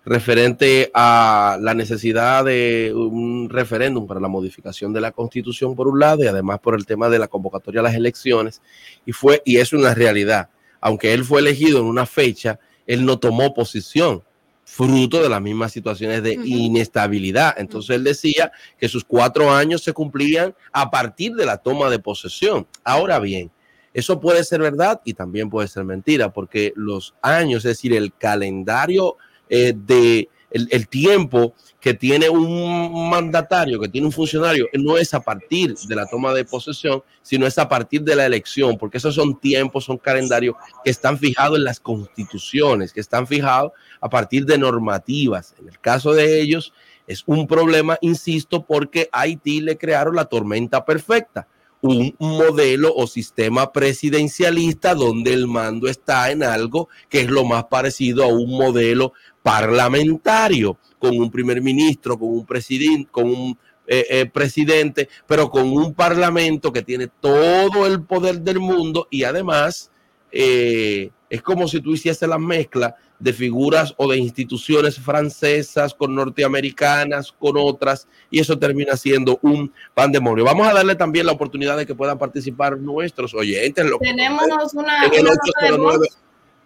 [0.05, 5.99] referente a la necesidad de un referéndum para la modificación de la constitución por un
[5.99, 8.61] lado y además por el tema de la convocatoria a las elecciones.
[9.05, 10.49] Y fue, y es una realidad,
[10.79, 14.23] aunque él fue elegido en una fecha, él no tomó posición
[14.63, 17.55] fruto de las mismas situaciones de inestabilidad.
[17.57, 21.99] Entonces él decía que sus cuatro años se cumplían a partir de la toma de
[21.99, 22.67] posesión.
[22.83, 23.51] Ahora bien,
[23.93, 28.13] eso puede ser verdad y también puede ser mentira, porque los años, es decir, el
[28.13, 29.15] calendario
[29.49, 31.53] eh, de el, el tiempo
[31.85, 36.33] que tiene un mandatario, que tiene un funcionario, no es a partir de la toma
[36.33, 40.55] de posesión, sino es a partir de la elección, porque esos son tiempos, son calendarios
[40.83, 45.53] que están fijados en las constituciones, que están fijados a partir de normativas.
[45.59, 46.73] En el caso de ellos
[47.05, 51.47] es un problema, insisto, porque a Haití le crearon la tormenta perfecta
[51.81, 57.65] un modelo o sistema presidencialista donde el mando está en algo que es lo más
[57.65, 63.57] parecido a un modelo parlamentario, con un primer ministro, con un presidente, con un
[63.87, 69.23] eh, eh, presidente, pero con un parlamento que tiene todo el poder del mundo y
[69.23, 69.91] además
[70.31, 76.13] eh, es como si tú hicieses la mezcla de figuras o de instituciones francesas con
[76.13, 80.43] norteamericanas, con otras, y eso termina siendo un pandemonio.
[80.43, 83.85] Vamos a darle también la oportunidad de que puedan participar nuestros oyentes.
[83.85, 85.95] Lo Tenemos una, en el una nota de voz.
[85.95, 86.07] 809,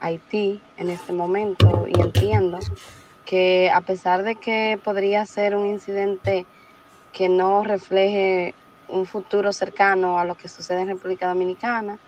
[0.00, 2.58] Haití en este momento y entiendo
[3.24, 6.46] que a pesar de que podría ser un incidente
[7.12, 8.54] que no refleje
[8.88, 11.98] un futuro cercano a lo que sucede en República Dominicana,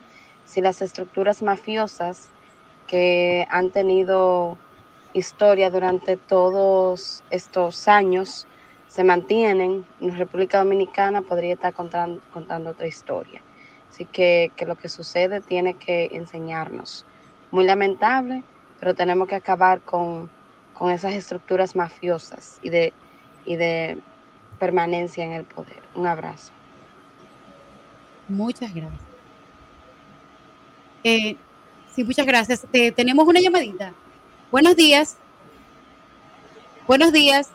[0.45, 2.29] si las estructuras mafiosas
[2.87, 4.59] que han tenido
[5.13, 8.47] historia durante todos estos años
[8.89, 13.43] se mantienen, en República Dominicana podría estar contando, otra historia.
[13.91, 17.07] Así que, que lo que sucede tiene que enseñarnos.
[17.53, 18.43] Muy lamentable,
[18.81, 20.29] pero tenemos que acabar con,
[20.75, 22.93] con esas estructuras mafiosas y de,
[23.45, 23.99] y de
[24.59, 25.81] permanencia en el poder.
[25.95, 26.51] Un abrazo.
[28.29, 29.01] Muchas gracias.
[31.05, 31.37] Eh,
[31.95, 32.67] sí, muchas gracias.
[32.73, 33.93] Eh, tenemos una llamadita.
[34.51, 35.19] Buenos días.
[36.87, 37.51] Buenos días.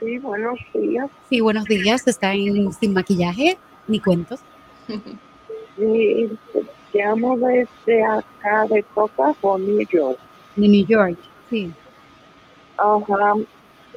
[0.00, 1.10] Sí, buenos días.
[1.30, 2.06] Sí, buenos días.
[2.06, 4.40] Está en Sin Maquillaje, ni cuentos.
[5.76, 6.30] Sí,
[6.94, 10.18] llamo desde acá de Coca New York.
[10.56, 11.18] De New York,
[11.50, 11.72] sí.
[12.76, 13.34] Ajá.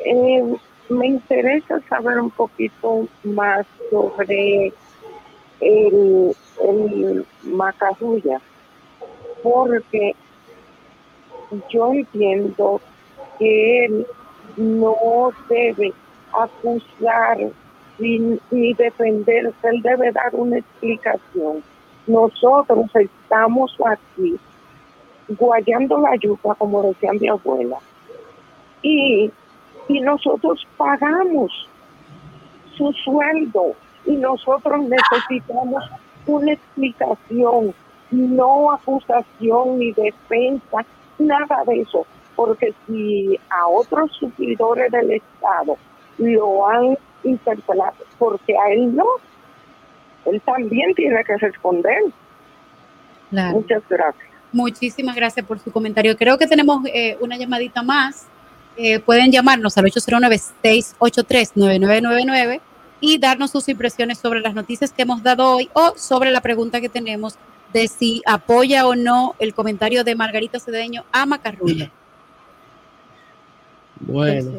[0.06, 0.56] Eh,
[0.90, 4.74] me interesa saber un poquito más sobre
[5.60, 8.40] el, el Macarrulla,
[9.44, 10.16] porque
[11.70, 12.82] yo entiendo
[13.38, 14.08] que él
[14.56, 15.94] no debe
[16.34, 17.38] acusar
[18.00, 21.64] ni, ni defenderse, él debe dar una explicación.
[22.08, 24.40] Nosotros estamos aquí
[25.28, 27.78] guayando la yuca, como decía mi abuela,
[28.82, 29.30] y,
[29.90, 31.52] y nosotros pagamos
[32.78, 33.74] su sueldo
[34.06, 35.84] y nosotros necesitamos
[36.28, 37.74] una explicación,
[38.12, 40.86] no acusación ni defensa,
[41.20, 42.06] nada de eso,
[42.36, 45.78] porque si a otros suplidores del Estado
[46.20, 49.06] lo han interpelado, porque a él no,
[50.28, 52.04] él también tiene que responder.
[53.30, 53.58] Claro.
[53.58, 54.28] Muchas gracias.
[54.52, 56.18] Muchísimas gracias por su comentario.
[56.18, 58.28] Creo que tenemos eh, una llamadita más.
[58.78, 62.62] Eh, pueden llamarnos al 809-683-9999
[63.00, 66.82] y darnos sus impresiones sobre las noticias que hemos dado hoy o sobre la pregunta
[66.82, 67.38] que tenemos
[67.74, 71.92] de si apoya o no el comentario de Margarita Cedeño a Macarrulla.
[74.00, 74.52] Bueno,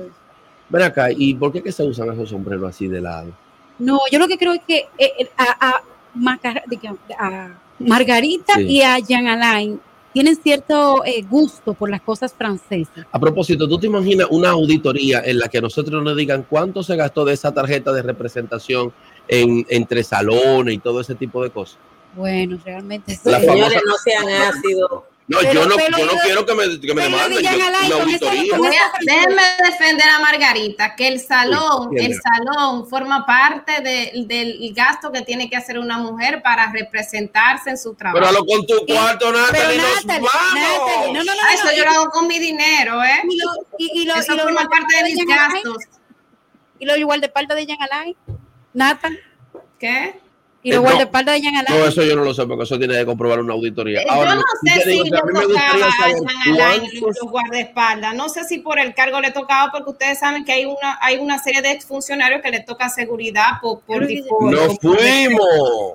[0.69, 3.33] ven acá, ¿y por qué que se usan esos sombreros así de lado?
[3.79, 5.81] No, yo lo que creo es que eh, eh, a,
[7.79, 8.63] Margarita Sí.
[8.67, 9.81] y a Jean Alain
[10.13, 13.07] tienen cierto eh, gusto por las cosas francesas.
[13.13, 16.97] A propósito, ¿tú te imaginas una auditoría en la que nosotros nos digan cuánto se
[16.97, 18.93] gastó de esa tarjeta de representación
[19.29, 21.79] en, entre salones y todo ese tipo de cosas?
[22.17, 23.21] Bueno, realmente sí.
[23.23, 25.03] Señores, famosa- no sean ácidos.
[25.29, 28.57] No, Pero- yo no, pero yo no quiero que me, que me demanden yo- auditoría.
[29.03, 35.13] déjenme defender a Margarita, que el salón, Sí, el salón forma parte de- del gasto
[35.13, 38.25] que tiene que hacer una mujer para representarse en su trabajo.
[38.27, 40.31] Pero lo con tu cuarto, Natalie, nos vamos.
[40.55, 43.21] Natalie, no, no, no, Ah, eso no, yo lo hago con mi dinero, ¿eh?
[43.29, 45.63] Y lo, y, y lo, Eso y lo forma igual parte de mis Jean Alain,
[45.63, 45.85] gastos.
[46.79, 48.17] Y lo igual de parte de Jean Alain,
[48.73, 49.19] Nathan.
[49.79, 50.19] ¿Qué?
[50.63, 50.99] Y lo Eh, no.
[50.99, 51.79] de parte de Jean Alain.
[51.81, 54.03] No, eso yo no lo sé, porque eso tiene que comprobar una auditoría.
[54.03, 54.43] Eh, Ahora, yo no
[54.83, 58.15] sé digo si le tocaba a Jean Alain los, los guardaespaldas.
[58.17, 61.19] No sé si por el cargo le tocaba, porque ustedes saben que hay una, hay
[61.19, 65.95] una serie de exfuncionarios que le toca seguridad por, por, por- ¡Nos por- fuimos!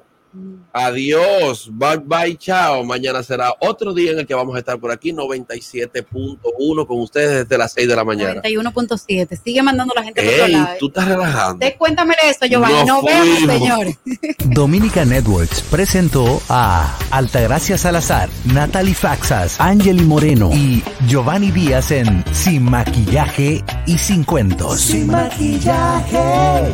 [0.74, 2.84] Adiós, bye bye, chao.
[2.84, 7.48] Mañana será otro día en el que vamos a estar por aquí, 97.1 con ustedes
[7.48, 8.42] desde las 6 de la mañana.
[8.42, 9.40] 91.7.
[9.44, 10.68] Sigue mandando la gente por otro Ey, lado.
[10.80, 11.58] tú estás relajando.
[11.66, 12.74] De- Cuéntamele eso, Giovanni.
[12.80, 13.54] Nos Nos vemos, fuimos.
[13.60, 13.98] señores.
[14.46, 22.64] Dominica Networks presentó a Altagracia Salazar, Natalie Faxas, Angeli Moreno y Giovanni Díaz en Sin
[22.64, 24.82] Maquillaje y Sin Cuentos.
[24.82, 26.74] Sin maquillaje.